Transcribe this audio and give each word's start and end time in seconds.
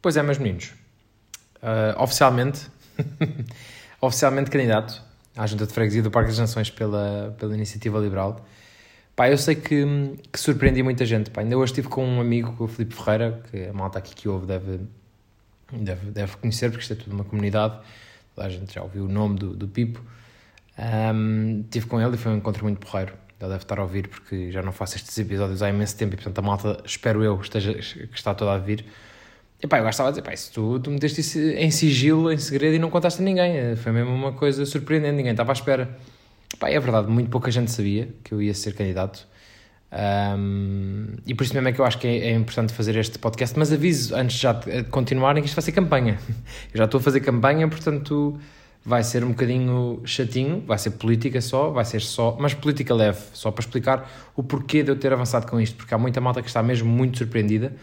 Pois 0.00 0.16
é, 0.16 0.22
meus 0.22 0.38
meninos. 0.38 0.72
Uh, 1.56 2.00
oficialmente, 2.00 2.66
oficialmente 4.00 4.50
candidato 4.50 5.02
à 5.36 5.46
Junta 5.46 5.66
de 5.66 5.72
Freguesia 5.72 6.02
do 6.02 6.10
Parque 6.10 6.30
das 6.30 6.38
Nações 6.38 6.70
pela, 6.70 7.34
pela 7.38 7.54
Iniciativa 7.54 7.98
Liberal. 7.98 8.44
Pá, 9.16 9.28
eu 9.28 9.36
sei 9.36 9.56
que, 9.56 9.84
que 10.32 10.38
surpreendi 10.38 10.82
muita 10.84 11.04
gente. 11.04 11.30
Pá, 11.30 11.40
ainda 11.40 11.58
hoje 11.58 11.72
estive 11.72 11.88
com 11.88 12.06
um 12.06 12.20
amigo, 12.20 12.54
o 12.62 12.68
Filipe 12.68 12.94
Ferreira, 12.94 13.42
que 13.50 13.66
a 13.66 13.72
malta 13.72 13.98
aqui 13.98 14.14
que 14.14 14.28
ouve 14.28 14.46
deve, 14.46 14.80
deve, 15.72 16.10
deve 16.12 16.36
conhecer, 16.36 16.70
porque 16.70 16.82
isto 16.82 16.92
é 16.92 16.96
tudo 16.96 17.14
uma 17.14 17.24
comunidade. 17.24 17.80
Toda 18.36 18.46
a 18.46 18.50
gente 18.50 18.72
já 18.72 18.82
ouviu 18.82 19.06
o 19.06 19.08
nome 19.08 19.36
do, 19.36 19.56
do 19.56 19.66
Pipo. 19.66 20.00
Um, 20.78 21.62
estive 21.62 21.86
com 21.86 22.00
ele 22.00 22.14
e 22.14 22.16
foi 22.16 22.30
um 22.30 22.36
encontro 22.36 22.62
muito 22.62 22.78
porreiro. 22.78 23.14
Ele 23.40 23.50
deve 23.50 23.64
estar 23.64 23.80
a 23.80 23.82
ouvir 23.82 24.06
porque 24.06 24.52
já 24.52 24.62
não 24.62 24.70
faço 24.70 24.94
estes 24.94 25.18
episódios 25.18 25.60
há 25.60 25.68
imenso 25.68 25.96
tempo 25.96 26.14
e, 26.14 26.16
portanto, 26.16 26.38
a 26.38 26.42
malta, 26.42 26.80
espero 26.84 27.24
eu, 27.24 27.40
esteja, 27.40 27.74
que 27.74 28.08
está 28.14 28.32
toda 28.32 28.52
a 28.52 28.58
vir. 28.58 28.84
E 29.60 29.66
pá, 29.66 29.78
eu 29.78 29.84
gostava 29.84 30.10
de 30.10 30.14
dizer, 30.14 30.22
pá, 30.22 30.32
isso 30.32 30.52
tu, 30.52 30.78
tu 30.78 30.90
meteste 30.90 31.20
isso 31.20 31.38
em 31.38 31.70
sigilo, 31.70 32.32
em 32.32 32.38
segredo 32.38 32.76
e 32.76 32.78
não 32.78 32.90
contaste 32.90 33.20
a 33.20 33.24
ninguém. 33.24 33.56
Eh, 33.56 33.76
foi 33.76 33.90
mesmo 33.90 34.12
uma 34.12 34.32
coisa 34.32 34.64
surpreendente, 34.64 35.16
ninguém 35.16 35.32
estava 35.32 35.50
à 35.50 35.54
espera. 35.54 35.98
Pá, 36.60 36.70
é 36.70 36.78
verdade, 36.78 37.10
muito 37.10 37.28
pouca 37.28 37.50
gente 37.50 37.70
sabia 37.70 38.08
que 38.22 38.32
eu 38.32 38.40
ia 38.40 38.54
ser 38.54 38.74
candidato. 38.74 39.26
Um, 39.90 41.06
e 41.26 41.34
por 41.34 41.44
isso 41.44 41.54
mesmo 41.54 41.66
é 41.66 41.72
que 41.72 41.80
eu 41.80 41.84
acho 41.84 41.98
que 41.98 42.06
é, 42.06 42.28
é, 42.28 42.32
importante 42.34 42.72
fazer 42.72 42.94
este 42.96 43.18
podcast. 43.18 43.58
Mas 43.58 43.72
aviso, 43.72 44.14
antes 44.14 44.38
já 44.38 44.52
de 44.52 44.84
continuarem, 44.84 45.42
que 45.42 45.48
isto 45.48 45.56
vai 45.56 45.62
ser 45.62 45.72
campanha. 45.72 46.18
Eu 46.72 46.78
já 46.78 46.84
estou 46.84 46.98
a 46.98 47.02
fazer 47.02 47.20
campanha, 47.20 47.66
portanto 47.68 48.38
vai 48.84 49.02
ser 49.02 49.24
um 49.24 49.30
bocadinho 49.30 50.00
chatinho, 50.04 50.62
vai 50.66 50.78
ser 50.78 50.92
política 50.92 51.40
só, 51.40 51.70
vai 51.70 51.84
ser 51.84 52.00
só, 52.00 52.36
mas 52.40 52.54
política 52.54 52.94
leve, 52.94 53.20
só 53.34 53.50
para 53.50 53.60
explicar 53.62 54.30
o 54.34 54.42
porquê 54.42 54.82
de 54.82 54.90
eu 54.90 54.96
ter 54.96 55.12
avançado 55.12 55.46
com 55.46 55.60
isto, 55.60 55.76
porque 55.76 55.92
há 55.92 55.98
muita 55.98 56.20
malta 56.20 56.40
que 56.40 56.48
está 56.48 56.62
mesmo 56.62 56.88
muito 56.88 57.18
surpreendida 57.18 57.74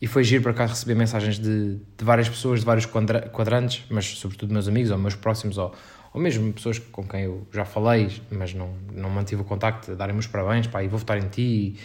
e 0.00 0.06
foi 0.06 0.22
giro 0.22 0.42
para 0.42 0.52
cá 0.52 0.66
receber 0.66 0.94
mensagens 0.94 1.38
de, 1.38 1.76
de 1.76 2.04
várias 2.04 2.28
pessoas, 2.28 2.60
de 2.60 2.66
vários 2.66 2.86
quadrantes, 2.86 3.84
mas 3.90 4.06
sobretudo 4.06 4.52
meus 4.52 4.68
amigos 4.68 4.90
ou 4.90 4.98
meus 4.98 5.16
próximos, 5.16 5.58
ou, 5.58 5.74
ou 6.14 6.20
mesmo 6.20 6.52
pessoas 6.52 6.78
com 6.78 7.02
quem 7.02 7.22
eu 7.22 7.46
já 7.52 7.64
falei, 7.64 8.10
mas 8.30 8.54
não, 8.54 8.70
não 8.92 9.10
mantive 9.10 9.42
o 9.42 9.44
contacto, 9.44 9.96
darem-me 9.96 10.20
os 10.20 10.26
parabéns, 10.26 10.66
pá, 10.68 10.82
e 10.84 10.88
vou 10.88 10.98
votar 10.98 11.18
em 11.18 11.28
ti, 11.28 11.76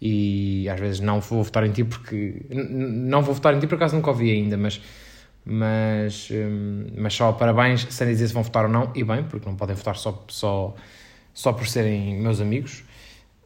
e, 0.00 0.64
e, 0.64 0.68
às 0.68 0.78
vezes 0.78 1.00
não 1.00 1.20
vou 1.20 1.42
votar 1.42 1.64
em 1.64 1.72
ti 1.72 1.84
porque, 1.84 2.44
não 2.50 3.22
vou 3.22 3.34
votar 3.34 3.54
em 3.54 3.60
ti 3.60 3.66
por 3.66 3.76
acaso 3.76 3.96
nunca 3.96 4.10
ouvi 4.10 4.30
ainda, 4.30 4.56
mas, 4.58 4.80
mas, 5.44 6.28
hum, 6.30 6.86
mas 6.96 7.14
só 7.14 7.32
parabéns, 7.32 7.86
sem 7.88 8.06
dizer 8.08 8.28
se 8.28 8.34
vão 8.34 8.42
votar 8.42 8.66
ou 8.66 8.70
não, 8.70 8.92
e 8.94 9.02
bem, 9.02 9.24
porque 9.24 9.48
não 9.48 9.56
podem 9.56 9.74
votar 9.74 9.96
só, 9.96 10.24
só, 10.28 10.74
só 11.32 11.52
por 11.54 11.66
serem 11.66 12.20
meus 12.20 12.38
amigos, 12.40 12.84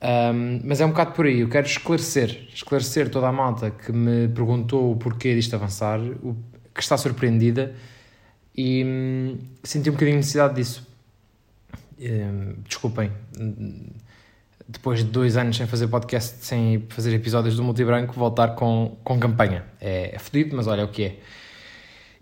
um, 0.02 0.60
mas 0.64 0.80
é 0.80 0.86
um 0.86 0.90
bocado 0.90 1.12
por 1.12 1.26
aí, 1.26 1.40
eu 1.40 1.48
quero 1.48 1.66
esclarecer, 1.66 2.48
esclarecer 2.52 3.08
toda 3.08 3.28
a 3.28 3.32
malta 3.32 3.70
que 3.70 3.92
me 3.92 4.28
perguntou 4.28 4.92
o 4.92 4.96
porquê 4.96 5.34
disto 5.34 5.54
avançar, 5.54 5.98
o, 6.00 6.36
que 6.74 6.82
está 6.82 6.96
surpreendida 6.98 7.74
e 8.54 8.84
hum, 8.84 9.38
senti 9.64 9.88
um 9.88 9.94
bocadinho 9.94 10.18
necessidade 10.18 10.54
disso. 10.54 10.86
Desculpem, 12.68 13.10
depois 14.68 14.98
de 14.98 15.06
dois 15.06 15.36
anos 15.38 15.56
sem 15.56 15.66
fazer 15.66 15.88
podcast, 15.88 16.44
sem 16.44 16.84
fazer 16.90 17.14
episódios 17.14 17.56
do 17.56 17.64
Multibranco, 17.64 18.12
voltar 18.12 18.54
com, 18.54 18.98
com 19.02 19.18
campanha. 19.18 19.64
É, 19.80 20.14
é 20.14 20.18
fodido, 20.18 20.54
mas 20.54 20.66
olha 20.66 20.84
o 20.84 20.88
que 20.88 21.04
é. 21.04 21.16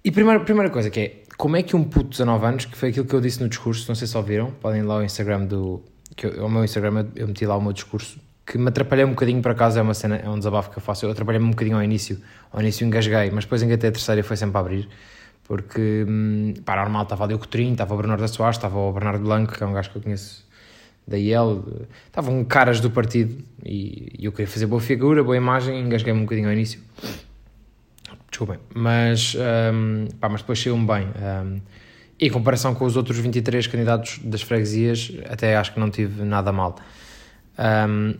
E 0.05 0.13
primeira, 0.13 0.39
primeira 0.41 0.71
coisa 0.71 0.91
que 0.91 1.01
é, 1.01 1.23
como 1.37 1.57
é 1.57 1.63
que 1.63 1.75
um 1.75 1.83
puto 1.83 2.05
de 2.05 2.11
19 2.11 2.47
anos, 2.47 2.65
que 2.67 2.77
foi 2.77 2.91
aquilo 2.91 3.07
que 3.07 3.15
eu 3.15 3.21
disse 3.21 3.43
no 3.43 3.49
discurso, 3.49 3.87
não 3.89 3.97
sei 3.97 4.07
se 4.07 4.17
ouviram, 4.17 4.53
podem 4.53 4.81
ir 4.81 4.85
lá 4.85 4.95
ao 4.95 5.03
Instagram 5.03 5.47
do, 5.47 5.83
que 6.17 6.27
eu, 6.27 6.43
ao 6.43 6.49
meu 6.49 6.65
Instagram 6.65 7.07
eu 7.17 7.27
meti 7.27 7.47
lá 7.47 7.57
o 7.57 7.63
meu 7.63 7.73
discurso, 7.73 8.19
que 8.47 8.59
me 8.59 8.69
atrapalhei 8.69 9.05
um 9.05 9.11
bocadinho, 9.11 9.41
por 9.41 9.53
acaso 9.53 9.79
é 9.79 9.83
uma 9.83 9.95
cena, 9.95 10.17
é 10.17 10.29
um 10.29 10.39
desabafo 10.39 10.71
que 10.71 10.79
eu 10.79 10.83
faço, 10.83 11.07
eu 11.07 11.11
atrapalhei-me 11.11 11.47
um 11.47 11.51
bocadinho 11.51 11.77
ao 11.77 11.83
início, 11.83 12.19
ao 12.53 12.61
início 12.61 12.87
engasguei, 12.87 13.31
mas 13.31 13.45
depois 13.45 13.63
engatei 13.63 13.89
a 13.89 13.93
terceira 13.93 14.21
e 14.21 14.23
foi 14.23 14.37
sempre 14.37 14.57
a 14.57 14.61
abrir, 14.61 14.89
porque, 15.45 16.05
hum, 16.09 16.55
pá, 16.65 16.77
normal, 16.77 17.05
estava 17.05 17.25
ali 17.25 17.35
o 17.35 17.39
Coutinho, 17.39 17.73
estava 17.73 17.95
o 17.95 17.97
Bernardo 17.97 18.21
da 18.21 18.29
Soares, 18.29 18.57
estava 18.57 18.79
o 18.79 18.93
Bernardo 18.93 19.23
Blanco, 19.23 19.53
que 19.53 19.63
é 19.63 19.67
um 19.67 19.73
gajo 19.73 19.91
que 19.91 19.97
eu 19.97 20.03
conheço 20.03 20.45
da 21.07 21.19
IEL, 21.19 21.65
estavam 22.07 22.43
caras 22.45 22.81
do 22.81 22.91
partido 22.91 23.43
e, 23.65 24.17
e 24.19 24.25
eu 24.25 24.33
queria 24.33 24.47
fazer 24.47 24.67
boa 24.67 24.81
figura, 24.81 25.23
boa 25.23 25.37
imagem, 25.37 25.81
engasguei-me 25.81 26.21
um 26.21 26.23
bocadinho 26.23 26.49
ao 26.49 26.53
início. 26.53 26.81
Desculpem, 28.31 28.59
mas, 28.75 29.37
um, 29.73 30.09
pá, 30.19 30.29
mas 30.29 30.41
depois 30.41 30.61
saiu-me 30.61 30.87
bem. 30.87 31.07
Um, 31.07 31.61
em 32.21 32.31
comparação 32.31 32.75
com 32.75 32.85
os 32.85 32.97
outros 32.97 33.19
23 33.19 33.67
candidatos 33.67 34.21
das 34.23 34.43
freguesias, 34.43 35.13
até 35.29 35.57
acho 35.57 35.73
que 35.73 35.81
não 35.81 35.91
tive 35.91 36.23
nada 36.23 36.53
mal. 36.53 36.77
Um, 37.59 38.15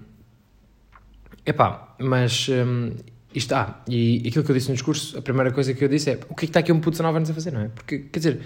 epá, 1.47 1.95
mas 1.99 2.49
um, 2.49 2.93
isto, 3.35 3.53
ah, 3.55 3.83
e 3.89 4.23
aquilo 4.27 4.45
que 4.45 4.51
eu 4.51 4.55
disse 4.55 4.69
no 4.69 4.75
discurso, 4.75 5.19
a 5.19 5.23
primeira 5.23 5.53
coisa 5.53 5.75
que 5.75 5.85
eu 5.85 5.89
disse 5.89 6.11
é 6.11 6.19
o 6.29 6.35
que 6.35 6.45
é 6.45 6.47
que 6.47 6.47
está 6.47 6.61
aqui 6.61 6.73
um 6.73 6.79
puto 6.79 6.93
de 6.93 6.99
19 6.99 7.17
anos 7.17 7.31
a 7.31 7.35
fazer, 7.35 7.53
não 7.53 7.61
é? 7.63 7.69
Porque, 7.69 7.99
quer 7.99 8.19
dizer, 8.19 8.41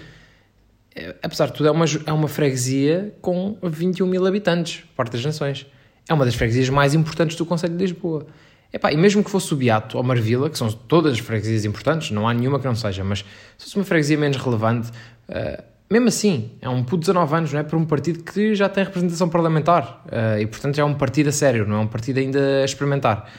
é, 0.95 1.15
apesar 1.21 1.47
de 1.47 1.53
tudo, 1.53 1.69
é 1.69 1.71
uma, 1.71 1.85
é 2.05 2.11
uma 2.11 2.27
freguesia 2.27 3.15
com 3.21 3.57
21 3.61 4.07
mil 4.07 4.25
habitantes, 4.25 4.83
Porta 4.95 5.13
das 5.13 5.25
Nações. 5.25 5.65
É 6.07 6.13
uma 6.13 6.25
das 6.25 6.33
freguesias 6.33 6.69
mais 6.69 6.95
importantes 6.95 7.37
do 7.37 7.45
Conselho 7.45 7.75
de 7.75 7.83
Lisboa. 7.83 8.25
Epá, 8.71 8.91
e 8.91 8.97
mesmo 8.97 9.23
que 9.23 9.31
fosse 9.31 9.51
o 9.53 9.57
Beato 9.57 9.97
ou 9.97 10.03
Marvila, 10.03 10.49
que 10.49 10.57
são 10.57 10.71
todas 10.71 11.13
as 11.13 11.19
freguesias 11.19 11.65
importantes, 11.65 12.11
não 12.11 12.27
há 12.27 12.33
nenhuma 12.33 12.59
que 12.59 12.65
não 12.65 12.75
seja, 12.75 13.03
mas 13.03 13.19
se 13.57 13.65
fosse 13.65 13.75
uma 13.75 13.85
freguesia 13.85 14.17
menos 14.17 14.37
relevante, 14.37 14.89
uh, 15.29 15.63
mesmo 15.89 16.07
assim, 16.07 16.51
é 16.61 16.69
um 16.69 16.83
puto 16.83 16.99
de 16.99 17.07
19 17.07 17.35
anos, 17.35 17.53
não 17.53 17.59
é? 17.59 17.63
Para 17.63 17.77
um 17.77 17.85
partido 17.85 18.23
que 18.23 18.53
já 18.53 18.69
tem 18.69 18.83
representação 18.83 19.27
parlamentar 19.27 20.03
uh, 20.05 20.39
e, 20.39 20.45
portanto, 20.45 20.75
já 20.75 20.83
é 20.83 20.85
um 20.85 20.93
partido 20.93 21.29
a 21.29 21.31
sério, 21.31 21.67
não 21.67 21.77
é 21.77 21.79
um 21.79 21.87
partido 21.87 22.19
ainda 22.19 22.61
a 22.61 22.65
experimentar. 22.65 23.31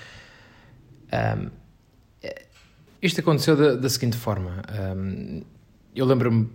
Um, 1.12 1.60
isto 3.02 3.20
aconteceu 3.20 3.56
da, 3.56 3.76
da 3.76 3.88
seguinte 3.88 4.16
forma. 4.16 4.62
Um, 4.96 5.42
eu 5.94 6.04
lembro-me, 6.04 6.48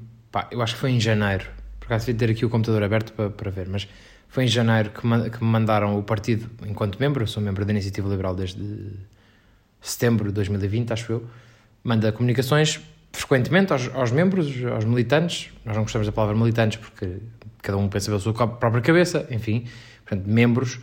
eu 0.51 0.61
acho 0.61 0.75
que 0.75 0.79
foi 0.79 0.91
em 0.91 0.99
janeiro, 0.99 1.45
por 1.79 1.87
acaso 1.87 2.05
devia 2.05 2.27
ter 2.27 2.33
aqui 2.33 2.45
o 2.45 2.49
computador 2.49 2.83
aberto 2.83 3.13
para, 3.13 3.29
para 3.29 3.49
ver, 3.49 3.67
mas 3.67 3.87
foi 4.35 4.43
em 4.43 4.47
janeiro 4.49 4.89
que, 4.89 5.07
me 5.07 5.29
mandaram 5.39 5.97
o 5.97 6.03
partido 6.03 6.49
enquanto 6.67 6.99
membro, 6.99 7.23
eu 7.23 7.27
sou 7.27 7.41
membro 7.41 7.63
da 7.63 7.71
Iniciativa 7.71 8.09
Liberal 8.09 8.35
desde 8.35 8.91
setembro 9.79 10.27
de 10.27 10.33
2020, 10.33 10.91
acho 10.91 11.09
eu, 11.09 11.25
manda 11.81 12.11
comunicações 12.11 12.81
frequentemente 13.13 13.71
aos, 13.71 13.89
aos, 13.95 14.11
membros, 14.11 14.51
aos 14.73 14.83
militantes, 14.83 15.53
nós 15.63 15.73
não 15.77 15.83
gostamos 15.83 16.05
da 16.05 16.11
palavra 16.11 16.35
militantes 16.35 16.79
porque 16.79 17.19
cada 17.61 17.77
um 17.77 17.87
pensa 17.87 18.07
pela 18.07 18.19
sua 18.19 18.33
própria 18.33 18.81
cabeça, 18.81 19.25
enfim, 19.31 19.67
portanto, 20.05 20.27
membros, 20.27 20.81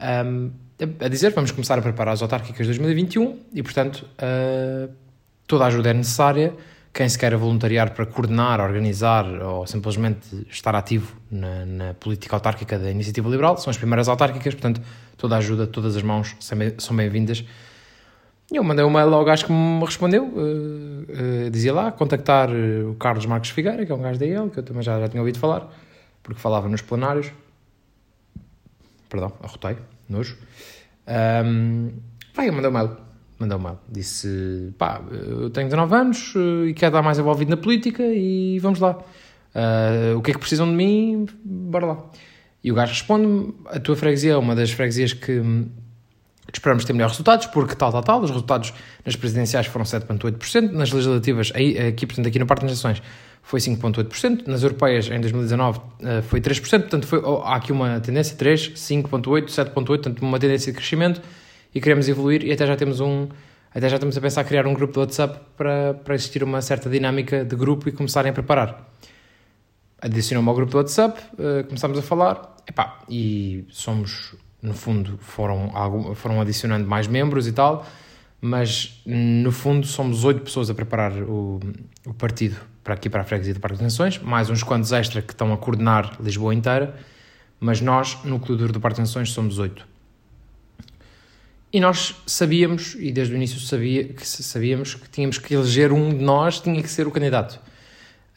um, 0.00 0.50
a 0.98 1.08
dizer 1.08 1.34
vamos 1.34 1.50
começar 1.50 1.78
a 1.78 1.82
preparar 1.82 2.14
as 2.14 2.22
autárquicas 2.22 2.66
de 2.66 2.78
2021 2.78 3.40
e, 3.52 3.62
portanto, 3.62 4.06
uh, 4.16 4.90
toda 5.46 5.64
a 5.64 5.66
ajuda 5.66 5.90
é 5.90 5.92
necessária 5.92 6.54
quem 6.96 7.06
se 7.10 7.18
queira 7.18 7.36
voluntariar 7.36 7.92
para 7.92 8.06
coordenar, 8.06 8.58
organizar 8.58 9.26
ou 9.42 9.66
simplesmente 9.66 10.46
estar 10.50 10.74
ativo 10.74 11.14
na, 11.30 11.66
na, 11.66 11.94
política 11.94 12.34
autárquica 12.34 12.78
da 12.78 12.90
Iniciativa 12.90 13.28
Liberal, 13.28 13.58
são 13.58 13.70
as 13.70 13.76
primeiras 13.76 14.08
autárquicas, 14.08 14.54
portanto, 14.54 14.80
toda 15.14 15.34
a 15.34 15.38
ajuda, 15.38 15.66
todas 15.66 15.94
as 15.94 16.02
mãos 16.02 16.34
são 16.78 16.96
bem-vindas. 16.96 17.44
E 18.50 18.56
eu 18.56 18.64
mandei 18.64 18.82
um 18.82 18.88
mail 18.88 19.12
ao 19.12 19.22
gajo 19.26 19.44
que 19.44 19.52
me 19.52 19.84
respondeu, 19.84 20.24
uh, 20.24 21.46
uh, 21.46 21.50
dizia 21.50 21.74
lá, 21.74 21.92
contactar 21.92 22.48
eh, 22.48 22.84
o 22.84 22.94
Carlos 22.94 23.26
Marcos 23.26 23.50
Figueira, 23.50 23.84
que 23.84 23.92
é 23.92 23.94
um 23.94 24.00
gajo 24.00 24.18
da 24.18 24.24
IEL, 24.24 24.48
que 24.48 24.60
eu 24.60 24.62
também 24.62 24.82
já, 24.82 24.98
já 24.98 25.06
tinha 25.06 25.20
ouvido 25.20 25.38
falar, 25.38 25.68
porque 26.22 26.40
falava 26.40 26.66
nos 26.66 26.80
plenários. 26.80 27.30
Perdão, 29.10 29.32
arrotei, 29.42 29.76
nojo. 30.08 30.38
Um, 31.44 31.90
vai, 32.34 32.48
eu 32.48 32.54
mandei 32.54 32.70
um 32.70 32.72
mail 32.72 33.05
mandou 33.38 33.58
mal. 33.58 33.82
Disse: 33.88 34.72
pá, 34.78 35.00
eu 35.10 35.50
tenho 35.50 35.68
19 35.68 35.94
anos 35.94 36.32
eh, 36.36 36.68
e 36.68 36.74
quero 36.74 36.90
estar 36.90 37.02
mais 37.02 37.18
envolvido 37.18 37.50
na 37.50 37.56
política 37.56 38.02
e 38.02 38.58
vamos 38.58 38.78
lá. 38.80 38.98
Uh, 39.54 40.18
o 40.18 40.22
que 40.22 40.30
é 40.30 40.34
que 40.34 40.40
precisam 40.40 40.68
de 40.68 40.74
mim? 40.74 41.26
Bora 41.42 41.86
lá. 41.86 42.04
E 42.62 42.70
o 42.70 42.74
gajo 42.74 42.92
responde-me: 42.92 43.54
a 43.66 43.80
tua 43.80 43.96
freguesia 43.96 44.32
é 44.32 44.36
uma 44.36 44.54
das 44.54 44.70
freguesias 44.70 45.12
que, 45.12 45.40
que 45.40 46.58
esperamos 46.58 46.84
ter 46.84 46.92
melhores 46.92 47.12
resultados, 47.12 47.46
porque 47.46 47.74
tal, 47.74 47.90
tal, 47.90 48.02
tal. 48.02 48.20
Os 48.22 48.30
resultados 48.30 48.74
nas 49.04 49.16
presidenciais 49.16 49.66
foram 49.66 49.84
7,8%, 49.84 50.72
nas 50.72 50.92
legislativas, 50.92 51.52
aqui, 51.54 52.06
portanto, 52.06 52.26
aqui 52.26 52.38
no 52.38 52.46
Parque 52.46 52.64
das 52.64 52.72
Nações, 52.72 53.02
foi 53.42 53.60
5,8%, 53.60 54.46
nas 54.46 54.62
europeias 54.62 55.08
em 55.08 55.20
2019 55.20 55.78
uh, 55.78 56.22
foi 56.22 56.40
3%, 56.40 56.80
portanto 56.80 57.06
foi, 57.06 57.20
oh, 57.20 57.42
há 57.44 57.56
aqui 57.56 57.70
uma 57.70 58.00
tendência 58.00 58.36
3, 58.36 58.72
5,8, 58.74 59.46
7,8, 59.46 59.84
portanto 59.84 60.20
uma 60.20 60.38
tendência 60.38 60.72
de 60.72 60.76
crescimento 60.76 61.22
e 61.74 61.80
queremos 61.80 62.08
evoluir 62.08 62.44
e 62.44 62.52
até 62.52 62.66
já 62.66 62.76
temos 62.76 63.00
um 63.00 63.28
até 63.76 63.90
já 63.90 63.96
estamos 63.96 64.16
a 64.16 64.20
pensar 64.22 64.42
criar 64.44 64.66
um 64.66 64.72
grupo 64.72 64.94
de 64.94 65.00
WhatsApp 65.00 65.38
para, 65.54 65.92
para 65.92 66.14
existir 66.14 66.42
uma 66.42 66.62
certa 66.62 66.88
dinâmica 66.88 67.44
de 67.44 67.54
grupo 67.54 67.86
e 67.90 67.92
começarem 67.92 68.30
a 68.30 68.32
preparar. 68.32 68.90
Adicionou-me 70.00 70.48
ao 70.48 70.54
grupo 70.54 70.70
de 70.70 70.76
WhatsApp, 70.78 71.20
uh, 71.34 71.62
começámos 71.66 71.98
a 71.98 72.02
falar, 72.02 72.56
epá, 72.66 73.00
e 73.06 73.66
somos, 73.68 74.34
no 74.62 74.72
fundo, 74.72 75.18
foram, 75.18 76.14
foram 76.14 76.40
adicionando 76.40 76.88
mais 76.88 77.06
membros 77.06 77.46
e 77.46 77.52
tal, 77.52 77.86
mas 78.40 79.02
no 79.04 79.52
fundo 79.52 79.86
somos 79.86 80.24
oito 80.24 80.40
pessoas 80.40 80.70
a 80.70 80.74
preparar 80.74 81.12
o, 81.12 81.60
o 82.06 82.14
partido 82.14 82.56
para 82.82 82.94
aqui 82.94 83.10
para 83.10 83.20
a 83.20 83.24
freguesia 83.24 83.52
do 83.52 83.60
Parque 83.60 83.76
das 83.76 83.82
Nações, 83.82 84.18
mais 84.18 84.48
uns 84.48 84.62
quantos 84.62 84.90
extra 84.90 85.20
que 85.20 85.34
estão 85.34 85.52
a 85.52 85.58
coordenar 85.58 86.16
Lisboa 86.18 86.54
inteira, 86.54 86.94
mas 87.60 87.82
nós, 87.82 88.16
no 88.24 88.38
duro 88.38 88.72
do 88.72 88.80
Parque 88.80 89.00
das 89.00 89.10
Nações, 89.10 89.32
somos 89.32 89.58
oito. 89.58 89.86
E 91.76 91.80
nós 91.80 92.14
sabíamos, 92.26 92.96
e 92.98 93.12
desde 93.12 93.34
o 93.34 93.36
início 93.36 93.60
sabia, 93.60 94.04
que 94.04 94.26
sabíamos 94.26 94.94
que 94.94 95.10
tínhamos 95.10 95.36
que 95.36 95.52
eleger 95.52 95.92
um 95.92 96.08
de 96.08 96.24
nós, 96.24 96.58
tinha 96.58 96.82
que 96.82 96.88
ser 96.88 97.06
o 97.06 97.10
candidato. 97.10 97.60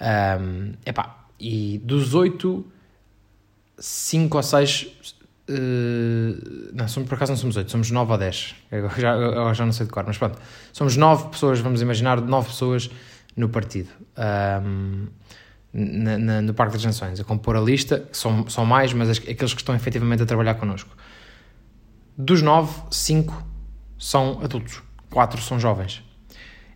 Um, 0.02 0.74
epá, 0.86 1.24
e 1.40 1.80
dos 1.82 2.14
oito, 2.14 2.70
cinco 3.78 4.36
ou 4.36 4.44
seis. 4.44 4.94
Uh, 5.50 6.70
não, 6.74 6.86
somos, 6.90 7.08
por 7.08 7.16
acaso 7.16 7.32
não 7.32 7.38
somos 7.38 7.56
oito, 7.56 7.72
somos 7.72 7.90
nove 7.92 8.12
ou 8.12 8.18
dez. 8.18 8.56
Eu 8.70 8.90
já, 8.90 9.16
eu 9.16 9.54
já 9.54 9.66
não 9.66 9.72
sei 9.72 9.86
de 9.86 9.92
cor, 9.94 10.04
mas 10.06 10.18
pronto. 10.18 10.38
Somos 10.74 10.98
nove 10.98 11.30
pessoas, 11.30 11.62
vamos 11.62 11.82
imaginar, 11.82 12.20
nove 12.20 12.50
pessoas 12.50 12.92
no 13.38 13.48
partido. 13.48 13.88
Um, 14.66 15.08
na, 15.72 16.18
na, 16.18 16.42
no 16.42 16.54
Parque 16.54 16.74
das 16.74 16.84
Nações, 16.84 17.22
a 17.22 17.24
compor 17.24 17.56
a 17.56 17.62
lista, 17.62 18.06
são, 18.12 18.50
são 18.50 18.66
mais, 18.66 18.92
mas 18.92 19.10
aqueles 19.12 19.54
que 19.54 19.62
estão 19.62 19.74
efetivamente 19.74 20.24
a 20.24 20.26
trabalhar 20.26 20.56
connosco. 20.56 20.94
Dos 22.22 22.42
nove, 22.42 22.74
cinco 22.92 23.48
são 23.98 24.42
adultos, 24.44 24.84
quatro 25.10 25.42
são 25.42 25.58
jovens. 25.58 26.04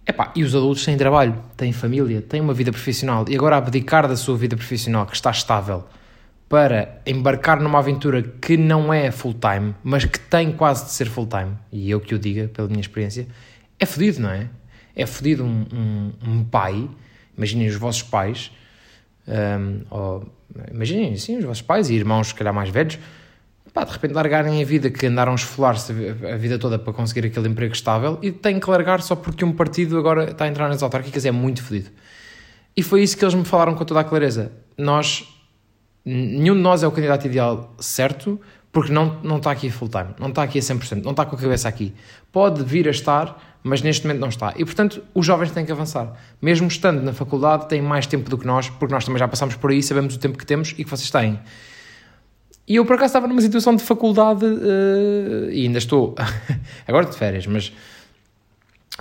Epá, 0.08 0.32
e 0.38 0.42
os 0.42 0.56
adultos 0.56 0.86
têm 0.86 0.96
trabalho, 0.96 1.38
têm 1.58 1.74
família, 1.74 2.22
têm 2.22 2.40
uma 2.40 2.54
vida 2.54 2.72
profissional 2.72 3.26
e 3.28 3.36
agora 3.36 3.58
abdicar 3.58 4.08
da 4.08 4.16
sua 4.16 4.38
vida 4.38 4.56
profissional, 4.56 5.06
que 5.06 5.14
está 5.14 5.30
estável, 5.32 5.84
para 6.48 7.02
embarcar 7.06 7.60
numa 7.60 7.80
aventura 7.80 8.24
que 8.24 8.56
não 8.56 8.94
é 8.94 9.12
full-time, 9.12 9.76
mas 9.84 10.06
que 10.06 10.18
tem 10.18 10.50
quase 10.54 10.86
de 10.86 10.92
ser 10.92 11.10
full-time, 11.10 11.58
e 11.74 11.92
eu 11.92 12.00
que 12.00 12.16
o 12.16 12.20
diga 12.20 12.48
pela 12.48 12.70
minha 12.70 12.80
experiência, 12.80 13.28
é 13.78 13.86
fodido, 13.86 14.22
não 14.22 14.30
é? 14.30 14.48
É 14.96 15.06
fodido 15.06 15.44
um, 15.44 15.66
um, 15.74 16.14
um 16.26 16.44
pai, 16.46 16.90
imaginem 17.38 17.68
os 17.68 17.76
vossos 17.76 18.04
pais, 18.04 18.50
um, 19.28 19.82
ou, 19.90 20.26
imaginem, 20.72 21.18
sim, 21.18 21.38
os 21.38 21.44
vossos 21.44 21.62
pais 21.62 21.90
e 21.90 21.96
irmãos, 21.96 22.28
se 22.28 22.34
calhar 22.34 22.54
mais 22.54 22.70
velhos, 22.70 22.98
pá, 23.74 23.84
de 23.84 23.92
repente 23.92 24.14
largarem 24.14 24.62
a 24.62 24.66
vida 24.66 24.90
que 24.90 25.08
andaram 25.08 25.32
a 25.32 25.36
esfolar-se 25.36 25.92
a 25.92 26.38
vida 26.38 26.60
toda 26.60 26.78
para 26.78 26.94
conseguir 26.94 27.26
aquele 27.26 27.50
emprego 27.50 27.74
estável 27.74 28.20
e 28.22 28.32
têm 28.32 28.60
que 28.60 28.70
largar 28.70 29.02
só 29.02 29.16
porque 29.16 29.44
um 29.44 29.52
partido 29.52 29.98
agora 29.98 30.32
está 30.32 30.46
a 30.46 30.48
entrar 30.48 30.70
nas 30.70 30.84
autárquicas 30.84 31.26
é 31.26 31.32
muito 31.32 31.64
fodido. 31.64 31.90
E 32.78 32.84
foi 32.84 33.02
isso 33.02 33.18
que 33.18 33.24
eles 33.24 33.34
me 33.34 33.46
falaram 33.46 33.76
com 33.76 33.84
toda 33.84 34.00
a 34.00 34.04
clareza. 34.04 34.52
Nós, 34.78 35.28
nenhum 36.06 36.56
de 36.56 36.62
nós 36.62 36.84
é 36.84 36.88
o 36.88 36.92
candidato 36.92 37.26
ideal 37.26 37.76
certo, 37.80 38.40
porque 38.72 38.92
não, 38.92 39.20
não 39.24 39.38
está 39.38 39.52
aqui 39.52 39.70
full 39.70 39.90
time, 39.90 40.16
não 40.20 40.30
está 40.30 40.44
aqui 40.44 40.58
a 40.58 40.62
100%, 40.62 41.04
não 41.04 41.12
está 41.12 41.26
com 41.26 41.36
a 41.36 41.40
cabeça 41.40 41.68
aqui. 41.68 41.94
Pode 42.32 42.64
vir 42.64 42.88
a 42.88 42.92
estar, 42.92 43.60
mas 43.62 43.84
neste 43.84 44.06
momento 44.06 44.20
não 44.20 44.30
está. 44.30 44.54
E 44.58 44.66
portanto, 44.66 45.04
os 45.14 45.26
jovens 45.26 45.52
têm 45.52 45.66
que 45.66 45.72
avançar. 45.72 46.14
Mesmo 46.42 46.68
estando 46.68 47.02
na 47.02 47.14
faculdade, 47.14 47.70
têm 47.70 47.82
mais 47.82 48.08
tempo 48.08 48.30
do 48.30 48.38
que 48.38 48.48
nós, 48.48 48.70
porque 48.70 48.94
nós 48.94 49.06
também 49.06 49.20
já 49.20 49.28
passamos 49.28 49.56
por 49.56 49.70
aí, 49.70 49.84
sabemos 49.84 50.16
o 50.16 50.20
tempo 50.20 50.38
que 50.38 50.46
temos 50.46 50.72
e 50.72 50.84
que 50.84 50.90
vocês 50.90 51.10
têm. 51.12 51.40
E 52.68 52.76
eu 52.76 52.86
por 52.86 52.96
acaso 52.96 53.08
estava 53.08 53.28
numa 53.28 53.42
situação 53.42 53.76
de 53.76 53.84
faculdade, 53.84 54.46
uh, 54.46 55.52
e 55.52 55.66
ainda 55.66 55.78
estou, 55.78 56.16
agora 56.88 57.06
de 57.06 57.16
férias, 57.18 57.46
mas 57.46 57.74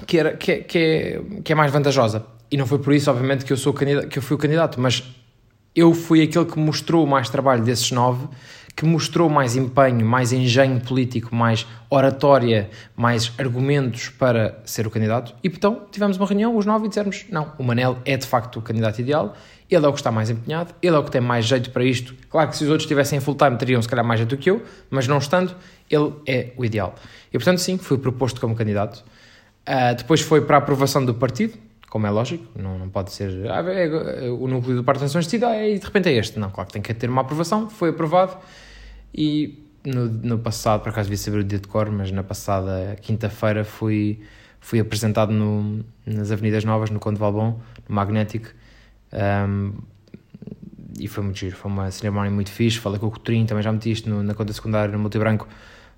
que, 0.06 0.18
era, 0.18 0.36
que, 0.36 0.52
é, 0.52 0.56
que, 0.58 0.78
é, 0.78 1.22
que 1.44 1.52
é 1.52 1.54
mais 1.54 1.70
vantajosa. 1.70 2.26
E 2.50 2.56
não 2.56 2.66
foi 2.66 2.78
por 2.78 2.92
isso, 2.92 3.10
obviamente, 3.10 3.44
que 3.44 3.52
eu, 3.52 3.56
sou 3.56 3.72
que 3.72 4.18
eu 4.18 4.22
fui 4.22 4.34
o 4.34 4.38
candidato, 4.38 4.80
mas 4.80 5.04
eu 5.74 5.94
fui 5.94 6.22
aquele 6.22 6.44
que 6.44 6.58
mostrou 6.58 7.06
mais 7.06 7.30
trabalho 7.30 7.62
desses 7.62 7.90
nove 7.92 8.28
que 8.74 8.84
mostrou 8.84 9.28
mais 9.28 9.54
empenho, 9.54 10.04
mais 10.04 10.32
engenho 10.32 10.80
político, 10.80 11.34
mais 11.34 11.66
oratória, 11.90 12.70
mais 12.96 13.32
argumentos 13.38 14.08
para 14.08 14.60
ser 14.64 14.86
o 14.86 14.90
candidato. 14.90 15.34
E 15.44 15.48
então 15.48 15.82
tivemos 15.90 16.16
uma 16.16 16.26
reunião, 16.26 16.56
os 16.56 16.64
nove, 16.64 16.86
e 16.86 16.88
dissemos: 16.88 17.26
não, 17.30 17.52
o 17.58 17.62
Manel 17.62 17.98
é 18.04 18.16
de 18.16 18.26
facto 18.26 18.58
o 18.58 18.62
candidato 18.62 19.00
ideal, 19.00 19.34
ele 19.74 19.86
é 19.86 19.88
o 19.88 19.92
que 19.92 19.98
está 19.98 20.10
mais 20.10 20.30
empenhado, 20.30 20.74
ele 20.82 20.96
é 20.96 20.98
o 20.98 21.04
que 21.04 21.10
tem 21.10 21.20
mais 21.20 21.44
jeito 21.44 21.70
para 21.70 21.84
isto. 21.84 22.14
Claro 22.28 22.50
que 22.50 22.56
se 22.56 22.64
os 22.64 22.70
outros 22.70 22.84
estivessem 22.84 23.20
full 23.20 23.34
time 23.34 23.56
teriam 23.56 23.80
se 23.80 23.88
calhar 23.88 24.04
mais 24.04 24.20
jeito 24.20 24.30
do 24.30 24.36
que 24.36 24.50
eu, 24.50 24.62
mas 24.90 25.06
não 25.06 25.18
estando, 25.18 25.54
ele 25.90 26.12
é 26.26 26.52
o 26.56 26.64
ideal. 26.64 26.94
E 27.28 27.38
portanto, 27.38 27.58
sim, 27.58 27.78
fui 27.78 27.98
proposto 27.98 28.40
como 28.40 28.54
candidato. 28.54 29.04
Uh, 29.68 29.94
depois 29.96 30.20
foi 30.20 30.40
para 30.40 30.56
a 30.56 30.58
aprovação 30.58 31.04
do 31.04 31.14
partido, 31.14 31.56
como 31.88 32.06
é 32.06 32.10
lógico, 32.10 32.46
não, 32.58 32.78
não 32.78 32.88
pode 32.88 33.12
ser 33.12 33.30
ah, 33.50 33.62
é, 33.70 33.86
é, 34.26 34.30
o 34.30 34.48
núcleo 34.48 34.76
do 34.76 34.82
Partido 34.82 35.02
Nações 35.02 35.26
decide 35.26 35.44
ah, 35.44 35.68
e 35.68 35.78
de 35.78 35.84
repente 35.84 36.08
é 36.08 36.12
este. 36.12 36.38
Não, 36.38 36.50
claro 36.50 36.66
que 36.66 36.72
tem 36.72 36.80
que 36.80 36.94
ter 36.94 37.10
uma 37.10 37.20
aprovação, 37.20 37.68
foi 37.68 37.90
aprovado 37.90 38.38
e 39.14 39.62
no, 39.84 40.06
no 40.06 40.38
passado, 40.38 40.80
por 40.80 40.88
acaso 40.88 41.10
devia 41.10 41.22
saber 41.22 41.38
o 41.40 41.44
dia 41.44 41.58
de 41.58 41.68
cor, 41.68 41.90
mas 41.90 42.10
na 42.10 42.22
passada 42.22 42.96
quinta-feira 43.02 43.62
fui, 43.62 44.20
fui 44.58 44.80
apresentado 44.80 45.32
no, 45.32 45.84
nas 46.06 46.30
Avenidas 46.32 46.64
Novas, 46.64 46.88
no 46.88 46.98
Conde 46.98 47.18
Valbon, 47.18 47.60
no 47.86 47.94
Magnético, 47.94 48.48
um, 49.12 49.72
e 50.98 51.08
foi 51.08 51.24
muito 51.24 51.38
giro, 51.38 51.56
foi 51.56 51.70
uma 51.70 51.90
cerimónia 51.90 52.30
muito 52.30 52.50
fixe, 52.50 52.78
falei 52.78 52.98
com 52.98 53.06
o 53.06 53.10
Coutinho, 53.10 53.46
também 53.46 53.62
já 53.62 53.72
meti 53.72 53.90
isto 53.90 54.08
no, 54.08 54.22
na 54.22 54.34
conta 54.34 54.52
secundária, 54.52 54.92
no 54.92 54.98
multibranco, 54.98 55.48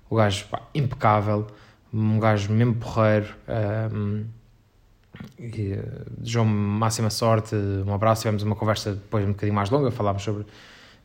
o 0.09 0.15
gajo 0.15 0.45
pá, 0.47 0.61
impecável, 0.73 1.47
um 1.93 2.19
gajo 2.19 2.51
mesmo 2.51 2.75
porreiro, 2.75 3.27
um, 3.93 4.25
eh, 5.39 5.83
desejou-me 6.17 6.51
máxima 6.51 7.09
sorte, 7.09 7.55
um 7.55 7.93
abraço, 7.93 8.23
tivemos 8.23 8.43
uma 8.43 8.55
conversa 8.55 8.93
depois 8.93 9.25
um 9.25 9.29
bocadinho 9.29 9.55
mais 9.55 9.69
longa, 9.69 9.91
falámos 9.91 10.23
sobre, 10.23 10.45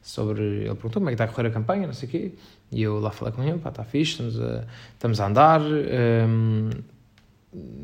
sobre 0.03 0.43
ele 0.43 0.75
perguntou 0.75 1.01
como 1.01 1.09
é 1.09 1.13
que 1.13 1.15
está 1.15 1.25
a 1.25 1.29
correr 1.29 1.49
a 1.49 1.51
campanha, 1.51 1.87
não 1.87 1.95
sei 1.95 2.09
o 2.09 2.11
quê, 2.11 2.33
e 2.73 2.83
eu 2.83 2.99
lá 2.99 3.11
falei 3.11 3.33
com 3.33 3.43
ele, 3.43 3.59
pá, 3.59 3.71
está 3.71 3.85
fixe, 3.85 4.13
estamos 4.13 4.41
a, 4.41 4.65
estamos 4.93 5.21
a 5.21 5.27
andar, 5.27 5.61
um, 5.61 6.71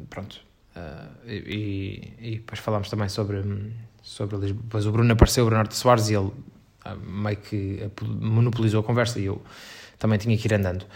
pronto, 0.09 0.41
uh, 0.77 1.29
e, 1.29 2.13
e, 2.19 2.31
depois 2.37 2.59
falámos 2.59 2.89
também 2.89 3.09
sobre, 3.09 3.43
sobre 4.07 4.37
Lisboa, 4.37 4.63
depois 4.63 4.87
o 4.87 4.93
Bruno 4.93 5.13
apareceu, 5.13 5.45
o 5.45 5.49
Bernardo 5.49 5.75
Soares, 5.75 6.09
e 6.09 6.15
ele 6.15 6.27
uh, 6.27 6.97
meio 7.05 7.37
que 7.37 7.91
monopolizou 8.01 8.81
a 8.81 8.85
conversa, 8.85 9.19
e 9.19 9.25
eu 9.25 9.43
também 9.99 10.17
tinha 10.17 10.39
que 10.39 10.47
ir 10.47 10.55
andando. 10.55 10.87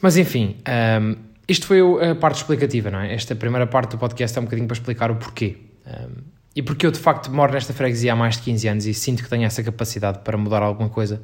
Mas 0.00 0.16
enfim, 0.16 0.56
um, 1.02 1.16
isto 1.48 1.66
foi 1.66 1.80
a 1.80 2.14
parte 2.14 2.36
explicativa, 2.36 2.90
não 2.90 3.00
é? 3.00 3.12
Esta 3.12 3.34
primeira 3.34 3.66
parte 3.66 3.90
do 3.90 3.98
podcast 3.98 4.38
é 4.38 4.40
um 4.40 4.44
bocadinho 4.44 4.68
para 4.68 4.76
explicar 4.76 5.10
o 5.10 5.16
porquê. 5.16 5.56
Um, 5.84 6.22
e 6.54 6.62
porque 6.62 6.86
eu 6.86 6.92
de 6.92 7.00
facto 7.00 7.32
moro 7.32 7.52
nesta 7.52 7.72
freguesia 7.72 8.12
há 8.12 8.16
mais 8.16 8.36
de 8.36 8.42
15 8.42 8.68
anos 8.68 8.86
e 8.86 8.94
sinto 8.94 9.24
que 9.24 9.28
tenho 9.28 9.44
essa 9.44 9.62
capacidade 9.62 10.20
para 10.20 10.38
mudar 10.38 10.62
alguma 10.62 10.88
coisa. 10.88 11.22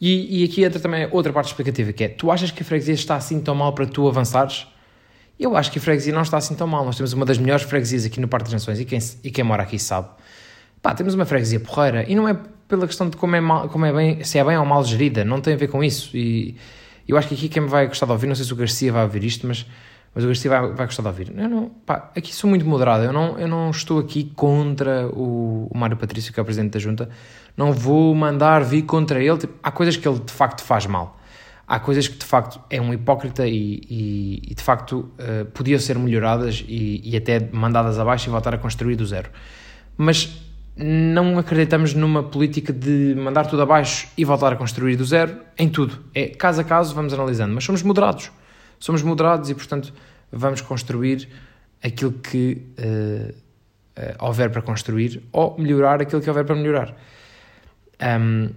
E, 0.00 0.42
e 0.42 0.44
aqui 0.44 0.64
entra 0.64 0.80
também 0.80 1.08
outra 1.12 1.32
parte 1.32 1.46
explicativa 1.46 1.92
que 1.92 2.04
é: 2.04 2.08
tu 2.08 2.32
achas 2.32 2.50
que 2.50 2.62
a 2.62 2.66
freguesia 2.66 2.94
está 2.94 3.14
assim 3.14 3.40
tão 3.40 3.54
mal 3.54 3.72
para 3.72 3.86
tu 3.86 4.08
avançares? 4.08 4.66
Eu 5.38 5.56
acho 5.56 5.70
que 5.70 5.78
a 5.78 5.82
freguesia 5.82 6.12
não 6.12 6.22
está 6.22 6.36
assim 6.36 6.54
tão 6.54 6.66
mal. 6.66 6.84
Nós 6.84 6.96
temos 6.96 7.12
uma 7.12 7.24
das 7.24 7.38
melhores 7.38 7.64
freguesias 7.64 8.04
aqui 8.04 8.20
no 8.20 8.28
Parque 8.28 8.44
das 8.44 8.54
Nações 8.54 8.80
e 8.80 8.84
quem, 8.84 8.98
e 9.22 9.30
quem 9.30 9.44
mora 9.44 9.62
aqui 9.62 9.78
sabe. 9.78 10.08
Pá, 10.84 10.94
temos 10.94 11.14
uma 11.14 11.24
freguesia 11.24 11.58
porreira 11.58 12.04
e 12.06 12.14
não 12.14 12.28
é 12.28 12.36
pela 12.68 12.86
questão 12.86 13.08
de 13.08 13.16
como 13.16 13.34
é, 13.34 13.40
mal, 13.40 13.70
como 13.70 13.86
é 13.86 13.90
bem, 13.90 14.22
se 14.22 14.38
é 14.38 14.44
bem 14.44 14.58
ou 14.58 14.66
mal 14.66 14.84
gerida, 14.84 15.24
não 15.24 15.40
tem 15.40 15.54
a 15.54 15.56
ver 15.56 15.68
com 15.68 15.82
isso. 15.82 16.14
E 16.14 16.56
eu 17.08 17.16
acho 17.16 17.26
que 17.26 17.34
aqui 17.34 17.48
quem 17.48 17.62
me 17.62 17.70
vai 17.70 17.86
gostar 17.86 18.04
de 18.04 18.12
ouvir, 18.12 18.26
não 18.26 18.34
sei 18.34 18.44
se 18.44 18.52
o 18.52 18.56
Garcia 18.56 18.92
vai 18.92 19.02
ouvir 19.02 19.24
isto, 19.24 19.46
mas, 19.46 19.64
mas 20.14 20.24
o 20.24 20.26
Garcia 20.26 20.50
vai, 20.50 20.72
vai 20.74 20.84
gostar 20.84 21.00
de 21.00 21.08
ouvir. 21.08 21.32
Eu 21.34 21.48
não, 21.48 21.70
pá, 21.86 22.12
aqui 22.14 22.34
sou 22.34 22.50
muito 22.50 22.66
moderado, 22.66 23.02
eu 23.02 23.14
não, 23.14 23.38
eu 23.38 23.48
não 23.48 23.70
estou 23.70 23.98
aqui 23.98 24.30
contra 24.36 25.08
o, 25.08 25.70
o 25.72 25.78
Mário 25.78 25.96
Patrício, 25.96 26.34
que 26.34 26.38
é 26.38 26.42
o 26.42 26.44
Presidente 26.44 26.72
da 26.72 26.78
Junta, 26.78 27.08
não 27.56 27.72
vou 27.72 28.14
mandar 28.14 28.62
vir 28.62 28.82
contra 28.82 29.24
ele, 29.24 29.38
tipo, 29.38 29.54
há 29.62 29.70
coisas 29.70 29.96
que 29.96 30.06
ele 30.06 30.18
de 30.18 30.32
facto 30.32 30.62
faz 30.62 30.84
mal. 30.84 31.18
Há 31.66 31.80
coisas 31.80 32.08
que 32.08 32.18
de 32.18 32.26
facto 32.26 32.60
é 32.68 32.78
um 32.78 32.92
hipócrita 32.92 33.46
e, 33.46 33.80
e, 33.88 34.42
e 34.50 34.54
de 34.54 34.62
facto 34.62 35.10
uh, 35.18 35.46
podiam 35.54 35.78
ser 35.78 35.98
melhoradas 35.98 36.62
e, 36.68 37.00
e 37.02 37.16
até 37.16 37.40
mandadas 37.40 37.98
abaixo 37.98 38.28
e 38.28 38.30
voltar 38.30 38.52
a 38.52 38.58
construir 38.58 38.96
do 38.96 39.06
zero. 39.06 39.30
Mas 39.96 40.43
não 40.76 41.38
acreditamos 41.38 41.94
numa 41.94 42.22
política 42.22 42.72
de 42.72 43.14
mandar 43.16 43.46
tudo 43.46 43.62
abaixo 43.62 44.08
e 44.16 44.24
voltar 44.24 44.52
a 44.52 44.56
construir 44.56 44.96
do 44.96 45.04
zero 45.04 45.38
em 45.56 45.68
tudo. 45.68 46.04
É 46.14 46.28
caso 46.28 46.60
a 46.60 46.64
caso, 46.64 46.94
vamos 46.94 47.12
analisando, 47.12 47.54
mas 47.54 47.64
somos 47.64 47.82
moderados. 47.82 48.32
Somos 48.78 49.02
moderados 49.02 49.50
e, 49.50 49.54
portanto, 49.54 49.92
vamos 50.32 50.60
construir 50.60 51.28
aquilo 51.82 52.12
que 52.12 52.62
uh, 52.78 53.32
uh, 53.32 54.26
houver 54.26 54.50
para 54.50 54.62
construir 54.62 55.22
ou 55.30 55.56
melhorar 55.58 56.02
aquilo 56.02 56.20
que 56.20 56.28
houver 56.28 56.44
para 56.44 56.56
melhorar. 56.56 56.96
Um, 58.02 58.50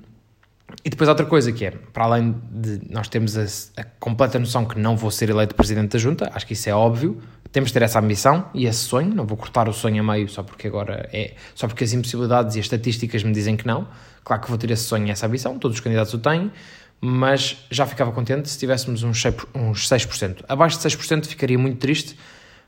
e 0.83 0.89
depois 0.89 1.09
outra 1.09 1.25
coisa 1.25 1.51
que 1.51 1.65
é, 1.65 1.71
para 1.71 2.05
além 2.05 2.35
de 2.51 2.81
nós 2.89 3.07
termos 3.07 3.37
a, 3.37 3.81
a 3.81 3.83
completa 3.99 4.39
noção 4.39 4.65
que 4.65 4.79
não 4.79 4.95
vou 4.95 5.11
ser 5.11 5.29
eleito 5.29 5.55
Presidente 5.55 5.91
da 5.91 5.99
Junta, 5.99 6.31
acho 6.33 6.45
que 6.45 6.53
isso 6.53 6.69
é 6.69 6.73
óbvio, 6.73 7.21
temos 7.51 7.69
de 7.69 7.73
ter 7.73 7.81
essa 7.81 7.99
ambição 7.99 8.49
e 8.53 8.65
esse 8.65 8.79
sonho, 8.79 9.13
não 9.13 9.25
vou 9.25 9.37
cortar 9.37 9.67
o 9.67 9.73
sonho 9.73 10.01
a 10.01 10.13
meio 10.13 10.29
só 10.29 10.43
porque 10.43 10.67
agora 10.67 11.09
é, 11.11 11.33
só 11.55 11.67
porque 11.67 11.83
as 11.83 11.93
impossibilidades 11.93 12.55
e 12.55 12.59
as 12.59 12.65
estatísticas 12.65 13.23
me 13.23 13.31
dizem 13.31 13.55
que 13.57 13.65
não, 13.65 13.87
claro 14.23 14.41
que 14.41 14.49
vou 14.49 14.57
ter 14.57 14.71
esse 14.71 14.83
sonho 14.83 15.07
e 15.07 15.11
essa 15.11 15.25
ambição, 15.25 15.57
todos 15.57 15.77
os 15.77 15.81
candidatos 15.81 16.13
o 16.13 16.19
têm, 16.19 16.51
mas 16.99 17.65
já 17.69 17.85
ficava 17.85 18.11
contente 18.11 18.49
se 18.49 18.57
tivéssemos 18.57 19.03
uns 19.03 19.21
6%. 19.21 20.45
Abaixo 20.47 20.77
de 20.77 20.83
6% 20.83 21.25
ficaria 21.27 21.57
muito 21.57 21.77
triste, 21.77 22.17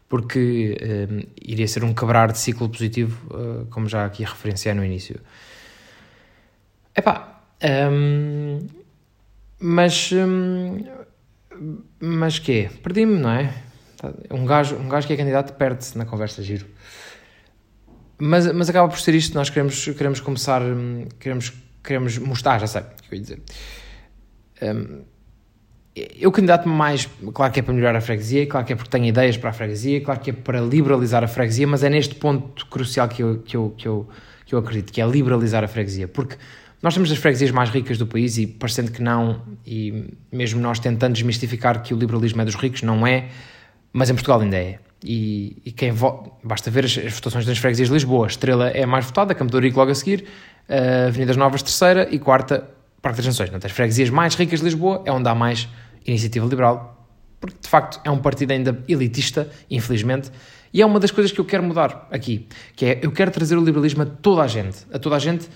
porque 0.07 0.77
um, 1.09 1.21
iria 1.41 1.67
ser 1.67 1.83
um 1.83 1.93
quebrar 1.93 2.31
de 2.31 2.37
ciclo 2.37 2.67
positivo, 2.67 3.19
uh, 3.33 3.65
como 3.67 3.87
já 3.87 4.05
aqui 4.05 4.23
referenciei 4.23 4.73
no 4.73 4.83
início. 4.83 5.19
Epá, 6.95 7.38
um, 7.63 8.67
mas... 9.59 10.11
Um, 10.11 10.83
mas 11.99 12.39
quê? 12.39 12.69
Perdi-me, 12.81 13.19
não 13.19 13.31
é? 13.31 13.53
Um 14.31 14.45
gajo, 14.45 14.75
um 14.77 14.87
gajo 14.87 15.05
que 15.05 15.13
é 15.13 15.17
candidato 15.17 15.53
perde-se 15.53 15.97
na 15.97 16.05
conversa 16.05 16.41
giro. 16.41 16.65
Mas, 18.17 18.51
mas 18.53 18.69
acaba 18.69 18.87
por 18.87 18.99
ser 18.99 19.15
isto, 19.15 19.33
nós 19.33 19.49
queremos, 19.49 19.85
queremos 19.85 20.19
começar, 20.19 20.61
queremos, 21.19 21.53
queremos 21.83 22.17
mostrar, 22.17 22.59
já 22.59 22.67
sei 22.67 22.81
o 22.81 22.85
que 22.85 23.13
eu 23.13 23.17
ia 23.17 23.21
dizer. 23.21 23.41
Um, 24.61 25.01
eu 25.95 26.31
candidato-me 26.31 26.73
mais, 26.73 27.09
claro 27.33 27.51
que 27.51 27.59
é 27.59 27.63
para 27.63 27.73
melhorar 27.73 27.97
a 27.97 28.01
freguesia, 28.01 28.45
claro 28.47 28.65
que 28.65 28.73
é 28.73 28.75
porque 28.75 28.89
tenho 28.89 29.05
ideias 29.05 29.37
para 29.37 29.49
a 29.49 29.53
freguesia, 29.53 30.01
claro 30.01 30.19
que 30.19 30.29
é 30.29 30.33
para 30.33 30.61
liberalizar 30.61 31.23
a 31.23 31.27
freguesia, 31.27 31.67
mas 31.67 31.83
é 31.83 31.89
neste 31.89 32.15
ponto 32.15 32.65
crucial 32.67 33.07
que 33.07 33.23
eu, 33.23 33.39
que 33.39 33.57
eu, 33.57 33.73
que 33.77 33.87
eu, 33.87 34.07
que 34.45 34.55
eu 34.55 34.59
acredito, 34.59 34.93
que 34.93 35.01
é 35.01 35.07
liberalizar 35.07 35.63
a 35.63 35.67
freguesia, 35.67 36.07
porque 36.07 36.37
nós 36.81 36.93
temos 36.93 37.11
as 37.11 37.17
freguesias 37.17 37.51
mais 37.51 37.69
ricas 37.69 37.97
do 37.97 38.07
país 38.07 38.37
e 38.37 38.47
parecendo 38.47 38.91
que 38.91 39.01
não, 39.01 39.41
e 39.65 40.13
mesmo 40.31 40.61
nós 40.61 40.79
tentando 40.79 41.13
desmistificar 41.13 41.83
que 41.83 41.93
o 41.93 41.97
liberalismo 41.97 42.41
é 42.41 42.45
dos 42.45 42.55
ricos, 42.55 42.81
não 42.83 43.05
é, 43.05 43.27
mas 43.91 44.09
em 44.09 44.13
Portugal 44.13 44.39
ainda 44.39 44.57
é. 44.57 44.79
E, 45.03 45.61
e 45.65 45.71
quem 45.71 45.91
vota, 45.91 46.29
basta 46.43 46.69
ver 46.69 46.85
as, 46.85 46.97
as, 46.97 47.13
votações 47.13 47.45
das 47.45 47.57
freguesias 47.57 47.87
de 47.87 47.93
Lisboa, 47.93 48.27
Estrela 48.27 48.69
é 48.69 48.83
a 48.83 48.87
mais 48.87 49.05
votada, 49.05 49.33
Campo 49.33 49.59
de 49.59 49.69
logo 49.71 49.91
a 49.91 49.95
seguir, 49.95 50.25
uh, 50.69 51.07
Avenidas 51.07 51.37
Novas 51.37 51.61
terceira 51.61 52.07
e 52.11 52.19
quarta 52.19 52.69
Parque 53.01 53.17
das 53.17 53.27
Nações. 53.27 53.49
Portanto, 53.49 53.65
as 53.65 53.71
freguesias 53.71 54.09
mais 54.09 54.35
ricas 54.35 54.59
de 54.59 54.65
Lisboa 54.65 55.01
é 55.05 55.11
onde 55.11 55.27
há 55.27 55.35
mais 55.35 55.67
iniciativa 56.05 56.45
liberal, 56.45 57.07
porque 57.39 57.57
de 57.61 57.67
facto 57.67 57.99
é 58.03 58.11
um 58.11 58.19
partido 58.19 58.51
ainda 58.51 58.83
elitista, 58.87 59.49
infelizmente, 59.69 60.31
e 60.73 60.81
é 60.81 60.85
uma 60.85 60.99
das 60.99 61.11
coisas 61.11 61.31
que 61.31 61.39
eu 61.39 61.45
quero 61.45 61.63
mudar 61.63 62.07
aqui, 62.11 62.47
que 62.75 62.85
é 62.85 62.99
eu 63.01 63.11
quero 63.11 63.31
trazer 63.31 63.57
o 63.57 63.63
liberalismo 63.63 64.03
a 64.03 64.05
toda 64.05 64.43
a 64.43 64.47
gente, 64.47 64.85
a 64.93 64.99
toda 64.99 65.15
a 65.15 65.19
gente, 65.19 65.49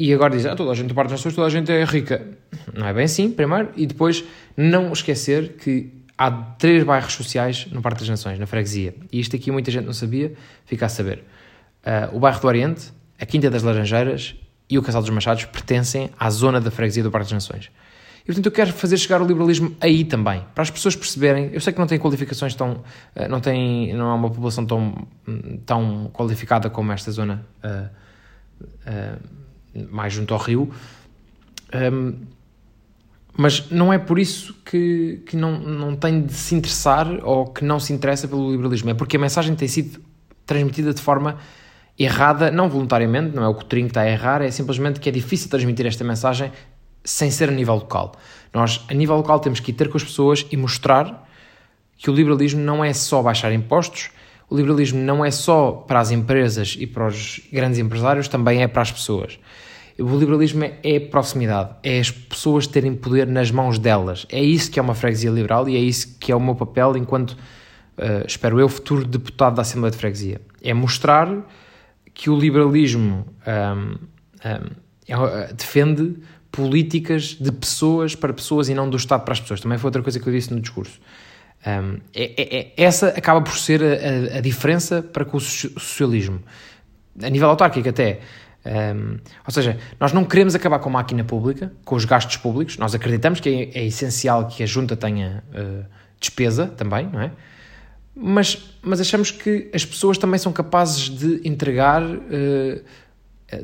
e 0.00 0.14
agora 0.14 0.34
diz, 0.34 0.46
a 0.46 0.52
ah, 0.52 0.56
toda 0.56 0.70
a 0.70 0.74
gente 0.74 0.88
do 0.88 0.94
Parque 0.94 1.10
das 1.10 1.20
Nações, 1.20 1.34
toda 1.34 1.46
a 1.46 1.50
gente 1.50 1.70
é 1.70 1.84
rica. 1.84 2.26
Não 2.72 2.86
é 2.86 2.94
bem 2.94 3.04
assim, 3.04 3.30
primeiro, 3.30 3.68
e 3.76 3.84
depois 3.84 4.24
não 4.56 4.90
esquecer 4.94 5.56
que 5.58 5.92
há 6.16 6.30
três 6.30 6.82
bairros 6.84 7.12
sociais 7.12 7.66
no 7.70 7.82
Parque 7.82 8.00
das 8.00 8.08
Nações, 8.08 8.38
na 8.38 8.46
freguesia, 8.46 8.94
e 9.12 9.20
isto 9.20 9.36
aqui 9.36 9.50
muita 9.50 9.70
gente 9.70 9.84
não 9.84 9.92
sabia, 9.92 10.32
fica 10.64 10.86
a 10.86 10.88
saber. 10.88 11.22
Uh, 11.84 12.16
o 12.16 12.18
bairro 12.18 12.40
do 12.40 12.46
Oriente, 12.46 12.90
a 13.20 13.26
Quinta 13.26 13.50
das 13.50 13.62
Laranjeiras 13.62 14.34
e 14.70 14.78
o 14.78 14.82
Casal 14.82 15.02
dos 15.02 15.10
Machados 15.10 15.44
pertencem 15.44 16.08
à 16.18 16.30
zona 16.30 16.62
da 16.62 16.70
freguesia 16.70 17.02
do 17.02 17.10
Parque 17.10 17.26
das 17.26 17.32
Nações. 17.34 17.70
E 18.22 18.24
portanto 18.24 18.46
eu 18.46 18.52
quero 18.52 18.72
fazer 18.72 18.96
chegar 18.96 19.20
o 19.20 19.26
liberalismo 19.26 19.76
aí 19.82 20.06
também, 20.06 20.42
para 20.54 20.62
as 20.62 20.70
pessoas 20.70 20.96
perceberem. 20.96 21.50
Eu 21.52 21.60
sei 21.60 21.74
que 21.74 21.78
não 21.78 21.86
tem 21.86 21.98
qualificações 21.98 22.54
tão. 22.54 22.82
Eh, 23.14 23.28
não, 23.28 23.40
tem, 23.40 23.92
não 23.92 24.10
é 24.10 24.14
uma 24.14 24.30
população 24.30 24.64
tão, 24.64 25.06
tão 25.66 26.10
qualificada 26.12 26.70
como 26.70 26.90
esta 26.92 27.10
zona 27.10 27.44
uh, 27.64 27.88
uh, 28.86 29.40
mais 29.74 30.12
junto 30.12 30.34
ao 30.34 30.40
rio. 30.40 30.70
Um, 31.74 32.14
mas 33.36 33.70
não 33.70 33.92
é 33.92 33.98
por 33.98 34.18
isso 34.18 34.54
que, 34.64 35.22
que 35.26 35.36
não, 35.36 35.58
não 35.58 35.96
tem 35.96 36.22
de 36.22 36.32
se 36.32 36.54
interessar 36.54 37.06
ou 37.22 37.46
que 37.46 37.64
não 37.64 37.78
se 37.80 37.92
interessa 37.92 38.28
pelo 38.28 38.50
liberalismo. 38.50 38.90
É 38.90 38.94
porque 38.94 39.16
a 39.16 39.20
mensagem 39.20 39.54
tem 39.54 39.68
sido 39.68 40.00
transmitida 40.44 40.92
de 40.92 41.00
forma 41.00 41.38
errada, 41.98 42.50
não 42.50 42.68
voluntariamente, 42.68 43.34
não 43.34 43.44
é 43.44 43.48
o 43.48 43.54
Coutrinho 43.54 43.86
que 43.86 43.90
está 43.90 44.00
a 44.02 44.10
errar, 44.10 44.42
é 44.42 44.50
simplesmente 44.50 44.98
que 44.98 45.08
é 45.08 45.12
difícil 45.12 45.48
transmitir 45.48 45.86
esta 45.86 46.02
mensagem 46.02 46.50
sem 47.04 47.30
ser 47.30 47.48
a 47.48 47.52
nível 47.52 47.74
local. 47.74 48.12
Nós, 48.52 48.84
a 48.88 48.94
nível 48.94 49.16
local, 49.16 49.38
temos 49.38 49.60
que 49.60 49.70
ir 49.70 49.74
ter 49.74 49.88
com 49.88 49.96
as 49.96 50.04
pessoas 50.04 50.46
e 50.50 50.56
mostrar 50.56 51.28
que 51.96 52.10
o 52.10 52.14
liberalismo 52.14 52.60
não 52.60 52.84
é 52.84 52.92
só 52.92 53.22
baixar 53.22 53.52
impostos, 53.52 54.10
o 54.50 54.56
liberalismo 54.56 55.00
não 55.00 55.24
é 55.24 55.30
só 55.30 55.70
para 55.70 56.00
as 56.00 56.10
empresas 56.10 56.76
e 56.78 56.84
para 56.84 57.06
os 57.06 57.40
grandes 57.52 57.78
empresários, 57.78 58.26
também 58.26 58.62
é 58.62 58.68
para 58.68 58.82
as 58.82 58.90
pessoas. 58.90 59.38
O 59.96 60.18
liberalismo 60.18 60.64
é 60.82 60.98
proximidade, 60.98 61.76
é 61.84 62.00
as 62.00 62.10
pessoas 62.10 62.66
terem 62.66 62.94
poder 62.94 63.28
nas 63.28 63.52
mãos 63.52 63.78
delas. 63.78 64.26
É 64.28 64.42
isso 64.42 64.70
que 64.70 64.80
é 64.80 64.82
uma 64.82 64.94
freguesia 64.94 65.30
liberal 65.30 65.68
e 65.68 65.76
é 65.76 65.78
isso 65.78 66.16
que 66.18 66.32
é 66.32 66.36
o 66.36 66.40
meu 66.40 66.56
papel 66.56 66.96
enquanto, 66.96 67.32
uh, 67.32 68.26
espero 68.26 68.58
eu, 68.58 68.68
futuro 68.68 69.04
deputado 69.04 69.54
da 69.54 69.62
Assembleia 69.62 69.92
de 69.92 69.98
Freguesia. 69.98 70.40
É 70.60 70.74
mostrar 70.74 71.46
que 72.12 72.28
o 72.28 72.36
liberalismo 72.36 73.26
um, 73.46 73.92
um, 73.92 74.70
é, 75.08 75.52
defende 75.52 76.16
políticas 76.50 77.36
de 77.38 77.52
pessoas 77.52 78.16
para 78.16 78.32
pessoas 78.32 78.68
e 78.68 78.74
não 78.74 78.90
do 78.90 78.96
Estado 78.96 79.22
para 79.22 79.32
as 79.32 79.40
pessoas. 79.40 79.60
Também 79.60 79.78
foi 79.78 79.88
outra 79.88 80.02
coisa 80.02 80.18
que 80.18 80.26
eu 80.26 80.32
disse 80.32 80.52
no 80.52 80.60
discurso. 80.60 80.98
Um, 81.66 81.98
é, 82.14 82.42
é, 82.42 82.58
é 82.60 82.72
essa 82.76 83.08
acaba 83.08 83.42
por 83.42 83.56
ser 83.56 83.82
a, 83.82 84.38
a, 84.38 84.40
diferença 84.40 85.02
para 85.02 85.24
com 85.24 85.36
o 85.36 85.40
socialismo. 85.40 86.42
A 87.22 87.28
nível 87.28 87.48
autárquico 87.50 87.88
até. 87.88 88.20
Um, 88.64 89.18
ou 89.46 89.52
seja, 89.52 89.78
nós 89.98 90.12
não 90.12 90.24
queremos 90.24 90.54
acabar 90.54 90.78
com 90.78 90.88
a 90.88 90.92
máquina 90.92 91.24
pública, 91.24 91.72
com 91.84 91.96
os 91.96 92.04
gastos 92.04 92.36
públicos. 92.36 92.78
Nós 92.78 92.94
acreditamos 92.94 93.40
que 93.40 93.70
é, 93.74 93.80
é 93.80 93.86
essencial 93.86 94.46
que 94.46 94.62
a 94.62 94.66
junta 94.66 94.96
tenha 94.96 95.44
uh, 95.50 95.84
despesa 96.18 96.66
também, 96.66 97.08
não 97.08 97.20
é? 97.20 97.30
mas, 98.14 98.76
mas 98.82 99.00
achamos 99.00 99.30
que 99.30 99.70
as 99.74 99.84
pessoas 99.84 100.18
também 100.18 100.38
são 100.38 100.52
capazes 100.52 101.08
de 101.08 101.40
entregar, 101.48 102.02
uh, 102.02 102.84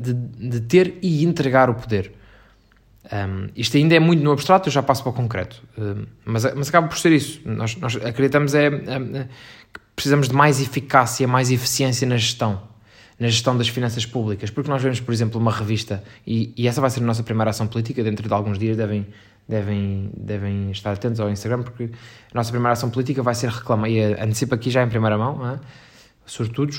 de, 0.01 0.13
de, 0.13 0.61
ter 0.61 0.99
e 1.03 1.25
entregar 1.25 1.69
o 1.69 1.75
poder. 1.75 2.13
Um, 3.13 3.49
isto 3.55 3.77
ainda 3.77 3.95
é 3.95 4.01
muito 4.01 4.23
no 4.23 4.33
abstrato, 4.33 4.69
eu 4.69 4.73
já 4.73 4.83
passo 4.83 5.03
para 5.03 5.11
o 5.11 5.13
concreto, 5.13 5.63
um, 5.79 6.07
mas, 6.25 6.43
mas 6.55 6.69
acaba 6.69 6.89
por 6.89 6.99
ser 6.99 7.13
isso. 7.13 7.41
Nós, 7.45 7.77
nós 7.77 7.97
acreditamos 7.97 8.55
é, 8.55 8.67
é, 8.67 8.71
que 9.73 9.81
precisamos 9.95 10.29
de 10.29 10.35
mais 10.35 10.61
eficácia, 10.61 11.27
mais 11.29 11.53
eficiência 11.53 12.07
na 12.07 12.17
gestão, 12.17 12.61
na 13.19 13.29
gestão 13.29 13.57
das 13.57 13.69
finanças 13.69 14.05
públicas, 14.05 14.51
porque 14.51 14.69
nós 14.69 14.83
vemos, 14.83 14.99
por 14.99 15.15
exemplo, 15.15 15.41
uma 15.41 15.53
revista, 15.53 16.03
e, 16.27 16.53
e 16.57 16.67
essa 16.67 16.81
vai 16.81 16.91
ser 16.91 17.01
a 17.01 17.05
nossa 17.05 17.23
primeira 17.23 17.51
ação 17.51 17.69
política, 17.69 18.03
dentro 18.03 18.27
de 18.27 18.35
alguns 18.35 18.59
dias 18.59 18.77
devem 18.77 19.07
devem, 19.49 20.11
devem 20.17 20.71
estar 20.73 20.93
atentos 20.93 21.21
ao 21.21 21.31
Instagram, 21.31 21.63
porque 21.63 21.85
a 21.85 22.35
nossa 22.35 22.51
primeira 22.51 22.73
ação 22.73 22.91
política 22.91 23.23
vai 23.23 23.35
ser 23.35 23.51
reclamar, 23.51 23.91
e 23.91 24.03
antecipo 24.03 24.55
aqui 24.55 24.71
já 24.71 24.83
em 24.83 24.89
primeira 24.89 25.17
mão, 25.17 25.49
é? 25.49 25.61
sobretudo, 26.25 26.77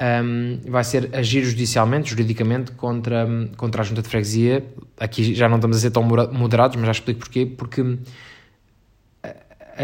um, 0.00 0.60
vai 0.70 0.84
ser 0.84 1.10
agir 1.12 1.44
judicialmente, 1.44 2.10
juridicamente, 2.10 2.72
contra, 2.72 3.26
contra 3.56 3.82
a 3.82 3.84
junta 3.84 4.02
de 4.02 4.08
freguesia. 4.08 4.64
Aqui 4.98 5.34
já 5.34 5.48
não 5.48 5.56
estamos 5.56 5.76
a 5.76 5.80
ser 5.80 5.90
tão 5.90 6.02
moderados, 6.02 6.76
mas 6.76 6.86
já 6.86 6.92
explico 6.92 7.20
porquê. 7.20 7.46
Porque 7.46 7.98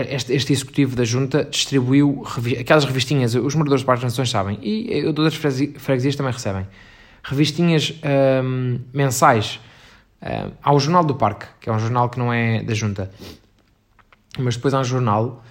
este, 0.08 0.32
este 0.32 0.52
executivo 0.52 0.96
da 0.96 1.04
junta 1.04 1.44
distribuiu 1.44 2.22
revi 2.22 2.56
aquelas 2.56 2.84
revistinhas, 2.84 3.34
os 3.34 3.54
moradores 3.54 3.80
de 3.82 3.86
Parques 3.86 4.04
Nações 4.04 4.30
sabem, 4.30 4.58
e 4.62 5.04
outras 5.06 5.34
freguesias 5.34 6.16
também 6.16 6.32
recebem, 6.32 6.66
revistinhas 7.22 7.94
um, 8.44 8.80
mensais 8.92 9.60
Uh, 10.20 10.52
há 10.60 10.74
o 10.74 10.80
Jornal 10.80 11.04
do 11.04 11.14
Parque, 11.14 11.46
que 11.60 11.70
é 11.70 11.72
um 11.72 11.78
jornal 11.78 12.08
que 12.08 12.18
não 12.18 12.32
é 12.32 12.62
da 12.62 12.74
Junta, 12.74 13.10
mas 14.36 14.56
depois 14.56 14.74
há 14.74 14.80
um 14.80 14.84
jornal, 14.84 15.44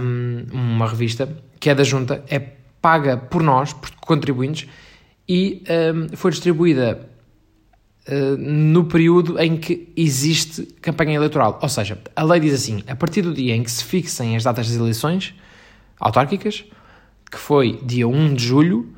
um, 0.00 0.46
uma 0.52 0.88
revista, 0.88 1.28
que 1.58 1.68
é 1.68 1.74
da 1.74 1.82
Junta, 1.82 2.24
é 2.28 2.38
paga 2.80 3.16
por 3.16 3.42
nós, 3.42 3.72
por 3.72 3.90
contribuintes, 3.96 4.68
e 5.28 5.62
um, 5.94 6.16
foi 6.16 6.30
distribuída 6.30 7.08
uh, 8.08 8.36
no 8.38 8.84
período 8.84 9.38
em 9.38 9.56
que 9.56 9.92
existe 9.96 10.62
campanha 10.80 11.14
eleitoral. 11.14 11.58
Ou 11.60 11.68
seja, 11.68 11.98
a 12.16 12.22
lei 12.22 12.40
diz 12.40 12.54
assim: 12.54 12.82
a 12.86 12.96
partir 12.96 13.22
do 13.22 13.34
dia 13.34 13.54
em 13.54 13.62
que 13.62 13.70
se 13.70 13.84
fixem 13.84 14.36
as 14.36 14.44
datas 14.44 14.68
das 14.68 14.76
eleições 14.76 15.34
autárquicas, 16.00 16.64
que 17.30 17.38
foi 17.38 17.78
dia 17.84 18.08
1 18.08 18.34
de 18.34 18.44
julho, 18.44 18.94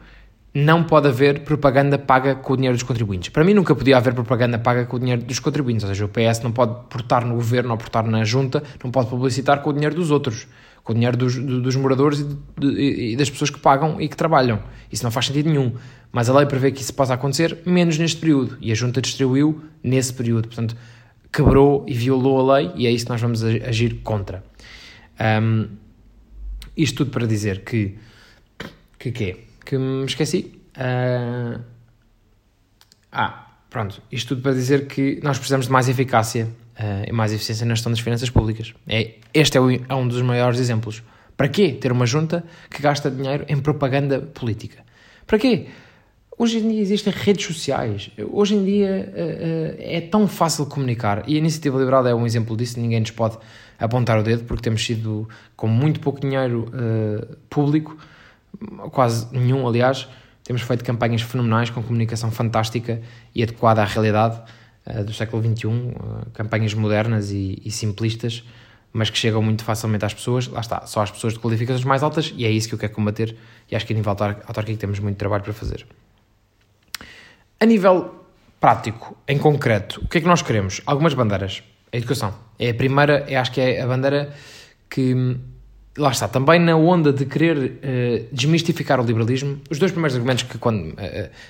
não 0.52 0.82
pode 0.82 1.06
haver 1.06 1.40
propaganda 1.44 1.96
paga 1.96 2.34
com 2.34 2.52
o 2.52 2.56
dinheiro 2.56 2.76
dos 2.76 2.82
contribuintes. 2.82 3.28
Para 3.28 3.44
mim 3.44 3.54
nunca 3.54 3.74
podia 3.74 3.96
haver 3.96 4.14
propaganda 4.14 4.58
paga 4.58 4.84
com 4.84 4.96
o 4.96 4.98
dinheiro 4.98 5.22
dos 5.22 5.38
contribuintes, 5.38 5.84
ou 5.84 5.88
seja, 5.88 6.04
o 6.04 6.08
PS 6.08 6.40
não 6.42 6.50
pode 6.50 6.74
portar 6.88 7.24
no 7.24 7.34
governo 7.34 7.70
ou 7.70 7.76
portar 7.76 8.06
na 8.06 8.24
junta, 8.24 8.62
não 8.82 8.90
pode 8.90 9.08
publicitar 9.08 9.62
com 9.62 9.70
o 9.70 9.72
dinheiro 9.72 9.94
dos 9.94 10.10
outros, 10.10 10.48
com 10.82 10.92
o 10.92 10.94
dinheiro 10.94 11.16
dos, 11.16 11.36
dos 11.36 11.76
moradores 11.76 12.20
e, 12.20 12.24
de, 12.58 13.12
e, 13.12 13.16
das 13.16 13.28
pessoas 13.30 13.50
que 13.50 13.58
pagam 13.58 14.00
e 14.00 14.08
que 14.08 14.16
trabalham. 14.16 14.62
Isso 14.90 15.04
não 15.04 15.10
faz 15.10 15.26
sentido 15.26 15.48
nenhum. 15.48 15.74
Mas 16.12 16.28
a 16.28 16.36
lei 16.36 16.46
prevê 16.46 16.72
que 16.72 16.80
isso 16.80 16.94
possa 16.94 17.14
acontecer 17.14 17.58
menos 17.64 17.98
neste 17.98 18.18
período 18.18 18.58
e 18.60 18.72
a 18.72 18.74
junta 18.74 19.00
distribuiu 19.00 19.62
nesse 19.82 20.12
período. 20.12 20.48
Portanto, 20.48 20.76
quebrou 21.32 21.84
e 21.86 21.94
violou 21.94 22.50
a 22.50 22.56
lei 22.56 22.72
e 22.74 22.86
é 22.86 22.90
isso 22.90 23.04
que 23.04 23.10
nós 23.12 23.20
vamos 23.20 23.44
agir 23.44 24.00
contra. 24.02 24.42
Um, 25.42 25.68
isto 26.76 27.04
tudo 27.04 27.10
para 27.10 27.26
dizer 27.26 27.62
que 27.64 27.96
que 28.98 29.12
quê? 29.12 29.44
que 29.64 29.78
me 29.78 30.04
esqueci. 30.04 30.52
Uh... 30.76 31.60
Ah, 33.12 33.46
pronto. 33.70 34.02
Isto 34.10 34.34
tudo 34.34 34.42
para 34.42 34.52
dizer 34.52 34.88
que 34.88 35.20
nós 35.22 35.38
precisamos 35.38 35.66
de 35.66 35.72
mais 35.72 35.88
eficácia 35.88 36.48
uh, 36.80 37.14
mais 37.14 37.32
eficiência 37.32 37.66
na 37.66 37.74
gestão 37.74 37.92
das 37.92 38.00
finanças 38.00 38.30
públicas. 38.30 38.74
É, 38.88 39.12
este 39.34 39.58
é, 39.58 39.60
o, 39.60 39.70
é 39.70 39.94
um 39.94 40.08
dos 40.08 40.22
maiores 40.22 40.58
exemplos. 40.58 41.02
Para 41.36 41.48
quê 41.48 41.72
ter 41.72 41.92
uma 41.92 42.06
junta 42.06 42.44
que 42.70 42.82
gasta 42.82 43.10
dinheiro 43.10 43.44
em 43.48 43.58
propaganda 43.58 44.20
política? 44.20 44.82
Para 45.26 45.38
quê? 45.38 45.66
Hoje 46.36 46.58
em 46.58 46.68
dia 46.68 46.80
existem 46.80 47.12
redes 47.14 47.44
sociais. 47.46 48.10
Hoje 48.30 48.54
em 48.54 48.64
dia 48.64 49.12
uh, 49.12 49.12
uh, 49.12 49.76
é 49.78 50.00
tão 50.00 50.26
fácil 50.26 50.66
comunicar. 50.66 51.22
E 51.28 51.34
a 51.34 51.38
Iniciativa 51.38 51.78
Liberal 51.78 52.06
é 52.06 52.14
um 52.14 52.26
exemplo 52.26 52.56
disso. 52.56 52.80
Ninguém 52.80 53.00
nos 53.00 53.10
pode 53.10 53.36
apontar 53.78 54.18
o 54.18 54.22
dedo 54.22 54.44
porque 54.44 54.62
temos 54.62 54.84
sido 54.84 55.28
com 55.54 55.66
muito 55.66 56.00
pouco 56.00 56.20
dinheiro 56.20 56.70
uh, 56.72 57.36
público 57.48 57.96
quase 58.90 59.26
nenhum, 59.32 59.66
aliás. 59.66 60.08
Temos 60.42 60.62
feito 60.62 60.84
campanhas 60.84 61.22
fenomenais 61.22 61.70
com 61.70 61.82
comunicação 61.82 62.30
fantástica 62.30 63.00
e 63.34 63.42
adequada 63.42 63.82
à 63.82 63.84
realidade 63.84 64.40
do 65.04 65.12
século 65.12 65.42
XXI, 65.42 65.68
eh, 65.68 66.26
campanhas 66.32 66.74
modernas 66.74 67.30
e, 67.30 67.60
e, 67.64 67.70
simplistas, 67.70 68.44
mas 68.92 69.10
que 69.10 69.18
chegam 69.18 69.42
muito 69.42 69.62
facilmente 69.62 70.04
às 70.04 70.14
pessoas. 70.14 70.48
Lá 70.48 70.60
está, 70.60 70.86
só 70.86 71.02
às 71.02 71.10
pessoas 71.10 71.34
de 71.34 71.38
qualificações 71.38 71.84
mais 71.84 72.02
altas 72.02 72.32
e 72.36 72.44
é 72.44 72.50
isso 72.50 72.68
que 72.68 72.74
eu 72.74 72.78
quero 72.78 72.92
combater. 72.92 73.36
E 73.70 73.76
acho 73.76 73.86
que 73.86 73.92
a 73.92 73.96
nível 73.96 74.10
autárquico 74.10 74.78
temos 74.78 74.98
muito 74.98 75.16
trabalho 75.16 75.44
para 75.44 75.52
fazer. 75.52 75.86
A 77.58 77.66
nível 77.66 78.24
prático, 78.58 79.16
em 79.28 79.38
concreto, 79.38 80.00
o 80.04 80.08
que 80.08 80.18
é 80.18 80.20
que 80.20 80.26
nós 80.26 80.42
queremos? 80.42 80.80
Algumas 80.86 81.14
bandeiras. 81.14 81.62
A 81.92 81.96
educação. 81.96 82.34
É 82.58 82.70
a 82.70 82.74
primeira, 82.74 83.24
é, 83.28 83.36
acho 83.36 83.52
que 83.52 83.60
é 83.60 83.80
a 83.80 83.86
bandeira 83.86 84.34
que. 84.88 85.36
Lá 85.98 86.12
está, 86.12 86.28
também 86.28 86.60
na 86.60 86.76
onda 86.76 87.12
de 87.12 87.26
querer 87.26 87.56
uh, 87.58 88.28
desmistificar 88.32 89.00
o 89.00 89.04
liberalismo, 89.04 89.60
os 89.68 89.78
dois 89.78 89.90
primeiros 89.90 90.14
argumentos 90.14 90.44
que, 90.44 90.56
quando, 90.56 90.92
uh, 90.92 90.96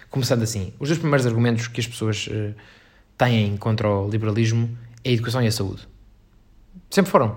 começando 0.08 0.42
assim, 0.42 0.72
os 0.80 0.88
dois 0.88 0.99
primeiros 0.99 1.26
argumentos 1.26 1.68
que 1.68 1.78
as 1.78 1.87
pessoas 1.87 2.26
uh, 2.26 2.54
têm 3.24 3.56
contra 3.56 3.88
o 3.88 4.08
liberalismo 4.08 4.76
é 5.04 5.10
a 5.10 5.12
educação 5.12 5.42
e 5.42 5.46
a 5.46 5.52
saúde. 5.52 5.86
Sempre 6.88 7.10
foram. 7.10 7.36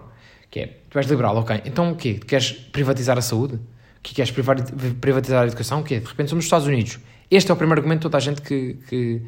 Que 0.50 0.60
é, 0.60 0.78
tu 0.90 0.98
és 0.98 1.08
liberal, 1.08 1.36
ok, 1.38 1.62
então 1.66 1.92
o 1.92 1.96
quê? 1.96 2.14
Queres 2.16 2.52
privatizar 2.52 3.18
a 3.18 3.22
saúde? 3.22 3.60
que 4.04 4.14
queres 4.14 4.32
privatizar 5.00 5.44
a 5.44 5.48
educação? 5.48 5.80
O 5.80 5.84
quê? 5.84 6.00
De 6.00 6.06
repente 6.06 6.30
somos 6.30 6.44
os 6.44 6.48
Estados 6.48 6.68
Unidos. 6.68 7.00
Este 7.32 7.50
é 7.50 7.54
o 7.54 7.58
primeiro 7.58 7.80
argumento 7.80 8.00
de 8.00 8.04
toda 8.04 8.18
a 8.18 8.20
gente 8.20 8.42
que, 8.42 8.78
que, 8.88 9.22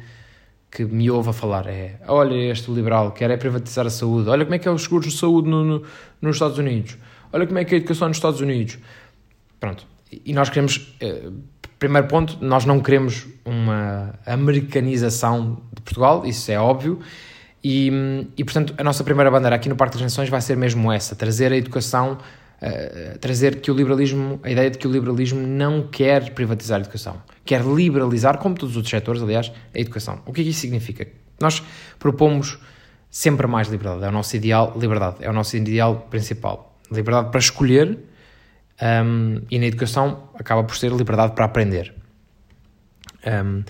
que 0.70 0.84
me 0.84 1.10
ouve 1.10 1.30
a 1.30 1.32
falar. 1.32 1.66
É, 1.66 1.98
olha 2.06 2.34
este 2.52 2.70
liberal, 2.70 3.10
quer 3.12 3.30
é 3.30 3.38
privatizar 3.38 3.86
a 3.86 3.90
saúde. 3.90 4.28
Olha 4.28 4.44
como 4.44 4.54
é 4.54 4.58
que 4.58 4.68
é 4.68 4.70
os 4.70 4.82
seguros 4.82 5.06
de 5.06 5.18
saúde 5.18 5.48
no, 5.48 5.64
no, 5.64 5.82
nos 6.20 6.36
Estados 6.36 6.58
Unidos. 6.58 6.98
Olha 7.32 7.46
como 7.46 7.58
é 7.58 7.64
que 7.64 7.74
é 7.74 7.78
a 7.78 7.80
educação 7.80 8.06
nos 8.06 8.18
Estados 8.18 8.40
Unidos. 8.40 8.78
Pronto. 9.58 9.86
E 10.12 10.32
nós 10.34 10.50
queremos... 10.50 10.94
Eh, 11.00 11.30
primeiro 11.78 12.06
ponto, 12.06 12.38
nós 12.40 12.64
não 12.64 12.80
queremos 12.80 13.26
uma 13.44 14.14
americanização 14.24 15.62
de 15.74 15.82
Portugal, 15.82 16.24
isso 16.26 16.50
é 16.50 16.58
óbvio. 16.58 17.00
E, 17.62 17.90
e, 18.36 18.44
portanto, 18.44 18.74
a 18.78 18.84
nossa 18.84 19.02
primeira 19.02 19.30
bandeira 19.30 19.56
aqui 19.56 19.68
no 19.68 19.76
Parque 19.76 19.94
das 19.94 20.02
Nações 20.02 20.28
vai 20.28 20.40
ser 20.40 20.56
mesmo 20.56 20.92
essa: 20.92 21.16
trazer 21.16 21.52
a 21.52 21.56
educação 21.56 22.18
uh, 22.62 23.18
trazer 23.18 23.60
que 23.60 23.70
o 23.70 23.74
liberalismo, 23.74 24.40
a 24.42 24.50
ideia 24.50 24.70
de 24.70 24.78
que 24.78 24.86
o 24.86 24.90
liberalismo 24.90 25.40
não 25.46 25.86
quer 25.86 26.32
privatizar 26.32 26.78
a 26.78 26.80
educação, 26.80 27.22
quer 27.44 27.62
liberalizar, 27.62 28.38
como 28.38 28.54
todos 28.54 28.72
os 28.72 28.76
outros 28.76 28.90
setores, 28.90 29.22
aliás, 29.22 29.52
a 29.74 29.78
educação. 29.78 30.20
O 30.26 30.32
que 30.32 30.40
é 30.40 30.44
que 30.44 30.50
isso 30.50 30.60
significa? 30.60 31.06
Nós 31.40 31.62
propomos 31.98 32.58
sempre 33.10 33.46
mais 33.46 33.68
liberdade, 33.68 34.04
é 34.04 34.08
o 34.08 34.12
nosso 34.12 34.36
ideal, 34.36 34.74
liberdade, 34.76 35.16
é 35.20 35.30
o 35.30 35.32
nosso 35.32 35.56
ideal 35.56 36.06
principal. 36.10 36.78
Liberdade 36.90 37.30
para 37.30 37.40
escolher 37.40 37.98
um, 38.82 39.42
e 39.50 39.58
na 39.58 39.66
educação 39.66 40.30
acaba 40.34 40.64
por 40.64 40.76
ser 40.76 40.92
liberdade 40.92 41.34
para 41.34 41.44
aprender. 41.44 41.94
Um, 43.26 43.64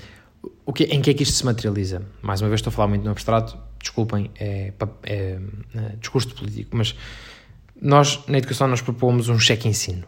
o 0.65 0.73
que, 0.73 0.85
em 0.85 1.01
que 1.01 1.11
é 1.11 1.15
que 1.15 1.23
isto 1.23 1.35
se 1.35 1.45
materializa? 1.45 2.03
Mais 2.23 2.41
uma 2.41 2.49
vez 2.49 2.61
estou 2.61 2.71
a 2.71 2.75
falar 2.75 2.89
muito 2.89 3.05
no 3.05 3.11
abstrato, 3.11 3.57
desculpem, 3.79 4.31
é, 4.39 4.73
é, 5.05 5.39
é 5.75 5.97
discurso 6.01 6.35
político, 6.35 6.77
mas 6.77 6.95
nós, 7.81 8.25
na 8.27 8.39
educação, 8.39 8.67
nós 8.67 8.81
propomos 8.81 9.29
um 9.29 9.39
cheque-ensino. 9.39 10.05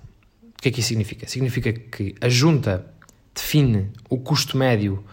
O 0.59 0.61
que 0.61 0.69
é 0.69 0.73
que 0.73 0.81
isso 0.81 0.89
significa? 0.89 1.29
Significa 1.29 1.73
que 1.73 2.15
a 2.21 2.29
junta 2.29 2.85
define 3.35 3.91
o 4.11 4.19
custo 4.19 4.57
médio 4.57 5.05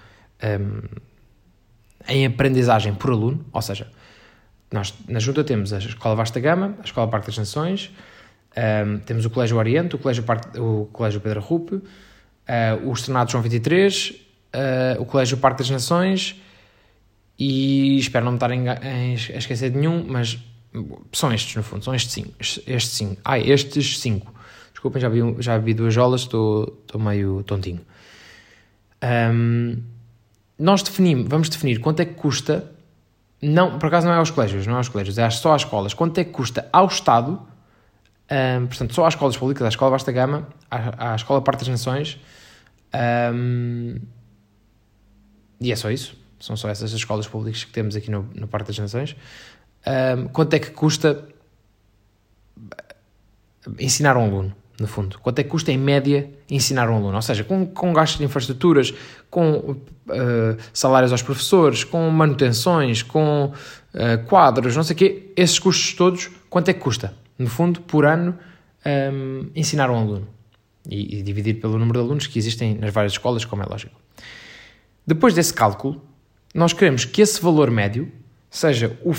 um, 0.44 0.82
em 2.08 2.26
aprendizagem 2.26 2.94
por 2.96 3.12
aluno, 3.12 3.46
ou 3.52 3.62
seja, 3.62 3.92
nós 4.72 4.94
na 5.08 5.20
junta 5.20 5.44
temos 5.44 5.72
a 5.74 5.78
Escola 5.78 6.16
Vasta 6.16 6.40
Gama, 6.40 6.76
a 6.80 6.84
Escola 6.84 7.08
Parque 7.08 7.28
das 7.28 7.38
Nações, 7.38 7.92
um, 8.58 9.00
temos 9.00 9.26
o 9.26 9.30
Colégio 9.30 9.58
Oriente, 9.58 9.96
o 9.96 9.98
Colégio, 9.98 10.24
Parque, 10.24 10.60
o 10.60 10.88
Colégio 10.92 11.20
Pedro 11.20 11.42
Rupe, 11.42 11.76
uh, 11.76 11.84
o 12.86 12.94
Estrenado 12.94 13.32
João 13.32 13.42
23, 13.42 14.10
uh, 14.10 15.02
o 15.02 15.06
Colégio 15.06 15.38
Parque 15.38 15.60
das 15.60 15.70
Nações 15.70 16.42
e 17.38 17.98
espero 18.00 18.24
não 18.26 18.32
me 18.32 18.38
estar 18.38 18.50
a 18.52 19.38
esquecer 19.38 19.70
de 19.70 19.78
nenhum, 19.78 20.06
mas 20.08 20.40
são 21.12 21.34
estes, 21.34 21.56
no 21.56 21.64
fundo, 21.64 21.84
são 21.84 21.94
estes 21.94 22.14
cinco. 22.14 22.34
Estes 22.40 22.92
cinco. 22.92 23.22
Ah, 23.24 23.38
estes 23.38 24.00
cinco. 24.00 24.34
Desculpem, 24.72 25.02
já 25.02 25.10
vi, 25.10 25.20
já 25.40 25.58
vi 25.58 25.74
duas 25.74 25.94
jolas, 25.94 26.22
estou, 26.22 26.80
estou 26.86 27.00
meio 27.00 27.44
tontinho. 27.44 27.82
Um, 29.04 29.82
nós 30.58 30.82
definimos, 30.82 31.28
vamos 31.28 31.50
definir 31.50 31.80
quanto 31.80 32.02
é 32.02 32.06
que 32.06 32.14
custa, 32.14 32.72
não, 33.42 33.78
por 33.78 33.88
acaso 33.88 34.08
não 34.08 34.14
é 34.14 34.18
aos 34.18 34.32
colégios, 34.32 34.66
não 34.66 34.76
é 34.76 34.78
aos 34.78 34.90
colégios, 34.90 35.18
é 35.18 35.30
só 35.30 35.54
às 35.54 35.64
escolas, 35.64 35.94
quanto 35.94 36.18
é 36.20 36.24
que 36.24 36.32
custa 36.32 36.68
ao 36.72 36.88
Estado, 36.88 37.42
um, 38.32 38.68
portanto, 38.68 38.94
só 38.94 39.06
às 39.06 39.14
escolas 39.14 39.38
públicas, 39.38 39.66
à 39.66 39.70
Escola 39.70 39.92
Vasta 39.92 40.12
Gama, 40.12 40.48
à, 40.70 41.14
à 41.14 41.16
Escola 41.16 41.42
Parte 41.42 41.60
das 41.60 41.68
Nações, 41.68 42.20
um, 43.34 44.00
e 45.60 45.72
é 45.72 45.76
só 45.76 45.90
isso. 45.92 46.18
São 46.40 46.56
só 46.58 46.70
essas 46.70 46.92
escolas 46.92 47.28
públicas 47.28 47.64
que 47.64 47.72
temos 47.72 47.96
aqui 47.96 48.12
no, 48.12 48.30
no 48.36 48.48
Parque 48.48 48.68
das 48.68 48.78
Nações 48.78 49.16
um, 49.86 50.28
quanto 50.30 50.54
é 50.54 50.60
que 50.60 50.72
custa 50.72 51.24
ensinar 53.80 54.18
um 54.18 54.24
aluno, 54.24 54.56
no 54.80 54.88
fundo? 54.88 55.20
Quanto 55.20 55.40
é 55.40 55.44
que 55.44 55.50
custa, 55.50 55.72
em 55.72 55.78
média, 55.78 56.30
ensinar 56.50 56.90
um 56.90 56.96
aluno? 56.96 57.16
Ou 57.16 57.22
seja, 57.22 57.44
com, 57.44 57.66
com 57.68 57.94
gastos 57.94 58.20
de 58.20 58.26
infraestruturas, 58.26 58.94
com 59.30 59.58
uh, 59.58 59.78
salários 60.74 61.12
aos 61.12 61.22
professores, 61.22 61.84
com 61.84 62.10
manutenções, 62.10 63.04
com 63.04 63.52
uh, 63.94 64.26
quadros, 64.26 64.76
não 64.76 64.84
sei 64.84 64.96
o 64.96 64.98
quê, 64.98 65.32
esses 65.36 65.60
custos 65.60 65.94
todos, 65.94 66.32
quanto 66.50 66.70
é 66.70 66.74
que 66.74 66.80
custa, 66.80 67.14
no 67.38 67.48
fundo, 67.48 67.82
por 67.82 68.06
ano, 68.06 68.38
um, 68.86 69.50
ensinar 69.56 69.90
um 69.90 69.96
aluno? 69.96 70.28
E, 70.90 71.20
e 71.20 71.24
dividir 71.24 71.60
pelo 71.60 71.78
número 71.80 72.00
de 72.00 72.06
alunos 72.06 72.28
que 72.28 72.38
existem 72.38 72.76
nas 72.76 72.94
várias 72.94 73.14
escolas, 73.14 73.44
como 73.44 73.64
é 73.64 73.66
lógico. 73.66 74.00
Depois 75.06 75.34
desse 75.34 75.54
cálculo, 75.54 76.02
nós 76.54 76.74
queremos 76.74 77.06
que 77.06 77.22
esse 77.22 77.42
valor 77.42 77.70
médio 77.72 78.12
seja 78.50 78.98
o 79.04 79.14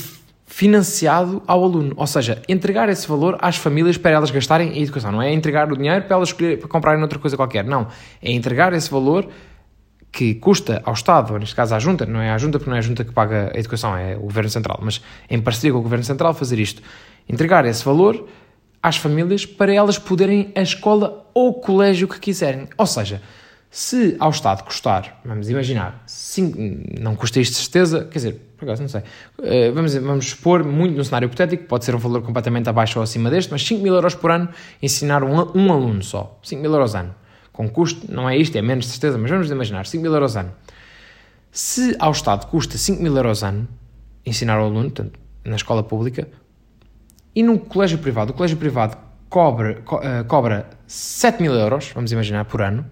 financiado 0.46 1.42
ao 1.46 1.64
aluno, 1.64 1.92
ou 1.96 2.06
seja, 2.06 2.40
entregar 2.48 2.88
esse 2.88 3.06
valor 3.06 3.36
às 3.40 3.56
famílias 3.56 3.98
para 3.98 4.12
elas 4.12 4.30
gastarem 4.30 4.78
em 4.78 4.82
educação, 4.82 5.10
não 5.10 5.20
é 5.20 5.32
entregar 5.32 5.70
o 5.70 5.76
dinheiro 5.76 6.04
para 6.04 6.16
elas 6.16 6.32
para 6.32 6.56
comprarem 6.68 7.02
outra 7.02 7.18
coisa 7.18 7.36
qualquer, 7.36 7.64
não, 7.64 7.88
é 8.22 8.30
entregar 8.30 8.72
esse 8.72 8.88
valor 8.88 9.28
que 10.10 10.36
custa 10.36 10.80
ao 10.84 10.94
Estado, 10.94 11.34
ou 11.34 11.38
neste 11.38 11.54
caso 11.54 11.74
à 11.74 11.78
Junta, 11.78 12.06
não 12.06 12.20
é 12.20 12.30
à 12.30 12.38
Junta 12.38 12.58
porque 12.58 12.70
não 12.70 12.76
é 12.76 12.78
a 12.78 12.82
Junta 12.82 13.04
que 13.04 13.12
paga 13.12 13.50
a 13.54 13.58
educação, 13.58 13.96
é 13.96 14.16
o 14.16 14.20
Governo 14.20 14.48
Central, 14.48 14.78
mas 14.80 15.02
em 15.28 15.40
parceria 15.40 15.72
com 15.72 15.80
o 15.80 15.82
Governo 15.82 16.04
Central 16.04 16.32
fazer 16.32 16.58
isto, 16.60 16.80
entregar 17.28 17.64
esse 17.64 17.84
valor 17.84 18.28
às 18.82 18.96
famílias 18.96 19.44
para 19.44 19.72
elas 19.72 19.98
poderem 19.98 20.52
a 20.54 20.62
escola 20.62 21.28
ou 21.34 21.54
colégio 21.54 22.06
que 22.06 22.20
quiserem, 22.20 22.68
ou 22.78 22.86
seja, 22.86 23.20
se 23.70 24.16
ao 24.18 24.30
Estado 24.30 24.62
custar, 24.64 25.20
vamos 25.24 25.50
imaginar, 25.50 26.02
cinco, 26.06 26.58
não 26.98 27.14
custa 27.14 27.40
isto 27.40 27.52
de 27.52 27.58
certeza, 27.58 28.04
quer 28.04 28.18
dizer, 28.18 28.40
por 28.56 28.64
acaso 28.64 28.80
não 28.80 28.88
sei, 28.88 29.00
uh, 29.00 29.74
vamos, 29.74 29.94
vamos 29.94 30.26
expor 30.26 30.64
muito 30.64 30.96
no 30.96 31.04
cenário 31.04 31.26
hipotético, 31.26 31.64
pode 31.64 31.84
ser 31.84 31.94
um 31.94 31.98
valor 31.98 32.22
completamente 32.22 32.68
abaixo 32.68 32.98
ou 32.98 33.02
acima 33.02 33.28
deste, 33.28 33.50
mas 33.50 33.62
5 33.66 33.82
mil 33.82 33.94
euros 33.94 34.14
por 34.14 34.30
ano 34.30 34.48
ensinar 34.80 35.22
um, 35.22 35.34
um 35.54 35.72
aluno 35.72 36.02
só, 36.02 36.38
5 36.42 36.62
mil 36.62 36.72
euros 36.72 36.94
ano, 36.94 37.14
com 37.52 37.68
custo, 37.68 38.10
não 38.10 38.28
é 38.30 38.36
isto, 38.36 38.56
é 38.56 38.62
menos 38.62 38.86
de 38.86 38.92
certeza, 38.92 39.18
mas 39.18 39.30
vamos 39.30 39.50
imaginar, 39.50 39.84
5 39.86 40.00
mil 40.00 40.12
euros 40.12 40.36
ano. 40.36 40.52
Se 41.50 41.96
ao 41.98 42.12
Estado 42.12 42.46
custa 42.46 42.78
5 42.78 43.02
mil 43.02 43.16
euros 43.16 43.42
ano 43.42 43.68
ensinar 44.24 44.60
o 44.60 44.64
aluno, 44.64 44.90
portanto, 44.90 45.18
na 45.44 45.56
escola 45.56 45.82
pública, 45.82 46.28
e 47.36 47.42
no 47.42 47.58
colégio 47.58 47.98
privado, 47.98 48.32
o 48.32 48.34
colégio 48.34 48.56
privado 48.56 48.96
cobra, 49.28 49.82
co, 49.84 49.96
uh, 49.96 50.24
cobra 50.26 50.70
7 50.86 51.42
mil 51.42 51.52
euros, 51.52 51.92
vamos 51.94 52.10
imaginar, 52.10 52.46
por 52.46 52.62
ano, 52.62 52.86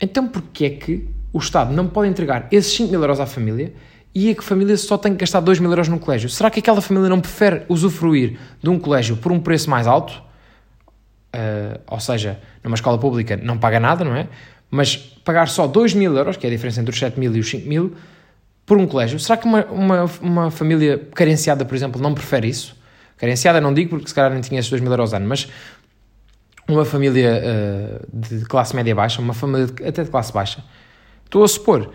então 0.00 0.26
porquê 0.26 0.64
é 0.64 0.70
que 0.70 1.08
o 1.32 1.38
Estado 1.38 1.72
não 1.72 1.86
pode 1.86 2.10
entregar 2.10 2.48
esses 2.50 2.74
5 2.74 2.90
mil 2.90 3.00
euros 3.00 3.20
à 3.20 3.26
família 3.26 3.72
e 4.12 4.30
a 4.30 4.34
que 4.34 4.42
família 4.42 4.76
só 4.76 4.98
tem 4.98 5.12
que 5.12 5.18
gastar 5.18 5.38
2 5.38 5.60
mil 5.60 5.70
euros 5.70 5.86
num 5.86 5.98
colégio? 5.98 6.28
Será 6.28 6.50
que 6.50 6.58
aquela 6.58 6.80
família 6.80 7.08
não 7.08 7.20
prefere 7.20 7.62
usufruir 7.68 8.36
de 8.60 8.68
um 8.68 8.80
colégio 8.80 9.16
por 9.16 9.30
um 9.30 9.38
preço 9.38 9.70
mais 9.70 9.86
alto? 9.86 10.20
Uh, 11.32 11.78
ou 11.86 12.00
seja, 12.00 12.40
numa 12.64 12.74
escola 12.74 12.98
pública 12.98 13.36
não 13.36 13.56
paga 13.56 13.78
nada, 13.78 14.04
não 14.04 14.16
é? 14.16 14.26
Mas 14.68 14.96
pagar 14.96 15.46
só 15.46 15.68
2 15.68 15.94
mil 15.94 16.16
euros, 16.16 16.36
que 16.36 16.44
é 16.44 16.50
a 16.50 16.52
diferença 16.52 16.80
entre 16.80 16.92
os 16.92 16.98
7 16.98 17.20
mil 17.20 17.32
e 17.36 17.38
os 17.38 17.48
5 17.48 17.68
mil, 17.68 17.94
por 18.66 18.76
um 18.76 18.88
colégio, 18.88 19.20
será 19.20 19.36
que 19.36 19.46
uma, 19.46 19.64
uma, 19.66 20.10
uma 20.20 20.50
família 20.50 20.98
carenciada, 21.14 21.64
por 21.64 21.76
exemplo, 21.76 22.02
não 22.02 22.12
prefere 22.12 22.48
isso? 22.48 22.79
Carenciada 23.20 23.60
não 23.60 23.74
digo 23.74 23.90
porque 23.90 24.08
se 24.08 24.14
calhar 24.14 24.32
nem 24.32 24.40
tinha 24.40 24.58
esses 24.58 24.70
2 24.70 24.80
mil 24.80 24.90
euros 24.90 25.12
ano, 25.12 25.28
mas 25.28 25.46
uma 26.66 26.86
família 26.86 27.42
uh, 27.42 28.06
de 28.12 28.46
classe 28.46 28.74
média 28.74 28.94
baixa, 28.94 29.20
uma 29.20 29.34
família 29.34 29.66
de, 29.66 29.84
até 29.84 30.02
de 30.02 30.10
classe 30.10 30.32
baixa, 30.32 30.64
estou 31.24 31.44
a 31.44 31.48
supor, 31.48 31.90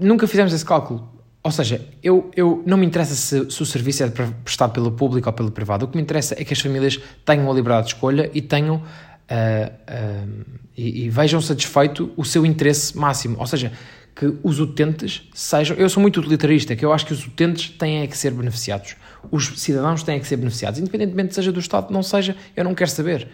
nunca 0.00 0.26
fizemos 0.26 0.52
esse 0.52 0.64
cálculo. 0.64 1.16
Ou 1.44 1.52
seja, 1.52 1.80
eu, 2.02 2.28
eu 2.34 2.62
não 2.66 2.76
me 2.76 2.84
interessa 2.84 3.14
se, 3.14 3.50
se, 3.50 3.62
o 3.62 3.66
serviço 3.66 4.02
é 4.02 4.08
prestado 4.08 4.72
pelo 4.72 4.90
público 4.90 5.28
ou 5.28 5.32
pelo 5.32 5.52
privado. 5.52 5.84
O 5.84 5.88
que 5.88 5.96
me 5.96 6.02
interessa 6.02 6.34
é 6.36 6.44
que 6.44 6.52
as 6.52 6.60
famílias 6.60 6.98
tenham 7.24 7.48
a 7.48 7.54
liberdade 7.54 7.86
de 7.86 7.94
escolha 7.94 8.28
e 8.34 8.42
tenham 8.42 8.76
uh, 8.76 8.80
uh, 8.80 10.44
e, 10.76 11.04
e, 11.04 11.08
vejam 11.10 11.40
satisfeito 11.40 12.12
o 12.16 12.24
seu 12.24 12.44
interesse 12.44 12.98
máximo. 12.98 13.36
Ou 13.38 13.46
seja, 13.46 13.72
que 14.14 14.34
os 14.42 14.58
utentes 14.58 15.22
sejam. 15.32 15.76
Eu 15.76 15.88
sou 15.88 16.00
muito 16.00 16.18
utilitarista, 16.18 16.74
que 16.74 16.84
eu 16.84 16.92
acho 16.92 17.06
que 17.06 17.12
os 17.12 17.24
utentes 17.24 17.70
têm 17.70 18.04
que 18.08 18.18
ser 18.18 18.32
beneficiados. 18.32 18.96
Os 19.30 19.46
cidadãos 19.60 20.02
têm 20.02 20.18
que 20.20 20.26
ser 20.26 20.36
beneficiados, 20.36 20.78
independentemente 20.80 21.34
seja 21.34 21.52
do 21.52 21.60
Estado, 21.60 21.92
não 21.92 22.02
seja, 22.02 22.36
eu 22.56 22.64
não 22.64 22.74
quero 22.74 22.90
saber. 22.90 23.28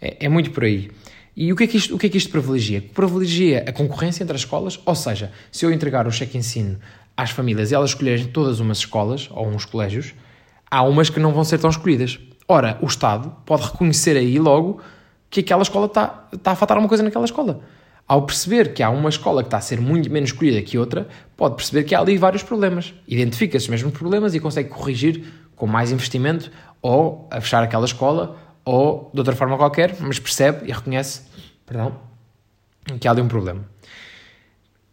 É, 0.00 0.26
é, 0.26 0.28
muito 0.28 0.50
por 0.50 0.64
aí. 0.64 0.90
E 1.36 1.52
o 1.52 1.56
que, 1.56 1.64
é 1.64 1.66
que 1.66 1.76
isto, 1.76 1.94
o 1.94 1.98
que 1.98 2.06
é 2.06 2.08
que 2.08 2.18
isto 2.18 2.30
privilegia? 2.30 2.82
Privilegia 2.94 3.64
a 3.66 3.72
concorrência 3.72 4.22
entre 4.22 4.34
as 4.34 4.42
escolas, 4.42 4.80
ou 4.84 4.94
seja, 4.94 5.32
se 5.50 5.64
eu 5.64 5.72
entregar 5.72 6.06
o 6.06 6.10
cheque 6.10 6.38
ensino 6.38 6.78
às 7.16 7.30
famílias 7.30 7.70
e 7.70 7.74
elas 7.74 7.90
escolherem 7.90 8.26
todas 8.26 8.60
umas 8.60 8.78
escolas 8.78 9.28
ou 9.30 9.46
uns 9.48 9.64
colégios, 9.64 10.14
há 10.70 10.82
umas 10.82 11.10
que 11.10 11.20
não 11.20 11.32
vão 11.32 11.44
ser 11.44 11.58
tão 11.58 11.70
escolhidas. 11.70 12.18
Ora, 12.48 12.78
o 12.80 12.86
Estado 12.86 13.34
pode 13.44 13.64
reconhecer 13.64 14.16
aí 14.16 14.38
logo 14.38 14.80
que 15.28 15.40
aquela 15.40 15.62
escola 15.62 15.86
está, 15.86 16.28
está 16.32 16.52
a 16.52 16.56
faltar 16.56 16.78
uma 16.78 16.88
coisa 16.88 17.02
naquela 17.02 17.24
escola. 17.24 17.60
Ao 18.08 18.22
perceber 18.22 18.72
que 18.72 18.82
há 18.82 18.90
uma 18.90 19.08
escola 19.08 19.42
que 19.42 19.48
está 19.48 19.56
a 19.56 19.60
ser 19.60 19.80
muito 19.80 20.10
menos 20.10 20.30
escolhida 20.30 20.62
que 20.62 20.78
outra, 20.78 21.08
pode 21.36 21.56
perceber 21.56 21.84
que 21.84 21.94
há 21.94 22.00
ali 22.00 22.16
vários 22.16 22.42
problemas. 22.42 22.94
Identifica 23.08 23.56
esses 23.56 23.68
mesmos 23.68 23.92
problemas 23.92 24.34
e 24.34 24.40
consegue 24.40 24.68
corrigir 24.68 25.24
com 25.56 25.66
mais 25.66 25.90
investimento 25.90 26.50
ou 26.80 27.26
a 27.30 27.40
fechar 27.40 27.62
aquela 27.62 27.84
escola 27.84 28.36
ou 28.64 29.10
de 29.12 29.18
outra 29.18 29.34
forma 29.34 29.56
qualquer, 29.56 29.96
mas 30.00 30.18
percebe 30.18 30.68
e 30.68 30.72
reconhece 30.72 31.22
perdão, 31.66 31.96
que 33.00 33.08
há 33.08 33.10
ali 33.10 33.20
um 33.20 33.28
problema. 33.28 33.64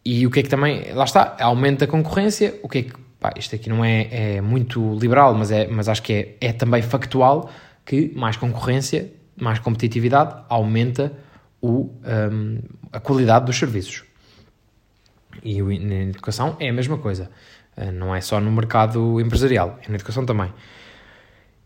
E 0.04 0.26
o 0.26 0.30
que 0.30 0.40
é 0.40 0.42
que 0.42 0.48
também, 0.48 0.92
lá 0.92 1.04
está, 1.04 1.36
aumenta 1.40 1.84
a 1.84 1.88
concorrência, 1.88 2.58
o 2.62 2.68
que 2.68 2.78
é 2.78 2.82
que, 2.82 2.92
pá, 3.18 3.32
isto 3.36 3.54
aqui 3.54 3.70
não 3.70 3.84
é, 3.84 4.36
é 4.36 4.40
muito 4.40 4.98
liberal, 4.98 5.34
mas, 5.34 5.50
é, 5.50 5.66
mas 5.68 5.88
acho 5.88 6.02
que 6.02 6.12
é, 6.12 6.48
é 6.48 6.52
também 6.52 6.82
factual 6.82 7.48
que 7.86 8.12
mais 8.14 8.36
concorrência, 8.36 9.10
mais 9.40 9.58
competitividade 9.58 10.42
aumenta 10.48 11.12
o, 11.64 11.90
um, 12.04 12.58
a 12.92 13.00
qualidade 13.00 13.46
dos 13.46 13.58
serviços. 13.58 14.04
E 15.42 15.62
na 15.62 15.94
educação 16.10 16.56
é 16.60 16.68
a 16.68 16.72
mesma 16.72 16.98
coisa. 16.98 17.30
Eh, 17.76 17.90
não 17.90 18.14
é 18.14 18.20
só 18.20 18.38
no 18.38 18.52
mercado 18.52 19.18
empresarial, 19.20 19.78
é 19.84 19.88
na 19.88 19.94
educação 19.94 20.26
também. 20.26 20.52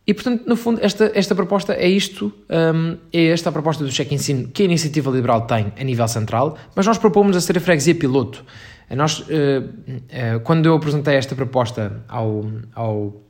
E, 0.07 0.15
portanto, 0.15 0.45
no 0.47 0.57
fundo, 0.57 0.81
esta, 0.83 1.11
esta 1.15 1.35
proposta 1.35 1.75
é 1.75 1.87
isto, 1.87 2.33
um, 2.49 2.97
é 3.13 3.27
esta 3.27 3.51
a 3.51 3.53
proposta 3.53 3.85
do 3.85 3.91
cheque 3.91 4.15
ensino 4.15 4.49
que 4.49 4.63
a 4.63 4.65
Iniciativa 4.65 5.11
Liberal 5.11 5.43
tem 5.43 5.71
a 5.79 5.85
nível 5.85 6.09
central, 6.09 6.57
mas 6.75 6.87
nós 6.87 6.97
propomos 6.97 7.37
a 7.37 7.41
ser 7.41 7.59
a 7.59 7.61
freguesia 7.61 7.95
piloto. 7.95 8.43
Nós, 8.91 9.19
uh, 9.21 9.25
uh, 9.27 10.41
quando 10.45 10.65
eu 10.65 10.75
apresentei 10.75 11.17
esta 11.17 11.35
proposta 11.35 12.03
ao, 12.09 12.43
ao, 12.75 13.21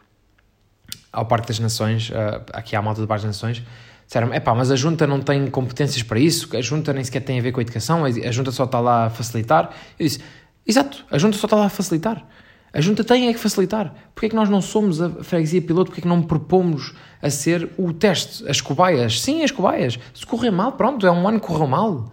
ao 1.13 1.27
Parque 1.27 1.49
das 1.49 1.59
Nações, 1.59 2.11
uh, 2.11 2.45
aqui 2.53 2.77
à 2.77 2.83
malta 2.83 3.01
do 3.01 3.09
Parque 3.09 3.27
das 3.27 3.35
Nações, 3.35 3.65
disseram 4.09 4.33
é 4.33 4.41
pá, 4.41 4.55
mas 4.55 4.73
a 4.73 4.77
Junta 4.77 5.07
não 5.07 5.21
tem 5.21 5.47
competências 5.49 6.03
para 6.03 6.19
isso, 6.19 6.57
a 6.57 6.61
Junta 6.61 6.93
nem 6.93 7.05
sequer 7.05 7.21
tem 7.21 7.39
a 7.39 7.43
ver 7.43 7.53
com 7.53 7.61
a 7.61 7.63
educação, 7.63 8.05
a 8.05 8.31
Junta 8.33 8.51
só 8.51 8.65
está 8.65 8.81
lá 8.81 9.07
a 9.07 9.11
facilitar. 9.11 9.71
Eu 9.99 10.07
disse, 10.07 10.19
exato, 10.67 11.05
a 11.11 11.19
Junta 11.19 11.37
só 11.37 11.47
está 11.47 11.57
lá 11.57 11.67
a 11.67 11.69
facilitar. 11.69 12.27
A 12.73 12.81
junta 12.81 13.03
tem 13.03 13.29
é 13.29 13.33
que 13.33 13.39
facilitar. 13.39 13.95
Porquê 14.15 14.27
é 14.27 14.29
que 14.29 14.37
nós 14.37 14.49
não 14.49 14.61
somos 14.61 15.01
a 15.01 15.09
freguesia 15.25 15.63
piloto? 15.63 15.87
Porquê 15.87 16.01
é 16.01 16.03
que 16.03 16.09
não 16.09 16.23
propomos 16.23 16.95
a 17.23 17.31
ser 17.31 17.71
o 17.79 17.93
teste, 17.93 18.49
as 18.49 18.61
cobaias? 18.61 19.23
Sim, 19.23 19.43
as 19.43 19.51
cobaias. 19.51 19.99
Se 20.13 20.27
correr 20.27 20.51
mal, 20.51 20.73
pronto, 20.73 21.07
é 21.07 21.11
um 21.11 21.27
ano 21.27 21.41
que 21.41 21.47
correu 21.47 21.67
mal. 21.67 22.13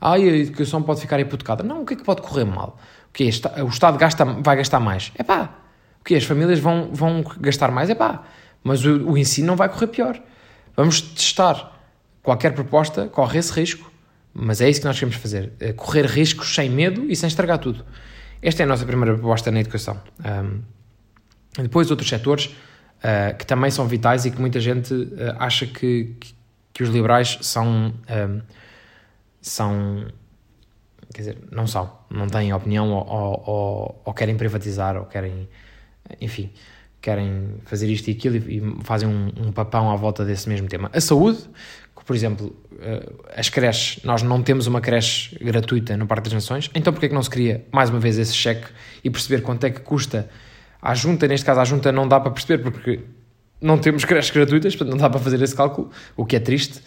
Ai, 0.00 0.28
a 0.28 0.36
educação 0.38 0.82
pode 0.82 1.00
ficar 1.00 1.20
hipotecada. 1.20 1.62
Não, 1.62 1.82
o 1.82 1.86
que 1.86 1.94
é 1.94 1.96
que 1.96 2.02
pode 2.02 2.20
correr 2.20 2.44
mal? 2.44 2.78
O 3.08 3.12
que 3.12 3.30
O 3.62 3.68
Estado 3.68 3.96
gasta, 3.96 4.24
vai 4.24 4.56
gastar 4.56 4.80
mais? 4.80 5.12
É 5.14 5.22
pá. 5.22 5.50
O 6.00 6.04
que 6.04 6.16
As 6.16 6.24
famílias 6.24 6.58
vão, 6.58 6.90
vão 6.92 7.24
gastar 7.38 7.70
mais? 7.70 7.88
É 7.88 7.94
pá. 7.94 8.24
Mas 8.64 8.84
o, 8.84 9.10
o 9.10 9.16
ensino 9.16 9.46
não 9.46 9.56
vai 9.56 9.68
correr 9.68 9.86
pior. 9.86 10.20
Vamos 10.76 11.00
testar. 11.00 11.70
Qualquer 12.22 12.54
proposta 12.54 13.08
corre 13.08 13.38
esse 13.38 13.52
risco. 13.52 13.90
Mas 14.34 14.60
é 14.60 14.70
isso 14.70 14.80
que 14.80 14.86
nós 14.86 14.98
queremos 14.98 15.16
fazer. 15.16 15.52
É 15.60 15.72
correr 15.72 16.06
riscos 16.06 16.54
sem 16.54 16.70
medo 16.70 17.04
e 17.10 17.14
sem 17.14 17.26
estragar 17.26 17.58
tudo. 17.58 17.84
Esta 18.40 18.62
é 18.62 18.64
a 18.64 18.66
nossa 18.66 18.84
primeira 18.86 19.14
proposta 19.14 19.50
na 19.50 19.60
educação. 19.60 20.00
Um, 20.24 20.62
depois, 21.62 21.90
outros 21.90 22.08
setores 22.08 22.46
uh, 22.46 23.36
que 23.36 23.46
também 23.46 23.70
são 23.70 23.86
vitais 23.86 24.24
e 24.24 24.30
que 24.30 24.40
muita 24.40 24.58
gente 24.58 24.94
uh, 24.94 25.36
acha 25.38 25.66
que, 25.66 26.16
que, 26.18 26.34
que, 26.72 26.82
os 26.82 26.88
liberais 26.88 27.38
são, 27.42 27.92
um, 28.08 28.40
são. 29.40 30.06
Quer 31.12 31.20
dizer, 31.20 31.38
não 31.50 31.66
são. 31.66 31.92
Não 32.10 32.26
têm 32.26 32.54
opinião 32.54 32.90
ou, 32.90 33.06
ou, 33.06 33.44
ou, 33.46 34.02
ou 34.06 34.14
querem 34.14 34.36
privatizar 34.36 34.96
ou 34.96 35.04
querem. 35.04 35.46
Enfim, 36.20 36.50
querem 37.02 37.56
fazer 37.64 37.88
isto 37.88 38.08
e 38.08 38.12
aquilo 38.12 38.36
e, 38.36 38.58
e 38.58 38.76
fazem 38.84 39.08
um, 39.08 39.48
um 39.48 39.52
papão 39.52 39.90
à 39.90 39.96
volta 39.96 40.24
desse 40.24 40.48
mesmo 40.48 40.68
tema. 40.68 40.88
A 40.94 41.00
saúde, 41.00 41.40
por 42.06 42.16
exemplo, 42.16 42.54
eh, 42.80 43.12
as 43.36 43.48
creches, 43.48 44.02
nós 44.04 44.22
não 44.22 44.42
temos 44.42 44.66
uma 44.66 44.80
creche 44.80 45.36
gratuita 45.42 45.96
no 45.96 46.06
Parque 46.06 46.24
das 46.24 46.32
Nações, 46.32 46.70
então 46.74 46.92
porquê 46.92 47.06
é 47.06 47.08
que 47.08 47.14
não 47.14 47.22
se 47.22 47.30
cria 47.30 47.64
mais 47.72 47.90
uma 47.90 47.98
vez 47.98 48.18
esse 48.18 48.34
cheque 48.34 48.66
e 49.04 49.10
perceber 49.10 49.42
quanto 49.42 49.64
é 49.64 49.70
que 49.70 49.80
custa? 49.80 50.28
À 50.80 50.94
junta, 50.94 51.28
neste 51.28 51.46
caso 51.46 51.60
à 51.60 51.64
junta 51.64 51.92
não 51.92 52.08
dá 52.08 52.18
para 52.18 52.30
perceber 52.30 52.62
porque 52.62 53.00
não 53.60 53.78
temos 53.78 54.04
creches 54.04 54.30
gratuitas, 54.30 54.74
portanto 54.74 54.94
não 54.94 55.00
dá 55.00 55.08
para 55.08 55.20
fazer 55.20 55.40
esse 55.40 55.54
cálculo, 55.54 55.90
o 56.16 56.26
que 56.26 56.36
é 56.36 56.40
triste, 56.40 56.80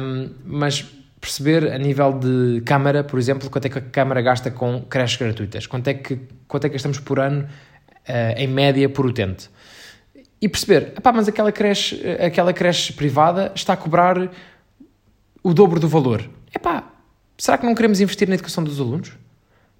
um, 0.00 0.30
mas 0.44 0.82
perceber 1.20 1.70
a 1.70 1.78
nível 1.78 2.18
de 2.18 2.62
Câmara, 2.62 3.04
por 3.04 3.18
exemplo, 3.18 3.48
quanto 3.48 3.66
é 3.66 3.68
que 3.68 3.78
a 3.78 3.82
Câmara 3.82 4.20
gasta 4.22 4.50
com 4.50 4.82
creches 4.82 5.16
gratuitas, 5.16 5.66
quanto 5.66 5.88
é 5.88 5.94
que, 5.94 6.18
quanto 6.48 6.64
é 6.64 6.68
que 6.68 6.72
gastamos 6.72 6.98
por 6.98 7.20
ano 7.20 7.46
em 8.36 8.46
média 8.46 8.88
por 8.88 9.06
utente 9.06 9.50
e 10.40 10.48
perceber, 10.48 10.94
mas 11.14 11.28
aquela 11.28 11.52
creche, 11.52 12.02
aquela 12.18 12.52
creche 12.52 12.92
privada 12.92 13.52
está 13.54 13.74
a 13.74 13.76
cobrar 13.76 14.28
o 15.42 15.54
dobro 15.54 15.78
do 15.78 15.88
valor. 15.88 16.28
Epá, 16.54 16.90
será 17.38 17.56
que 17.56 17.64
não 17.64 17.74
queremos 17.74 18.00
investir 18.00 18.28
na 18.28 18.34
educação 18.34 18.64
dos 18.64 18.80
alunos? 18.80 19.12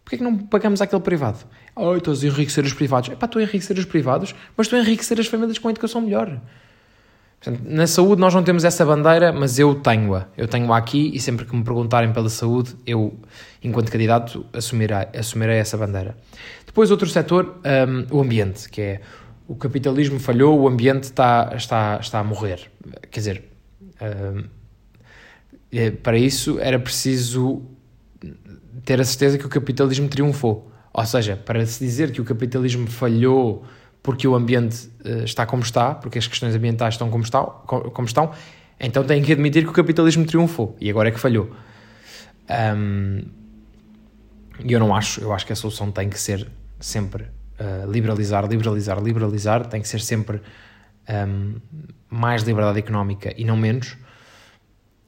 Porquê 0.04 0.16
é 0.16 0.18
que 0.18 0.24
não 0.24 0.38
pagamos 0.38 0.80
aquele 0.80 1.02
privado? 1.02 1.38
Oh, 1.74 1.96
estou 1.96 2.14
a 2.14 2.16
enriquecer 2.16 2.64
os 2.64 2.72
privados. 2.72 3.10
Epá, 3.10 3.26
estou 3.26 3.40
a 3.40 3.42
enriquecer 3.42 3.76
os 3.76 3.84
privados, 3.84 4.34
mas 4.56 4.66
estou 4.66 4.78
a 4.78 4.82
enriquecer 4.82 5.18
as 5.18 5.26
famílias 5.26 5.58
com 5.58 5.68
a 5.68 5.70
educação 5.70 6.00
melhor. 6.00 6.40
Portanto, 7.40 7.64
na 7.64 7.88
saúde 7.88 8.20
nós 8.20 8.32
não 8.32 8.44
temos 8.44 8.62
essa 8.62 8.84
bandeira, 8.84 9.32
mas 9.32 9.58
eu 9.58 9.74
tenho-a. 9.74 10.26
Eu 10.36 10.46
tenho-a 10.46 10.76
aqui 10.76 11.10
e 11.12 11.18
sempre 11.18 11.44
que 11.44 11.56
me 11.56 11.64
perguntarem 11.64 12.12
pela 12.12 12.28
saúde, 12.28 12.76
eu, 12.86 13.18
enquanto 13.62 13.90
candidato, 13.90 14.46
assumirei, 14.52 15.08
assumirei 15.12 15.56
essa 15.56 15.76
bandeira. 15.76 16.16
Depois, 16.72 16.90
outro 16.90 17.06
setor, 17.06 17.60
um, 17.86 18.16
o 18.16 18.22
ambiente, 18.22 18.66
que 18.70 18.80
é 18.80 19.00
o 19.46 19.54
capitalismo 19.54 20.18
falhou, 20.18 20.58
o 20.58 20.66
ambiente 20.66 21.04
está, 21.04 21.52
está, 21.54 21.98
está 22.00 22.18
a 22.18 22.24
morrer. 22.24 22.70
Quer 23.10 23.20
dizer, 23.20 23.44
uh, 24.00 24.48
para 26.02 26.16
isso 26.16 26.58
era 26.58 26.78
preciso 26.78 27.60
ter 28.86 28.98
a 28.98 29.04
certeza 29.04 29.36
que 29.36 29.44
o 29.44 29.50
capitalismo 29.50 30.08
triunfou. 30.08 30.72
Ou 30.94 31.04
seja, 31.04 31.36
para 31.36 31.66
se 31.66 31.84
dizer 31.84 32.10
que 32.10 32.22
o 32.22 32.24
capitalismo 32.24 32.86
falhou 32.86 33.64
porque 34.02 34.26
o 34.26 34.34
ambiente 34.34 34.88
uh, 35.04 35.24
está 35.24 35.44
como 35.44 35.62
está, 35.62 35.94
porque 35.94 36.18
as 36.18 36.26
questões 36.26 36.54
ambientais 36.54 36.94
estão 36.94 37.10
como 37.10 37.22
estão, 37.22 37.44
como 37.66 38.08
estão, 38.08 38.32
então 38.80 39.04
tem 39.04 39.22
que 39.22 39.30
admitir 39.30 39.62
que 39.64 39.68
o 39.68 39.74
capitalismo 39.74 40.24
triunfou 40.24 40.74
e 40.80 40.88
agora 40.88 41.10
é 41.10 41.12
que 41.12 41.20
falhou. 41.20 41.50
E 42.48 42.74
um, 42.74 43.24
eu 44.66 44.80
não 44.80 44.96
acho, 44.96 45.20
eu 45.20 45.34
acho 45.34 45.44
que 45.44 45.52
a 45.52 45.56
solução 45.56 45.92
tem 45.92 46.08
que 46.08 46.18
ser 46.18 46.50
sempre 46.82 47.24
uh, 47.24 47.90
liberalizar, 47.90 48.46
liberalizar, 48.46 49.02
liberalizar, 49.02 49.66
tem 49.66 49.80
que 49.80 49.88
ser 49.88 50.00
sempre 50.00 50.40
um, 51.08 51.54
mais 52.10 52.42
liberdade 52.42 52.78
económica 52.78 53.32
e 53.36 53.44
não 53.44 53.56
menos. 53.56 53.96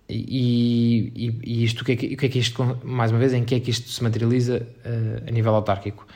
E, 0.08 1.12
e, 1.16 1.40
e 1.42 1.64
isto, 1.64 1.80
o 1.80 1.84
que, 1.84 1.92
é 1.92 1.96
que, 1.96 2.14
o 2.14 2.16
que, 2.16 2.26
é 2.26 2.28
que, 2.28 2.38
isto, 2.38 2.78
mais 2.84 3.10
uma 3.10 3.18
vez, 3.18 3.32
em 3.32 3.44
que 3.44 3.54
é 3.54 3.60
que 3.60 3.70
isto 3.70 3.88
se 3.88 4.02
materializa 4.02 4.66
uh, 4.84 5.28
a 5.28 5.30
nível 5.30 5.54
autárquico? 5.54 6.06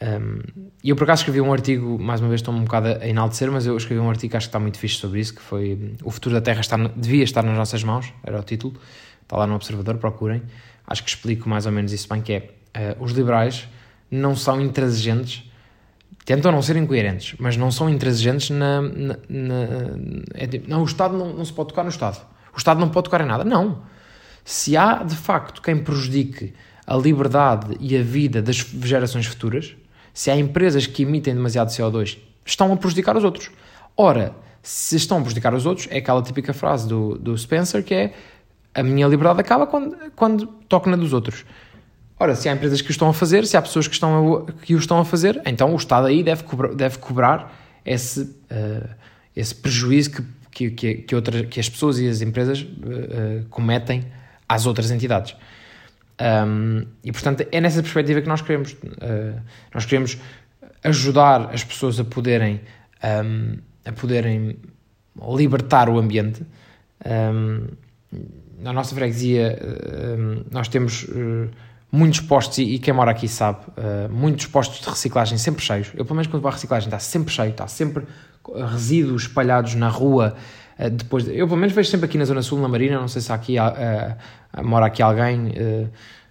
Um, 0.00 0.38
eu 0.84 0.94
por 0.94 1.04
acaso 1.04 1.22
escrevi 1.22 1.40
um 1.40 1.52
artigo, 1.52 1.98
mais 1.98 2.20
uma 2.20 2.28
vez 2.28 2.40
estou 2.40 2.54
um 2.54 2.62
bocado 2.62 2.86
a 2.86 3.06
enaltecer, 3.06 3.50
mas 3.50 3.66
eu 3.66 3.76
escrevi 3.76 4.00
um 4.00 4.08
artigo 4.08 4.30
que 4.30 4.36
acho 4.36 4.46
que 4.46 4.50
está 4.50 4.60
muito 4.60 4.78
fixe 4.78 4.96
sobre 4.96 5.18
isso, 5.20 5.34
que 5.34 5.42
foi 5.42 5.96
O 6.04 6.10
futuro 6.10 6.36
da 6.36 6.40
Terra 6.40 6.60
está, 6.60 6.76
devia 6.76 7.24
estar 7.24 7.42
nas 7.42 7.56
nossas 7.56 7.82
mãos, 7.82 8.12
era 8.22 8.38
o 8.38 8.42
título, 8.42 8.74
está 9.22 9.36
lá 9.36 9.46
no 9.46 9.56
Observador, 9.56 9.96
procurem. 9.98 10.42
Acho 10.86 11.02
que 11.02 11.10
explico 11.10 11.48
mais 11.48 11.66
ou 11.66 11.72
menos 11.72 11.92
isso 11.92 12.08
bem, 12.08 12.22
que 12.22 12.32
é, 12.32 12.50
uh, 12.98 13.02
os 13.02 13.10
liberais 13.12 13.68
não 14.10 14.34
são 14.34 14.60
intransigentes 14.60 15.48
tentam 16.28 16.52
não 16.52 16.60
ser 16.60 16.76
incoerentes, 16.76 17.34
mas 17.38 17.56
não 17.56 17.70
são 17.70 17.88
intransigentes 17.88 18.50
na. 18.50 18.82
na, 18.82 19.16
na 19.30 19.64
é 20.34 20.46
tipo, 20.46 20.68
não, 20.68 20.82
o 20.82 20.84
Estado 20.84 21.16
não, 21.16 21.32
não 21.32 21.42
se 21.42 21.52
pode 21.52 21.70
tocar 21.70 21.82
no 21.84 21.88
Estado. 21.88 22.20
O 22.52 22.58
Estado 22.58 22.78
não 22.78 22.90
pode 22.90 23.04
tocar 23.04 23.22
em 23.22 23.26
nada. 23.26 23.44
Não. 23.44 23.80
Se 24.44 24.76
há 24.76 25.02
de 25.02 25.16
facto 25.16 25.62
quem 25.62 25.78
prejudique 25.78 26.52
a 26.86 26.94
liberdade 26.94 27.78
e 27.80 27.96
a 27.96 28.02
vida 28.02 28.42
das 28.42 28.56
gerações 28.56 29.24
futuras, 29.24 29.74
se 30.12 30.30
há 30.30 30.36
empresas 30.36 30.86
que 30.86 31.02
emitem 31.02 31.34
demasiado 31.34 31.70
CO2, 31.70 32.18
estão 32.44 32.70
a 32.74 32.76
prejudicar 32.76 33.16
os 33.16 33.24
outros. 33.24 33.50
Ora, 33.96 34.34
se 34.62 34.96
estão 34.96 35.16
a 35.16 35.20
prejudicar 35.20 35.54
os 35.54 35.64
outros, 35.64 35.88
é 35.90 35.96
aquela 35.96 36.20
típica 36.20 36.52
frase 36.52 36.86
do, 36.86 37.16
do 37.16 37.38
Spencer 37.38 37.82
que 37.82 37.94
é 37.94 38.14
a 38.74 38.82
minha 38.82 39.06
liberdade 39.06 39.40
acaba 39.40 39.66
quando, 39.66 39.96
quando 40.14 40.46
toco 40.68 40.90
na 40.90 40.96
dos 40.96 41.14
outros. 41.14 41.46
Ora, 42.20 42.34
se 42.34 42.48
há 42.48 42.52
empresas 42.52 42.80
que 42.80 42.88
o 42.88 42.90
estão 42.90 43.08
a 43.08 43.14
fazer, 43.14 43.46
se 43.46 43.56
há 43.56 43.62
pessoas 43.62 43.86
que, 43.86 43.94
estão 43.94 44.46
a, 44.48 44.52
que 44.52 44.74
o 44.74 44.78
estão 44.78 44.98
a 44.98 45.04
fazer, 45.04 45.40
então 45.46 45.72
o 45.72 45.76
Estado 45.76 46.08
aí 46.08 46.22
deve 46.22 46.42
cobrar, 46.42 46.74
deve 46.74 46.98
cobrar 46.98 47.56
esse, 47.84 48.22
uh, 48.22 48.88
esse 49.36 49.54
prejuízo 49.54 50.24
que, 50.50 50.70
que, 50.70 50.94
que, 50.96 51.14
outras, 51.14 51.46
que 51.46 51.60
as 51.60 51.68
pessoas 51.68 51.98
e 52.00 52.08
as 52.08 52.20
empresas 52.20 52.62
uh, 52.62 53.46
cometem 53.50 54.04
às 54.48 54.66
outras 54.66 54.90
entidades. 54.90 55.36
Um, 56.20 56.84
e, 57.04 57.12
portanto, 57.12 57.46
é 57.52 57.60
nessa 57.60 57.80
perspectiva 57.80 58.20
que 58.20 58.28
nós 58.28 58.42
queremos. 58.42 58.72
Uh, 58.72 59.40
nós 59.72 59.84
queremos 59.84 60.18
ajudar 60.82 61.54
as 61.54 61.62
pessoas 61.62 62.00
a 62.00 62.04
poderem, 62.04 62.60
um, 63.24 63.58
a 63.84 63.92
poderem 63.92 64.56
libertar 65.36 65.88
o 65.88 65.98
ambiente. 65.98 66.42
Um, 67.06 67.68
na 68.58 68.72
nossa 68.72 68.92
freguesia, 68.92 69.56
nós 70.50 70.66
temos 70.66 71.06
muitos 71.90 72.20
postos, 72.20 72.58
e, 72.58 72.78
quem 72.78 72.92
mora 72.92 73.10
aqui 73.10 73.26
sabe, 73.26 73.60
uh, 73.68 74.12
muitos 74.12 74.46
postos 74.46 74.80
de 74.80 74.88
reciclagem 74.88 75.38
sempre 75.38 75.62
cheios. 75.62 75.88
Eu, 75.94 76.04
pelo 76.04 76.16
menos, 76.16 76.26
quando 76.26 76.42
vou 76.42 76.50
à 76.50 76.52
reciclagem, 76.52 76.88
está 76.88 76.98
sempre 76.98 77.32
cheio, 77.32 77.50
está 77.50 77.66
sempre 77.66 78.04
resíduos 78.70 79.22
espalhados 79.22 79.74
na 79.74 79.88
rua. 79.88 80.34
Uh, 80.78 80.90
depois, 80.90 81.24
de, 81.24 81.36
eu, 81.36 81.46
pelo 81.46 81.58
menos, 81.58 81.74
vejo 81.74 81.90
sempre 81.90 82.06
aqui 82.06 82.18
na 82.18 82.24
Zona 82.24 82.42
Sul, 82.42 82.60
na 82.60 82.68
Marina. 82.68 83.00
Não 83.00 83.08
sei 83.08 83.22
se 83.22 83.32
há 83.32 83.34
aqui, 83.34 83.56
uh, 83.58 84.64
mora 84.64 84.86
aqui 84.86 85.02
alguém 85.02 85.50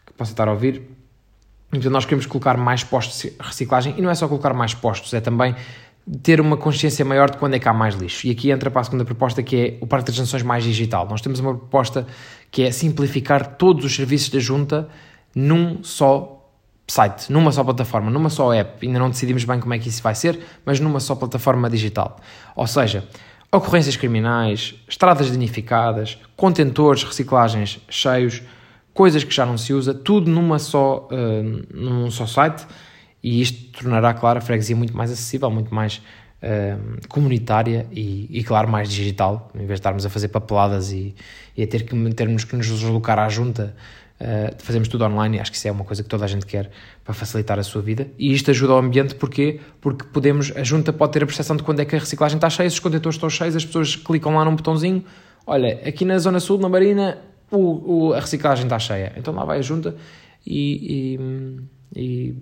que 0.06 0.14
possa 0.14 0.32
estar 0.32 0.48
a 0.48 0.52
ouvir. 0.52 0.82
Então, 1.74 1.92
nós 1.92 2.06
queremos 2.06 2.26
colocar 2.26 2.56
mais 2.56 2.84
postos 2.84 3.22
de 3.22 3.34
reciclagem, 3.40 3.96
e 3.98 4.02
não 4.02 4.10
é 4.10 4.16
só 4.16 4.28
colocar 4.28 4.54
mais 4.54 4.74
postos, 4.74 5.14
é 5.14 5.20
também 5.20 5.56
ter 6.24 6.40
uma 6.40 6.56
consciência 6.56 7.04
maior 7.04 7.30
de 7.30 7.38
quando 7.38 7.56
é 7.56 7.60
que 7.60 7.68
há 7.68 7.74
mais 7.74 7.96
lixo. 7.96 8.28
E 8.28 8.32
aqui 8.32 8.52
entra 8.52 8.72
para 8.72 8.82
a 8.82 8.84
segunda 8.84 9.04
proposta, 9.04 9.44
que 9.44 9.56
é 9.56 9.78
o 9.82 9.88
Parque 9.88 10.06
de 10.06 10.16
Transações 10.16 10.44
mais 10.44 10.64
digital. 10.64 11.06
Nós 11.10 11.20
temos 11.20 11.40
uma 11.40 11.56
proposta 11.56 12.08
que 12.50 12.64
é 12.64 12.72
simplificar 12.72 13.58
todos 13.58 13.84
os 13.84 13.94
serviços 13.94 14.30
da 14.30 14.40
junta 14.40 14.88
num 15.38 15.84
só 15.84 16.52
site, 16.88 17.32
numa 17.32 17.52
só 17.52 17.64
plataforma, 17.64 18.10
numa 18.10 18.28
só 18.28 18.52
app. 18.54 18.84
Ainda 18.86 18.98
não 18.98 19.12
decidimos 19.12 19.44
bem 19.44 19.60
como 19.60 19.72
é 19.72 19.78
que 19.78 19.88
isso 19.88 20.02
vai 20.02 20.16
ser, 20.16 20.40
mas 20.66 20.80
numa 20.80 21.00
só 21.00 21.14
plataforma 21.14 21.70
digital. 21.70 22.18
Ou 22.56 22.66
seja, 22.66 23.08
ocorrências 23.52 23.96
criminais, 23.96 24.74
estradas 24.88 25.30
danificadas, 25.30 26.18
contentores, 26.36 27.04
reciclagens 27.04 27.80
cheios, 27.88 28.42
coisas 28.96 29.24
que 29.24 29.32
já 29.32 29.46
não 29.46 29.60
se 29.60 29.74
usa, 29.74 29.94
tudo 29.94 30.32
numa 30.32 30.58
só, 30.58 31.08
uh, 31.12 31.68
num 31.72 32.10
só 32.10 32.26
site 32.26 32.66
e 33.22 33.40
isto 33.40 33.80
tornará, 33.80 34.16
claro, 34.16 34.40
a 34.40 34.42
freguesia 34.42 34.76
muito 34.76 34.98
mais 34.98 35.12
acessível, 35.12 35.52
muito 35.52 35.74
mais 35.74 36.02
uh, 36.42 37.08
comunitária 37.08 37.86
e, 37.92 38.28
e, 38.32 38.44
claro, 38.44 38.68
mais 38.68 38.90
digital, 38.90 39.52
em 39.54 39.60
vez 39.60 39.70
de 39.70 39.74
estarmos 39.74 40.04
a 40.04 40.10
fazer 40.10 40.30
papeladas 40.30 40.92
e, 40.92 41.14
e 41.56 41.62
a 41.62 41.68
ter 41.68 41.84
que, 41.84 42.10
termos 42.16 42.44
que 42.44 42.56
nos 42.56 42.66
deslocar 42.66 43.20
à 43.20 43.30
junta, 43.30 43.76
uh, 44.22 44.56
fazemos 44.60 44.88
tudo 44.88 45.06
online 45.06 45.40
acho 45.40 45.52
que 45.52 45.58
isso 45.58 45.68
é 45.68 45.72
uma 45.72 45.84
coisa 45.84 46.04
que 46.04 46.10
toda 46.10 46.26
a 46.26 46.28
gente 46.28 46.46
quer 46.46 46.70
para 47.04 47.14
facilitar 47.14 47.60
a 47.60 47.64
sua 47.64 47.82
vida. 47.82 48.08
E 48.18 48.34
isto 48.34 48.52
ajuda 48.52 48.74
ao 48.74 48.80
ambiente, 48.80 49.16
porquê? 49.16 49.60
Porque 49.82 50.06
podemos, 50.06 50.52
a 50.56 50.64
junta 50.64 50.92
pode 50.94 51.14
ter 51.14 51.24
a 51.24 51.26
percepção 51.26 51.56
de 51.56 51.64
quando 51.64 51.80
é 51.80 51.86
que 51.86 51.96
a 51.96 52.00
reciclagem 52.00 52.38
está 52.38 52.50
cheia, 52.50 52.70
se 52.70 52.76
os 52.76 52.80
contentores 52.80 53.16
estão 53.16 53.30
cheios, 53.30 53.56
as 53.56 53.66
pessoas 53.66 53.96
clicam 53.96 54.36
lá 54.36 54.46
num 54.46 54.56
botãozinho, 54.56 55.04
olha, 55.46 55.82
aqui 55.86 56.06
na 56.06 56.18
Zona 56.18 56.40
Sul, 56.40 56.60
na 56.60 56.70
Marina, 56.70 57.18
o, 57.52 58.10
o 58.10 58.14
a 58.14 58.20
reciclagem 58.20 58.66
está 58.66 58.80
cheia. 58.80 59.14
Então 59.18 59.34
lá 59.34 59.46
vai 59.46 59.60
a 59.60 59.62
junta 59.62 59.96
e, 60.46 61.18
e, 61.96 62.00
e 62.00 62.36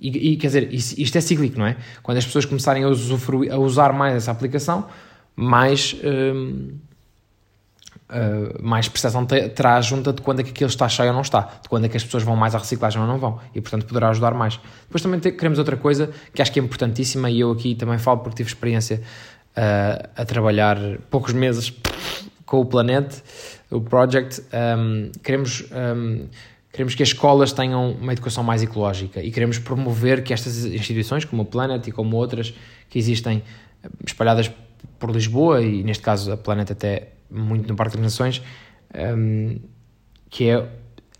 e, 0.00 0.32
e, 0.32 0.36
quer 0.36 0.46
dizer, 0.46 0.72
isto 0.72 1.18
é 1.18 1.20
cíclico, 1.20 1.58
não 1.58 1.66
é? 1.66 1.76
Quando 2.02 2.18
as 2.18 2.24
pessoas 2.24 2.44
começarem 2.44 2.84
a, 2.84 2.88
usufruir, 2.88 3.52
a 3.52 3.58
usar 3.58 3.92
mais 3.92 4.14
essa 4.14 4.30
aplicação, 4.30 4.86
mais, 5.34 5.96
hum, 6.04 6.74
uh, 8.10 8.62
mais 8.62 8.88
percepção 8.88 9.24
terá 9.24 9.80
junta 9.80 10.12
de 10.12 10.22
quando 10.22 10.40
é 10.40 10.42
que 10.42 10.50
aquilo 10.50 10.68
está 10.68 10.88
cheio 10.88 11.08
ou 11.08 11.14
não 11.14 11.22
está, 11.22 11.58
de 11.62 11.68
quando 11.68 11.84
é 11.84 11.88
que 11.88 11.96
as 11.96 12.04
pessoas 12.04 12.22
vão 12.22 12.36
mais 12.36 12.54
à 12.54 12.58
reciclagem 12.58 13.00
ou 13.00 13.06
não 13.06 13.18
vão, 13.18 13.38
e 13.54 13.60
portanto 13.60 13.86
poderá 13.86 14.08
ajudar 14.10 14.34
mais. 14.34 14.58
Depois 14.82 15.02
também 15.02 15.20
queremos 15.20 15.58
outra 15.58 15.76
coisa 15.76 16.10
que 16.32 16.42
acho 16.42 16.52
que 16.52 16.60
é 16.60 16.62
importantíssima, 16.62 17.30
e 17.30 17.40
eu 17.40 17.50
aqui 17.50 17.74
também 17.74 17.98
falo 17.98 18.18
porque 18.18 18.36
tive 18.36 18.48
experiência 18.48 19.02
uh, 19.56 20.08
a 20.16 20.24
trabalhar 20.24 20.78
poucos 21.10 21.32
meses 21.32 21.72
com 22.44 22.60
o 22.60 22.66
Planet, 22.66 23.22
o 23.70 23.80
Project. 23.80 24.42
Um, 24.52 25.10
queremos. 25.22 25.64
Um, 25.72 26.26
Queremos 26.70 26.94
que 26.94 27.02
as 27.02 27.08
escolas 27.08 27.50
tenham 27.50 27.92
uma 27.92 28.12
educação 28.12 28.44
mais 28.44 28.62
ecológica 28.62 29.20
e 29.20 29.32
queremos 29.32 29.58
promover 29.58 30.22
que 30.22 30.32
estas 30.32 30.64
instituições, 30.64 31.24
como 31.24 31.42
o 31.42 31.44
Planet 31.44 31.84
e 31.88 31.90
como 31.90 32.16
outras 32.16 32.54
que 32.88 32.98
existem 32.98 33.42
espalhadas 34.06 34.48
por 34.98 35.10
Lisboa 35.10 35.62
e 35.62 35.82
neste 35.82 36.02
caso 36.02 36.30
a 36.30 36.36
Planet 36.36 36.70
até 36.70 37.08
muito 37.30 37.68
no 37.68 37.76
Parque 37.76 37.96
das 37.96 38.02
Nações, 38.02 38.42
um, 39.16 39.58
que 40.30 40.48
é 40.48 40.68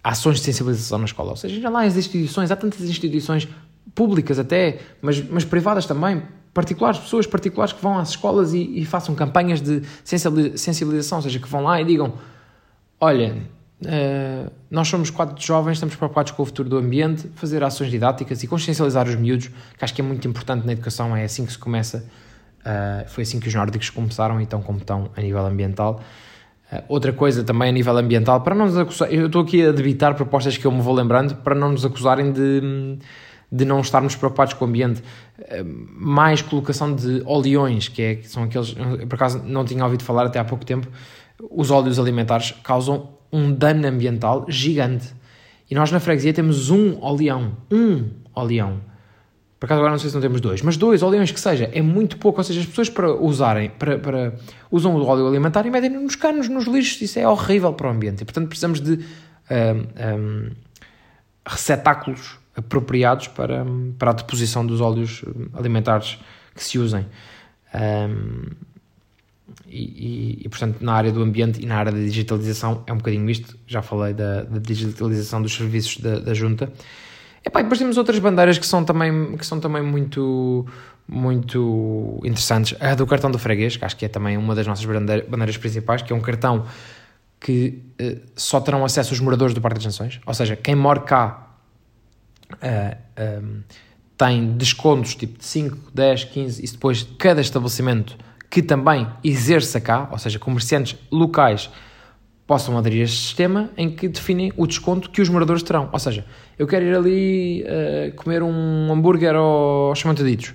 ações 0.03 0.39
de 0.39 0.45
sensibilização 0.45 0.99
na 0.99 1.05
escola. 1.05 1.31
Ou 1.31 1.37
seja, 1.37 1.61
já 1.61 1.69
lá 1.69 1.85
as 1.85 1.97
instituições, 1.97 2.51
há 2.51 2.57
tantas 2.57 2.83
instituições 2.83 3.49
públicas 3.95 4.39
até, 4.39 4.79
mas, 5.03 5.23
mas 5.29 5.45
privadas 5.45 5.87
também, 5.87 6.23
particulares, 6.55 6.99
pessoas 6.99 7.27
particulares 7.27 7.73
que 7.73 7.83
vão 7.83 7.99
às 7.99 8.11
escolas 8.11 8.53
e, 8.55 8.81
e 8.81 8.85
façam 8.85 9.15
campanhas 9.15 9.61
de 9.61 9.83
sensibilização, 10.05 11.19
ou 11.19 11.23
seja, 11.23 11.39
que 11.39 11.49
vão 11.49 11.63
lá 11.63 11.81
e 11.81 11.85
digam, 11.85 12.15
olha, 13.01 13.37
Uh, 13.81 14.51
nós 14.69 14.89
somos 14.89 15.09
quatro 15.09 15.41
jovens, 15.41 15.75
estamos 15.75 15.95
preocupados 15.95 16.33
com 16.33 16.43
o 16.43 16.47
futuro 16.47 16.69
do 16.69 16.77
ambiente, 16.77 17.31
fazer 17.37 17.63
ações 17.63 17.91
didáticas 17.91 18.43
e 18.43 18.49
consciencializar 18.49 19.07
os 19.07 19.15
miúdos, 19.15 19.51
que 19.79 19.85
acho 19.85 19.95
que 19.95 20.01
é 20.01 20.05
muito 20.05 20.27
importante 20.27 20.67
na 20.67 20.73
educação, 20.73 21.15
é 21.15 21.23
assim 21.23 21.47
que 21.47 21.53
se 21.53 21.59
começa. 21.59 22.05
Uh, 22.61 23.09
foi 23.09 23.23
assim 23.23 23.41
que 23.41 23.49
os 23.49 23.55
nórdicos 23.55 23.91
começaram, 23.91 24.41
então, 24.41 24.61
como 24.61 24.79
estão 24.79 25.11
a 25.17 25.21
nível 25.21 25.45
ambiental. 25.47 26.01
Uh, 26.71 26.83
outra 26.89 27.13
coisa 27.13 27.43
também 27.45 27.69
a 27.69 27.73
nível 27.73 27.97
ambiental, 27.97 28.41
para 28.41 28.55
não 28.55 28.67
nos 28.67 28.77
acusar, 28.77 29.13
eu 29.13 29.27
estou 29.27 29.43
aqui 29.43 29.65
a 29.65 29.73
debitar 29.73 30.15
propostas 30.15 30.57
que 30.57 30.67
eu 30.67 30.73
me 30.73 30.83
vou 30.83 30.95
lembrando, 30.95 31.37
para 31.37 31.55
não 31.55 31.73
nos 31.73 31.85
acusarem 31.85 32.33
de, 32.33 32.99
de 33.51 33.65
não 33.65 33.81
estarmos 33.81 34.15
preocupados 34.17 34.55
com 34.55 34.65
o 34.65 34.69
ambiente. 34.69 35.03
mais 35.65 36.43
colocação 36.43 36.95
de 36.95 37.23
oleões, 37.25 37.89
que, 37.89 38.03
é, 38.03 38.15
que 38.17 38.29
são 38.29 38.43
aqueles, 38.43 38.75
por 39.09 39.15
acaso 39.15 39.43
não 39.45 39.65
tinha 39.65 39.85
ouvido 39.85 40.05
falar 40.05 40.27
até 40.27 40.39
há 40.39 40.45
pouco 40.45 40.65
tempo, 40.65 40.89
os 41.51 41.71
óleos 41.71 41.99
alimentares 41.99 42.53
causam 42.63 43.11
um 43.33 43.53
dano 43.53 43.87
ambiental 43.87 44.47
gigante. 44.49 45.15
E 45.71 45.75
nós 45.75 45.93
na 45.93 46.01
freguesia 46.01 46.33
temos 46.33 46.71
um 46.71 46.99
oleão. 47.03 47.57
Um 47.71 48.09
oleão. 48.35 48.81
Por 49.59 49.67
acaso 49.67 49.81
agora 49.81 49.91
não 49.91 49.99
sei 49.99 50.09
se 50.09 50.15
não 50.15 50.23
temos 50.23 50.41
dois, 50.41 50.63
mas 50.63 50.77
dois 50.77 51.03
oleões 51.03 51.33
que 51.33 51.41
seja, 51.41 51.69
é 51.73 51.83
muito 51.83 52.17
pouco. 52.17 52.39
Ou 52.39 52.45
seja, 52.45 52.61
as 52.61 52.67
pessoas 52.67 52.89
para 52.89 53.13
usarem, 53.13 53.71
para, 53.71 53.99
para 53.99 54.35
usam 54.71 54.95
o 54.95 55.05
óleo 55.05 55.27
alimentar 55.27 55.67
e 55.67 55.71
metem 55.71 55.91
nos 55.91 56.15
canos, 56.15 56.49
nos 56.49 56.67
lixos, 56.67 57.03
isso 57.03 57.19
é 57.19 57.27
horrível 57.27 57.73
para 57.73 57.89
o 57.89 57.91
ambiente. 57.91 58.23
E 58.23 58.25
portanto 58.25 58.47
precisamos 58.47 58.81
de 58.81 58.93
um, 59.51 60.17
um, 60.17 60.51
receptáculos 61.45 62.39
apropriados 62.57 63.29
para, 63.29 63.65
para 63.99 64.11
a 64.11 64.15
deposição 64.15 64.65
dos 64.65 64.81
óleos 64.81 65.25
alimentares 65.55 66.19
que 66.55 66.63
se 66.63 66.79
usem. 66.79 67.07
Um, 67.75 68.69
e, 69.67 69.83
e, 69.83 70.43
e, 70.45 70.49
portanto, 70.49 70.81
na 70.81 70.93
área 70.95 71.13
do 71.13 71.23
ambiente 71.23 71.63
e 71.63 71.67
na 71.67 71.77
área 71.77 71.93
da 71.93 71.99
digitalização 71.99 72.83
é 72.87 72.93
um 72.93 72.99
bocadinho 72.99 73.29
isto. 73.29 73.57
Já 73.67 73.83
falei 73.83 74.15
da, 74.15 74.43
da 74.43 74.59
digitalização 74.59 75.43
dos 75.43 75.55
serviços 75.55 75.99
da, 75.99 76.19
da 76.19 76.35
Junta. 76.35 76.73
E 77.45 77.51
pá, 77.51 77.63
depois 77.63 77.79
temos 77.79 77.97
outras 77.97 78.19
bandeiras 78.19 78.59
que 78.59 78.67
são 78.67 78.85
também, 78.85 79.37
que 79.37 79.47
são 79.47 79.61
também 79.61 79.83
muito, 79.83 80.67
muito 81.07 82.21
interessantes. 82.25 82.77
A 82.81 82.95
do 82.95 83.07
cartão 83.07 83.31
do 83.31 83.39
freguês, 83.39 83.77
que 83.77 83.85
acho 83.85 83.97
que 83.97 84.05
é 84.05 84.09
também 84.09 84.37
uma 84.37 84.55
das 84.55 84.67
nossas 84.67 84.85
bandeiras 84.85 85.57
principais, 85.57 86.03
que 86.03 86.13
é 86.13 86.17
um 86.17 86.21
cartão 86.21 86.67
que 87.41 87.83
uh, 88.01 88.21
só 88.35 88.61
terão 88.61 88.85
acesso 88.85 89.13
os 89.13 89.21
moradores 89.21 89.55
do 89.55 89.61
Parque 89.61 89.77
das 89.77 89.87
Nações. 89.87 90.21
Ou 90.27 90.35
seja, 90.35 90.57
quem 90.57 90.75
mora 90.75 91.01
cá 91.01 91.49
uh, 92.53 92.57
eh, 92.61 92.99
um, 93.17 93.23
ehm, 93.23 93.63
tem 94.17 94.53
descontos 94.57 95.15
tipo 95.15 95.39
de 95.39 95.45
5, 95.45 95.93
10, 95.95 96.25
15 96.25 96.65
e 96.65 96.69
depois 96.69 97.09
cada 97.19 97.41
estabelecimento 97.41 98.17
que 98.51 98.63
também 98.63 99.07
exerça 99.23 99.81
cá, 99.81 100.09
ou 100.11 100.19
seja, 100.19 100.39
comerciantes 100.39 100.99
locais 101.11 101.71
possam 102.47 102.77
aderir 102.79 103.03
a 103.03 103.05
este 103.05 103.19
sistema 103.19 103.71
em 103.77 103.95
que 103.95 104.09
definem 104.09 104.53
o 104.57 104.67
desconto 104.67 105.11
que 105.11 105.21
os 105.21 105.29
moradores 105.29 105.63
terão. 105.63 105.89
Ou 105.93 105.99
seja, 105.99 106.25
eu 106.59 106.67
quero 106.67 106.85
ir 106.85 106.97
ali 106.97 107.65
uh, 107.65 108.15
comer 108.17 108.43
um 108.43 108.93
hambúrguer 108.93 109.35
aos 109.35 109.99
chamantaditos. 109.99 110.55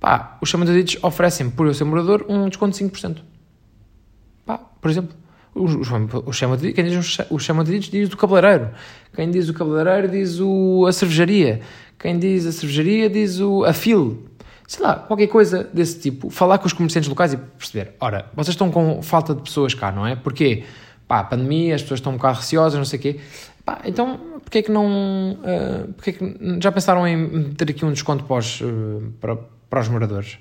Pá, 0.00 0.36
os 0.40 0.48
chamantaditos 0.48 0.98
oferecem, 1.02 1.50
por 1.50 1.66
eu 1.66 1.74
ser 1.74 1.84
morador, 1.84 2.26
um 2.28 2.48
desconto 2.48 2.76
de 2.76 2.84
5%. 2.84 3.18
Pá, 4.44 4.58
por 4.58 4.90
exemplo, 4.90 5.14
os, 5.54 5.74
os, 5.74 5.88
os 5.90 6.40
quem 6.74 6.84
diz 6.84 7.18
os 7.30 7.42
chamantaditos 7.42 7.88
diz 7.88 8.12
o 8.12 8.16
cabeleireiro. 8.16 8.70
Quem 9.14 9.30
diz 9.30 9.48
o 9.48 9.54
cabeleireiro 9.54 10.08
diz 10.08 10.38
o, 10.40 10.84
a 10.86 10.92
cervejaria. 10.92 11.60
Quem 11.98 12.18
diz 12.18 12.46
a 12.46 12.52
cervejaria 12.52 13.08
diz 13.08 13.40
o, 13.40 13.64
a 13.64 13.72
fil 13.72 14.26
sei 14.66 14.84
lá, 14.84 14.96
qualquer 14.96 15.28
coisa 15.28 15.64
desse 15.72 16.00
tipo, 16.00 16.28
falar 16.28 16.58
com 16.58 16.66
os 16.66 16.72
comerciantes 16.72 17.08
locais 17.08 17.32
e 17.32 17.36
perceber, 17.36 17.94
ora, 18.00 18.26
vocês 18.34 18.54
estão 18.54 18.70
com 18.70 19.00
falta 19.00 19.34
de 19.34 19.42
pessoas 19.42 19.74
cá, 19.74 19.92
não 19.92 20.06
é? 20.06 20.16
Porquê? 20.16 20.64
Pá, 21.06 21.22
pandemia, 21.22 21.76
as 21.76 21.82
pessoas 21.82 22.00
estão 22.00 22.12
um 22.12 22.16
bocado 22.16 22.38
receosas, 22.38 22.76
não 22.76 22.84
sei 22.84 22.98
o 22.98 23.02
quê. 23.02 23.20
Pá, 23.64 23.80
então, 23.84 24.35
porquê 24.46 24.62
que 24.62 24.70
não... 24.70 25.32
Uh, 25.32 25.92
porquê 25.94 26.12
que 26.12 26.36
já 26.62 26.70
pensaram 26.70 27.06
em 27.06 27.52
ter 27.54 27.68
aqui 27.70 27.84
um 27.84 27.92
desconto 27.92 28.24
para 28.24 28.36
os, 28.36 28.60
uh, 28.60 29.12
para, 29.20 29.36
para 29.68 29.80
os 29.80 29.88
moradores? 29.88 30.38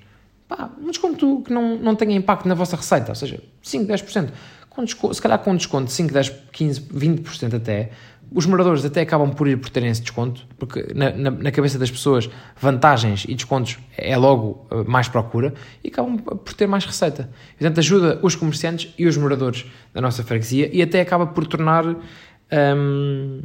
Pá, 0.47 0.69
um 0.79 0.91
desconto 0.91 1.41
que 1.41 1.51
não, 1.51 1.75
não 1.79 1.95
tenha 1.95 2.15
impacto 2.15 2.47
na 2.47 2.53
vossa 2.53 2.75
receita, 2.75 3.09
ou 3.11 3.15
seja, 3.15 3.41
5, 3.63 3.91
10%. 3.91 4.29
Com 4.69 4.83
desconto, 4.83 5.13
se 5.13 5.21
calhar 5.21 5.39
com 5.39 5.51
um 5.51 5.55
desconto 5.55 5.85
de 5.85 5.93
5, 5.93 6.13
10, 6.13 6.29
15, 6.51 6.81
20% 6.81 7.55
até, 7.55 7.89
os 8.31 8.45
moradores 8.45 8.85
até 8.85 9.01
acabam 9.01 9.31
por 9.31 9.47
ir 9.47 9.57
por 9.57 9.69
terem 9.69 9.89
esse 9.89 10.01
desconto, 10.01 10.45
porque 10.57 10.87
na, 10.93 11.11
na, 11.11 11.31
na, 11.31 11.51
cabeça 11.51 11.79
das 11.79 11.89
pessoas 11.89 12.29
vantagens 12.59 13.25
e 13.27 13.33
descontos 13.33 13.79
é 13.97 14.15
logo 14.17 14.67
uh, 14.71 14.89
mais 14.89 15.07
procura 15.07 15.53
e 15.83 15.87
acabam 15.87 16.17
por 16.17 16.53
ter 16.53 16.67
mais 16.67 16.85
receita. 16.85 17.29
Portanto, 17.57 17.79
ajuda 17.79 18.19
os 18.21 18.35
comerciantes 18.35 18.93
e 18.97 19.07
os 19.07 19.17
moradores 19.17 19.65
da 19.93 20.01
nossa 20.01 20.23
freguesia 20.23 20.69
e 20.71 20.81
até 20.81 21.01
acaba 21.01 21.25
por 21.25 21.47
tornar 21.47 21.85
um, 21.87 23.41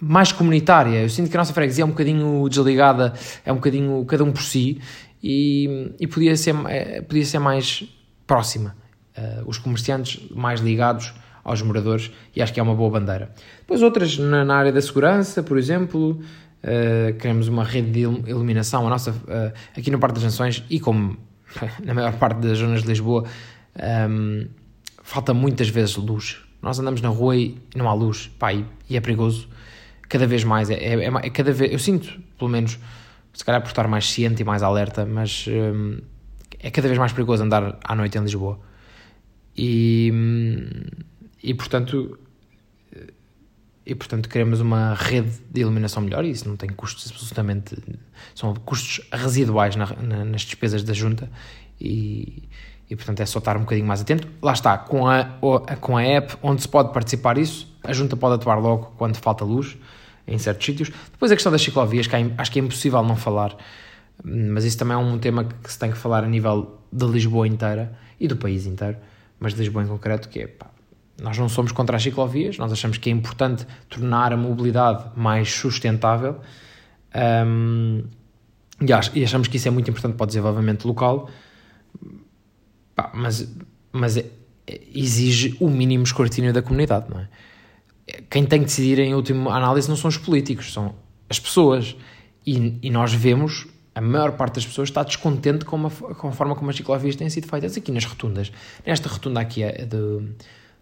mais 0.00 0.32
comunitária. 0.32 1.02
Eu 1.02 1.08
sinto 1.08 1.30
que 1.30 1.36
a 1.36 1.40
nossa 1.40 1.52
freguesia 1.52 1.82
é 1.82 1.84
um 1.84 1.90
bocadinho 1.90 2.48
desligada, 2.48 3.12
é 3.44 3.52
um 3.52 3.56
bocadinho 3.56 4.04
cada 4.04 4.22
um 4.24 4.32
por 4.32 4.42
si 4.42 4.80
e, 5.22 5.92
e 5.98 6.06
podia, 6.06 6.36
ser, 6.36 6.54
é, 6.68 7.00
podia 7.00 7.24
ser 7.24 7.38
mais 7.38 7.84
próxima. 8.26 8.76
Uh, 9.16 9.48
os 9.48 9.56
comerciantes 9.56 10.20
mais 10.30 10.60
ligados 10.60 11.14
aos 11.42 11.62
moradores 11.62 12.10
e 12.34 12.42
acho 12.42 12.52
que 12.52 12.60
é 12.60 12.62
uma 12.62 12.74
boa 12.74 12.90
bandeira. 12.90 13.32
Depois 13.60 13.80
outras 13.80 14.18
na, 14.18 14.44
na 14.44 14.56
área 14.56 14.72
da 14.72 14.82
segurança, 14.82 15.42
por 15.42 15.56
exemplo, 15.56 16.20
uh, 16.62 17.14
queremos 17.18 17.48
uma 17.48 17.64
rede 17.64 17.90
de 17.90 18.00
iluminação, 18.00 18.86
a 18.86 18.90
nossa, 18.90 19.12
uh, 19.12 19.52
aqui 19.76 19.90
no 19.90 19.98
Parque 19.98 20.16
das 20.16 20.24
Nações 20.24 20.62
e 20.68 20.78
como 20.78 21.16
na 21.82 21.94
maior 21.94 22.12
parte 22.18 22.40
das 22.40 22.58
zonas 22.58 22.82
de 22.82 22.88
Lisboa, 22.88 23.22
um, 23.22 23.78
ehm, 23.78 24.48
falta 25.02 25.32
muitas 25.32 25.68
vezes 25.68 25.96
luz. 25.96 26.45
Nós 26.66 26.80
andamos 26.80 27.00
na 27.00 27.10
rua 27.10 27.36
e 27.36 27.56
não 27.76 27.88
há 27.88 27.94
luz, 27.94 28.26
pá, 28.40 28.52
e, 28.52 28.66
e 28.90 28.96
é 28.96 29.00
perigoso. 29.00 29.48
Cada 30.08 30.26
vez 30.26 30.42
mais, 30.42 30.68
é, 30.68 30.74
é, 30.74 31.04
é, 31.04 31.30
cada 31.30 31.52
vez, 31.52 31.72
eu 31.72 31.78
sinto, 31.78 32.20
pelo 32.36 32.50
menos, 32.50 32.76
se 33.32 33.44
calhar 33.44 33.62
por 33.62 33.68
estar 33.68 33.86
mais 33.86 34.10
ciente 34.10 34.42
e 34.42 34.44
mais 34.44 34.64
alerta, 34.64 35.06
mas 35.06 35.46
um, 35.46 36.00
é 36.58 36.68
cada 36.68 36.88
vez 36.88 36.98
mais 36.98 37.12
perigoso 37.12 37.44
andar 37.44 37.78
à 37.84 37.94
noite 37.94 38.18
em 38.18 38.20
Lisboa. 38.20 38.58
E, 39.56 40.12
e 41.40 41.54
portanto, 41.54 42.18
e 43.86 43.94
portanto 43.94 44.28
queremos 44.28 44.58
uma 44.60 44.94
rede 44.94 45.30
de 45.48 45.60
iluminação 45.60 46.02
melhor 46.02 46.24
e 46.24 46.30
isso 46.30 46.48
não 46.48 46.56
tem 46.56 46.68
custos 46.70 47.08
absolutamente 47.12 47.76
são 48.34 48.52
custos 48.54 49.08
residuais 49.12 49.76
na, 49.76 49.86
na, 50.02 50.24
nas 50.24 50.42
despesas 50.42 50.82
da 50.82 50.92
junta 50.92 51.30
e, 51.80 52.42
e 52.88 52.96
portanto 52.96 53.20
é 53.20 53.26
só 53.26 53.38
estar 53.38 53.56
um 53.56 53.60
bocadinho 53.60 53.86
mais 53.86 54.00
atento. 54.00 54.28
Lá 54.42 54.52
está, 54.52 54.78
com 54.78 55.06
a, 55.06 55.24
com 55.80 55.96
a 55.96 56.02
app 56.02 56.36
onde 56.42 56.62
se 56.62 56.68
pode 56.68 56.92
participar 56.92 57.38
isso, 57.38 57.66
a 57.82 57.92
junta 57.92 58.16
pode 58.16 58.36
atuar 58.36 58.56
logo 58.56 58.92
quando 58.96 59.16
falta 59.16 59.44
luz 59.44 59.76
em 60.26 60.38
certos 60.38 60.66
sítios. 60.66 60.90
Depois 61.12 61.30
a 61.30 61.34
questão 61.34 61.52
das 61.52 61.62
ciclovias, 61.62 62.06
que 62.06 62.16
é, 62.16 62.32
acho 62.38 62.50
que 62.50 62.58
é 62.58 62.62
impossível 62.62 63.02
não 63.02 63.16
falar. 63.16 63.56
Mas 64.24 64.64
isso 64.64 64.78
também 64.78 64.94
é 64.94 64.98
um 64.98 65.18
tema 65.18 65.44
que 65.44 65.70
se 65.70 65.78
tem 65.78 65.90
que 65.90 65.98
falar 65.98 66.24
a 66.24 66.28
nível 66.28 66.80
de 66.92 67.06
Lisboa 67.06 67.46
inteira 67.46 67.96
e 68.18 68.26
do 68.26 68.36
país 68.36 68.66
inteiro, 68.66 68.96
mas 69.38 69.52
de 69.52 69.60
Lisboa 69.60 69.84
em 69.84 69.86
concreto, 69.86 70.28
que 70.28 70.40
é 70.40 70.46
pá, 70.46 70.66
nós 71.20 71.36
não 71.38 71.48
somos 71.48 71.72
contra 71.72 71.96
as 71.96 72.02
ciclovias, 72.02 72.58
nós 72.58 72.72
achamos 72.72 72.98
que 72.98 73.10
é 73.10 73.12
importante 73.12 73.66
tornar 73.88 74.32
a 74.32 74.36
mobilidade 74.36 75.04
mais 75.16 75.50
sustentável. 75.50 76.40
Um, 77.46 78.04
e, 78.80 79.24
achamos 79.24 79.48
que 79.48 79.56
isso 79.56 79.68
é 79.68 79.70
muito 79.70 79.90
importante 79.90 80.16
para 80.16 80.24
o 80.24 80.26
desenvolvimento 80.26 80.86
local, 80.86 81.30
mas, 83.14 83.54
mas 83.92 84.16
é, 84.16 84.26
exige 84.94 85.56
o 85.60 85.68
mínimo 85.68 86.04
escrutínio 86.04 86.52
da 86.52 86.62
comunidade, 86.62 87.06
não 87.10 87.20
é? 87.20 87.28
Quem 88.30 88.44
tem 88.44 88.60
que 88.60 88.66
decidir 88.66 88.98
em 89.00 89.14
última 89.14 89.52
análise 89.52 89.88
não 89.88 89.96
são 89.96 90.08
os 90.08 90.16
políticos, 90.16 90.72
são 90.72 90.94
as 91.28 91.40
pessoas. 91.40 91.96
E, 92.46 92.78
e 92.80 92.90
nós 92.90 93.12
vemos 93.12 93.66
a 93.94 94.00
maior 94.00 94.32
parte 94.32 94.56
das 94.56 94.66
pessoas 94.66 94.90
está 94.90 95.02
descontente 95.02 95.64
com, 95.64 95.86
a, 95.86 95.90
com 95.90 96.28
a 96.28 96.32
forma 96.32 96.54
como 96.54 96.70
as 96.70 96.76
ciclovias 96.76 97.16
têm 97.16 97.28
sido 97.30 97.48
feitas 97.48 97.76
aqui 97.76 97.90
nas 97.90 98.04
rotundas. 98.04 98.52
Nesta 98.86 99.08
rotunda 99.08 99.40
aqui 99.40 99.62
é 99.62 99.84
de 99.84 100.34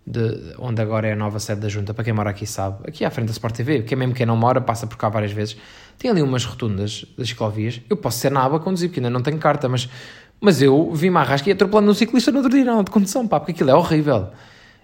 de, 0.07 0.55
onde 0.59 0.83
agora 0.83 1.09
é 1.09 1.13
a 1.13 1.17
nova 1.17 1.39
sede 1.41 1.63
da 1.63 1.69
Junta, 1.69 1.95
para 1.95 2.05
quem 2.05 2.13
mora 2.13 2.31
aqui 2.31 2.47
sabe, 2.47 2.87
aqui 2.87 3.05
à 3.05 3.11
frente 3.11 3.27
da 3.27 3.33
Sport 3.33 3.55
TV, 3.55 3.83
que 3.83 3.95
é 3.95 3.97
mesmo 3.97 4.15
quem 4.15 4.27
não 4.27 4.37
mora, 4.37 4.61
passa 4.61 4.87
por 4.87 4.97
cá 4.99 5.09
várias 5.09 5.33
vezes, 5.33 5.57
tem 5.99 6.11
ali 6.11 6.21
umas 6.21 6.45
rotundas 6.45 7.07
das 7.17 7.29
ciclovias, 7.29 7.81
eu 7.89 7.97
posso 7.97 8.19
ser 8.19 8.31
na 8.31 8.45
aba 8.45 8.61
conduzir, 8.61 8.89
porque 8.91 9.01
ainda 9.01 9.11
não 9.11 9.23
tenho 9.23 9.39
carta, 9.39 9.69
mas, 9.69 9.89
mas 10.45 10.61
eu 10.61 10.93
vi-me 10.93 11.17
arrasca 11.17 11.49
e 11.49 11.53
atropelando 11.53 11.91
um 11.91 11.95
ciclista 11.95 12.31
no 12.31 12.39
outro 12.39 12.53
dia 12.53 12.65
de 12.83 12.91
condução, 12.91 13.27
pá, 13.27 13.41
porque 13.41 13.53
aquilo 13.53 13.71
é 13.71 13.75
horrível, 13.75 14.29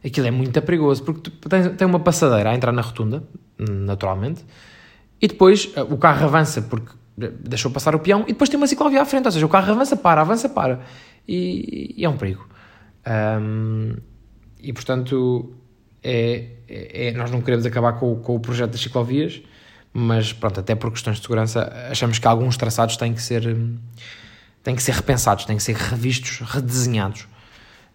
aquilo 0.02 0.26
é 0.26 0.30
muito 0.30 0.60
perigoso, 0.62 1.02
porque 1.04 1.30
tem, 1.30 1.74
tem 1.74 1.86
uma 1.86 2.00
passadeira 2.00 2.50
a 2.50 2.54
entrar 2.54 2.72
na 2.72 2.80
rotunda, 2.80 3.22
naturalmente, 3.58 4.42
e 5.20 5.28
depois 5.28 5.70
eh, 5.76 5.82
o 5.82 5.98
carro 5.98 6.24
avança 6.24 6.62
porque 6.62 6.92
deixou 7.40 7.70
passar 7.70 7.94
o 7.94 7.98
peão, 7.98 8.22
e 8.22 8.32
depois 8.32 8.48
tem 8.48 8.56
uma 8.56 8.66
ciclovia 8.66 9.02
à 9.02 9.04
frente, 9.04 9.26
ou 9.26 9.32
seja, 9.32 9.44
o 9.44 9.50
carro 9.50 9.70
avança, 9.70 9.94
para, 9.96 10.22
avança, 10.22 10.48
para, 10.48 10.80
e, 11.28 11.94
e 11.94 12.04
é 12.06 12.08
um 12.08 12.16
perigo. 12.16 12.48
Um, 13.06 13.96
e 14.58 14.72
portanto 14.72 15.54
é, 16.02 16.46
é, 16.68 17.08
é, 17.08 17.12
nós 17.12 17.30
não 17.30 17.42
queremos 17.42 17.66
acabar 17.66 17.94
com, 17.94 18.16
com, 18.16 18.34
o 18.34 18.40
projeto 18.40 18.70
das 18.70 18.80
ciclovias, 18.80 19.42
mas 19.92 20.32
pronto, 20.32 20.58
até 20.58 20.74
por 20.74 20.90
questões 20.90 21.16
de 21.16 21.22
segurança 21.22 21.70
achamos 21.90 22.18
que 22.18 22.26
alguns 22.26 22.56
traçados 22.56 22.96
têm 22.96 23.12
que 23.12 23.22
ser 23.22 23.42
têm 24.62 24.74
que 24.74 24.82
ser 24.82 24.92
repensados, 24.92 25.44
têm 25.44 25.56
que 25.56 25.62
ser 25.62 25.76
revistos, 25.76 26.40
redesenhados. 26.40 27.26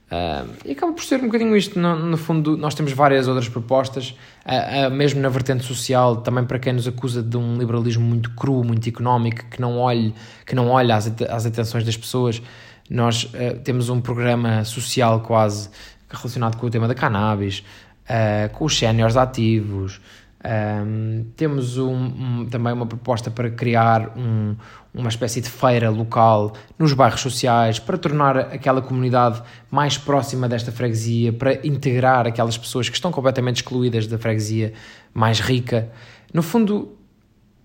Uh, 0.05 0.47
e 0.63 0.71
acaba 0.73 0.93
por 0.93 1.03
ser 1.03 1.19
um 1.19 1.25
bocadinho 1.25 1.55
isto. 1.57 1.79
No, 1.79 1.97
no, 1.97 2.17
fundo, 2.17 2.55
nós 2.55 2.75
temos 2.75 2.91
várias 2.91 3.27
outras 3.27 3.49
propostas, 3.49 4.15
uh, 4.45 4.87
uh, 4.87 4.91
mesmo 4.91 5.19
na 5.19 5.29
vertente 5.29 5.63
social, 5.63 6.17
também 6.17 6.45
para 6.45 6.59
quem 6.59 6.73
nos 6.73 6.87
acusa 6.87 7.23
de 7.23 7.35
um 7.37 7.57
liberalismo 7.57 8.05
muito 8.05 8.29
cru, 8.31 8.63
muito 8.63 8.87
económico, 8.87 9.45
que 9.49 9.59
não 9.59 9.77
olhe, 9.77 10.13
que 10.45 10.53
não 10.55 10.69
olha 10.69 10.95
às, 10.95 11.11
às 11.29 11.45
atenções 11.45 11.83
das 11.83 11.97
pessoas. 11.97 12.41
Nós 12.87 13.27
temos 13.63 13.89
um 13.89 13.99
programa 13.99 14.63
social 14.63 15.21
quase 15.21 15.69
relacionado 16.07 16.57
com 16.57 16.67
o 16.67 16.69
tema 16.69 16.87
da 16.87 16.95
cannabis, 16.95 17.63
uh, 18.05 18.49
com 18.53 18.65
os 18.65 18.77
séniores 18.77 19.17
ativos. 19.17 19.99
Um, 20.45 21.25
temos 21.35 21.75
um, 21.79 21.91
um, 21.91 22.45
também 22.45 22.71
uma 22.71 22.85
proposta 22.85 23.31
para 23.31 23.49
criar 23.49 24.15
um, 24.15 24.55
uma 24.93 25.09
espécie 25.09 25.41
de 25.41 25.49
feira 25.49 25.89
local 25.89 26.53
nos 26.77 26.93
bairros 26.93 27.21
sociais 27.21 27.79
para 27.79 27.97
tornar 27.97 28.37
aquela 28.37 28.79
comunidade 28.79 29.41
mais 29.71 29.97
próxima 29.97 30.47
desta 30.47 30.71
freguesia, 30.71 31.33
para 31.33 31.65
integrar 31.65 32.27
aquelas 32.27 32.59
pessoas 32.59 32.87
que 32.87 32.95
estão 32.95 33.11
completamente 33.11 33.57
excluídas 33.57 34.05
da 34.05 34.19
freguesia 34.19 34.73
mais 35.11 35.39
rica. 35.39 35.89
No 36.31 36.43
fundo, 36.43 36.95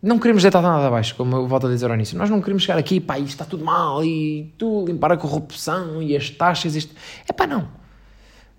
não 0.03 0.19
queremos 0.19 0.43
deitar 0.43 0.63
nada 0.63 0.87
abaixo, 0.87 1.15
como 1.17 1.37
eu 1.37 1.47
volto 1.47 1.67
a 1.67 1.71
dizer 1.71 1.91
ao 1.91 1.95
início. 1.95 2.17
Nós 2.17 2.31
não 2.31 2.41
queremos 2.41 2.63
chegar 2.63 2.79
aqui, 2.79 2.99
pá, 2.99 3.19
isto 3.19 3.29
está 3.29 3.45
tudo 3.45 3.63
mal 3.63 4.03
e 4.03 4.55
tu 4.57 4.87
limpar 4.87 5.13
a 5.13 5.19
corrupção 5.19 6.01
e 6.01 6.17
as 6.17 6.31
taxas. 6.31 6.75
Isto... 6.75 6.95
É 7.29 7.33
pá, 7.35 7.47
não. 7.47 7.69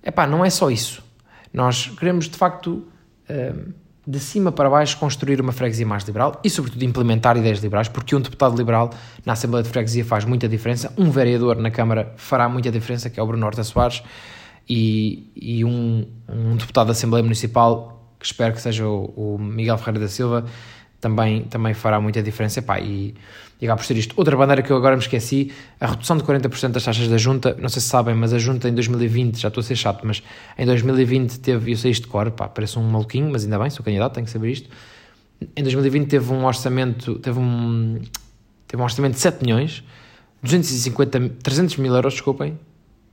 Epá, 0.03 0.27
não 0.27 0.45
é 0.45 0.49
só 0.51 0.69
isso. 0.69 1.03
Nós 1.51 1.88
queremos, 1.88 2.29
de 2.29 2.38
facto, 2.38 2.86
hum, 3.27 3.80
de 4.05 4.19
cima 4.19 4.51
para 4.51 4.69
baixo, 4.69 4.97
construir 4.97 5.39
uma 5.39 5.51
freguesia 5.51 5.85
mais 5.85 6.03
liberal 6.03 6.39
e, 6.43 6.49
sobretudo, 6.49 6.83
implementar 6.83 7.37
ideias 7.37 7.59
liberais, 7.59 7.87
porque 7.87 8.15
um 8.15 8.21
deputado 8.21 8.55
liberal 8.57 8.89
na 9.25 9.33
Assembleia 9.33 9.63
de 9.63 9.69
Freguesia 9.69 10.03
faz 10.03 10.25
muita 10.25 10.49
diferença, 10.49 10.91
um 10.97 11.11
vereador 11.11 11.57
na 11.57 11.69
Câmara 11.69 12.13
fará 12.17 12.49
muita 12.49 12.71
diferença, 12.71 13.09
que 13.09 13.19
é 13.19 13.23
o 13.23 13.27
Bruno 13.27 13.45
Horta 13.45 13.63
Soares, 13.63 14.01
e, 14.67 15.31
e 15.35 15.65
um, 15.65 16.07
um 16.27 16.55
deputado 16.55 16.87
da 16.87 16.91
Assembleia 16.93 17.23
Municipal, 17.23 18.15
que 18.19 18.25
espero 18.25 18.53
que 18.53 18.61
seja 18.61 18.87
o, 18.87 19.35
o 19.35 19.37
Miguel 19.37 19.77
Ferreira 19.77 19.99
da 19.99 20.07
Silva, 20.07 20.45
também, 21.01 21.43
também 21.45 21.73
fará 21.73 21.99
muita 21.99 22.21
diferença. 22.21 22.59
Epá, 22.59 22.79
e, 22.79 23.15
e 23.59 23.67
por 23.67 23.83
ser 23.83 23.97
isto. 23.97 24.13
Outra 24.15 24.37
bandeira 24.37 24.61
que 24.61 24.71
eu 24.71 24.77
agora 24.77 24.95
me 24.95 25.01
esqueci, 25.01 25.51
a 25.79 25.87
redução 25.87 26.15
de 26.15 26.23
40% 26.23 26.69
das 26.69 26.83
taxas 26.83 27.07
da 27.07 27.17
Junta, 27.17 27.57
não 27.59 27.67
sei 27.67 27.81
se 27.81 27.89
sabem, 27.89 28.15
mas 28.15 28.33
a 28.33 28.39
Junta 28.39 28.69
em 28.69 28.73
2020, 28.73 29.39
já 29.39 29.49
estou 29.49 29.61
a 29.61 29.63
ser 29.63 29.75
chato, 29.75 30.01
mas 30.03 30.23
em 30.57 30.65
2020 30.65 31.39
teve, 31.39 31.71
eu 31.71 31.77
sei 31.77 31.91
isto 31.91 32.03
de 32.03 32.09
cor, 32.09 32.31
pá, 32.31 32.47
parece 32.47 32.79
um 32.79 32.83
maluquinho, 32.83 33.29
mas 33.31 33.43
ainda 33.43 33.59
bem, 33.59 33.69
sou 33.69 33.83
candidato, 33.83 34.13
tenho 34.13 34.25
que 34.25 34.31
saber 34.31 34.51
isto. 34.51 34.69
Em 35.55 35.63
2020 35.63 36.07
teve 36.07 36.31
um 36.31 36.45
orçamento, 36.45 37.15
teve 37.15 37.39
um, 37.39 37.99
teve 38.67 38.81
um 38.81 38.83
orçamento 38.83 39.13
de 39.13 39.19
7 39.19 39.43
milhões, 39.43 39.83
250, 40.41 41.29
300 41.43 41.77
mil 41.77 41.93
euros, 41.93 42.13
desculpem, 42.13 42.59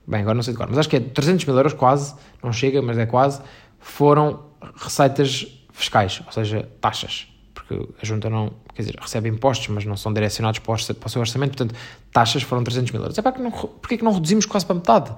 bem, 0.07 0.21
agora 0.21 0.35
não 0.35 0.43
sei 0.43 0.53
de 0.53 0.57
cor, 0.57 0.67
mas 0.67 0.77
acho 0.77 0.89
que 0.89 0.95
é 0.95 0.99
300 0.99 1.45
mil 1.45 1.55
euros 1.55 1.73
quase, 1.73 2.15
não 2.43 2.51
chega, 2.51 2.81
mas 2.81 2.97
é 2.97 3.05
quase, 3.05 3.41
foram 3.79 4.45
receitas 4.75 5.47
fiscais, 5.71 6.21
ou 6.25 6.31
seja, 6.31 6.67
taxas 6.81 7.27
porque 7.69 7.93
a 8.01 8.05
Junta 8.05 8.29
não, 8.29 8.51
quer 8.73 8.81
dizer, 8.81 8.95
recebe 8.99 9.29
impostos, 9.29 9.67
mas 9.67 9.85
não 9.85 9.95
são 9.95 10.11
direcionados 10.11 10.59
para 10.59 10.73
o, 10.73 10.77
seu 10.77 11.21
orçamento, 11.21 11.55
portanto, 11.55 11.75
taxas 12.11 12.41
foram 12.41 12.63
300 12.63 12.91
mil 12.91 13.01
euros. 13.01 13.17
É 13.17 13.21
que 13.21 13.39
não, 13.39 13.51
porque 13.51 13.95
é 13.95 13.97
que 13.97 14.03
não 14.03 14.11
reduzimos 14.11 14.45
quase 14.45 14.65
para 14.65 14.75
metade? 14.75 15.11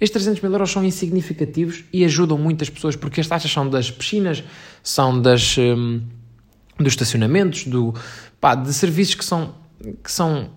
Estes 0.00 0.22
300 0.22 0.42
mil 0.42 0.52
euros 0.52 0.70
são 0.70 0.84
insignificativos 0.84 1.84
e 1.92 2.04
ajudam 2.04 2.38
muitas 2.38 2.70
pessoas, 2.70 2.94
porque 2.94 3.20
as 3.20 3.26
taxas 3.26 3.50
são 3.50 3.68
das 3.68 3.90
piscinas, 3.90 4.44
são 4.82 5.20
das, 5.20 5.58
um, 5.58 6.00
dos 6.78 6.92
estacionamentos, 6.92 7.64
do, 7.64 7.92
pá, 8.40 8.54
de 8.54 8.72
serviços 8.72 9.16
que 9.16 9.24
são, 9.24 9.54
que 10.04 10.12
são, 10.12 10.50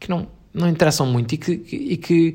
que 0.00 0.10
não, 0.10 0.26
não 0.52 0.68
interessam 0.68 1.06
muito 1.06 1.34
e 1.34 1.38
que, 1.38 1.52
e 1.70 1.96
que 1.96 2.34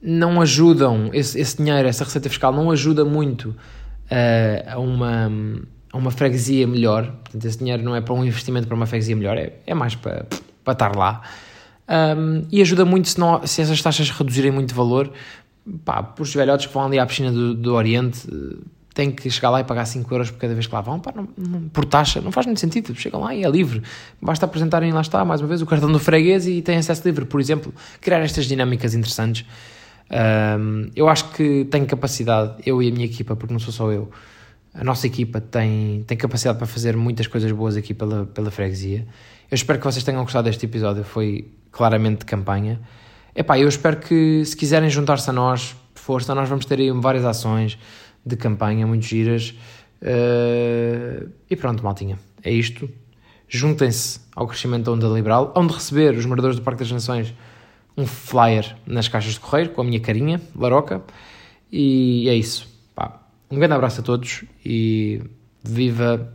não 0.00 0.40
ajudam, 0.40 1.10
esse, 1.12 1.38
esse 1.38 1.58
dinheiro, 1.58 1.86
essa 1.86 2.04
receita 2.04 2.30
fiscal 2.30 2.52
não 2.52 2.70
ajuda 2.70 3.04
muito 3.04 3.50
uh, 3.50 4.70
a 4.70 4.78
uma 4.78 5.30
a 5.96 5.98
uma 5.98 6.10
freguesia 6.10 6.66
melhor. 6.66 7.06
Portanto, 7.06 7.44
esse 7.44 7.58
dinheiro 7.58 7.82
não 7.82 7.96
é 7.96 8.00
para 8.00 8.14
um 8.14 8.24
investimento 8.24 8.66
para 8.66 8.76
uma 8.76 8.86
freguesia 8.86 9.16
melhor, 9.16 9.36
é, 9.36 9.54
é 9.66 9.74
mais 9.74 9.94
para, 9.94 10.26
para 10.62 10.72
estar 10.72 10.94
lá. 10.94 11.22
Um, 11.88 12.44
e 12.50 12.60
ajuda 12.60 12.84
muito 12.84 13.08
se, 13.08 13.18
não, 13.18 13.46
se 13.46 13.62
essas 13.62 13.80
taxas 13.80 14.10
reduzirem 14.10 14.50
muito 14.50 14.74
valor. 14.74 15.10
Pá, 15.84 16.02
para 16.02 16.22
os 16.22 16.32
velhotes 16.32 16.66
que 16.66 16.74
vão 16.74 16.84
ali 16.84 16.98
à 16.98 17.06
piscina 17.06 17.32
do, 17.32 17.54
do 17.54 17.74
Oriente, 17.74 18.28
têm 18.94 19.10
que 19.10 19.28
chegar 19.28 19.50
lá 19.50 19.60
e 19.60 19.64
pagar 19.64 19.84
5 19.84 20.12
euros 20.14 20.30
por 20.30 20.38
cada 20.38 20.54
vez 20.54 20.66
que 20.66 20.74
lá 20.74 20.80
vão, 20.80 21.00
pá, 21.00 21.12
não, 21.14 21.28
não, 21.36 21.68
por 21.68 21.84
taxa, 21.84 22.20
não 22.20 22.30
faz 22.30 22.46
muito 22.46 22.60
sentido. 22.60 22.94
Chegam 22.94 23.20
lá 23.20 23.34
e 23.34 23.44
é 23.44 23.50
livre. 23.50 23.82
Basta 24.20 24.44
apresentarem 24.46 24.92
lá 24.92 25.00
está, 25.00 25.24
mais 25.24 25.40
uma 25.40 25.48
vez, 25.48 25.60
o 25.62 25.66
cartão 25.66 25.90
do 25.90 25.98
freguês 25.98 26.46
e 26.46 26.62
têm 26.62 26.76
acesso 26.76 27.02
livre. 27.04 27.24
Por 27.24 27.40
exemplo, 27.40 27.74
criar 28.00 28.20
estas 28.20 28.46
dinâmicas 28.46 28.94
interessantes. 28.94 29.44
Um, 30.08 30.88
eu 30.94 31.08
acho 31.08 31.30
que 31.30 31.64
tenho 31.64 31.84
capacidade, 31.86 32.54
eu 32.64 32.82
e 32.82 32.88
a 32.88 32.92
minha 32.92 33.06
equipa, 33.06 33.34
porque 33.34 33.52
não 33.52 33.58
sou 33.58 33.72
só 33.72 33.90
eu, 33.90 34.10
a 34.78 34.84
nossa 34.84 35.06
equipa 35.06 35.40
tem, 35.40 36.04
tem 36.06 36.16
capacidade 36.16 36.58
para 36.58 36.66
fazer 36.66 36.96
muitas 36.96 37.26
coisas 37.26 37.50
boas 37.50 37.76
aqui 37.76 37.94
pela, 37.94 38.26
pela 38.26 38.50
freguesia. 38.50 39.06
Eu 39.50 39.54
espero 39.54 39.78
que 39.78 39.84
vocês 39.84 40.04
tenham 40.04 40.22
gostado 40.22 40.44
deste 40.44 40.66
episódio, 40.66 41.02
foi 41.02 41.50
claramente 41.70 42.20
de 42.20 42.24
campanha. 42.26 42.80
Epá, 43.34 43.58
eu 43.58 43.68
espero 43.68 43.96
que 43.98 44.44
se 44.44 44.56
quiserem 44.56 44.90
juntar-se 44.90 45.28
a 45.30 45.32
nós, 45.32 45.74
força, 45.94 46.34
nós 46.34 46.48
vamos 46.48 46.66
ter 46.66 46.78
aí 46.78 46.90
várias 46.90 47.24
ações. 47.24 47.78
de 48.24 48.36
campanha, 48.36 48.86
muito 48.86 49.06
giras. 49.06 49.54
Uh, 50.02 51.30
e 51.48 51.54
pronto, 51.54 51.82
maltinha, 51.82 52.18
é 52.42 52.50
isto. 52.50 52.90
Juntem-se 53.48 54.20
ao 54.34 54.46
crescimento 54.46 54.84
da 54.84 54.92
Onda 54.92 55.06
Liberal, 55.06 55.52
onde 55.56 55.72
receber 55.72 56.14
os 56.16 56.26
moradores 56.26 56.56
do 56.56 56.62
Parque 56.62 56.80
das 56.80 56.90
Nações 56.90 57.32
um 57.96 58.04
flyer 58.04 58.76
nas 58.84 59.08
caixas 59.08 59.34
de 59.34 59.40
correio 59.40 59.70
com 59.70 59.80
a 59.80 59.84
minha 59.84 60.00
carinha, 60.00 60.40
Laroca. 60.54 61.02
E 61.70 62.28
é 62.28 62.34
isso. 62.34 62.75
Um 63.50 63.58
grande 63.58 63.74
abraço 63.74 64.00
a 64.00 64.04
todos 64.04 64.44
e 64.64 65.22
viva, 65.62 66.32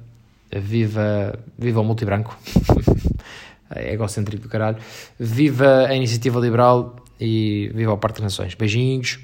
viva, 0.52 1.38
viva 1.58 1.82
o 1.82 1.84
multibranco. 1.84 2.38
é 3.74 3.94
egocêntrico 3.94 4.44
do 4.44 4.50
caralho. 4.50 4.78
Viva 5.20 5.88
a 5.88 5.96
iniciativa 5.96 6.40
liberal 6.40 6.96
e 7.20 7.72
viva 7.74 7.94
o 7.94 7.98
Parque 7.98 8.22
das 8.22 8.34
Nações. 8.34 8.56
Beijinhos. 8.56 9.20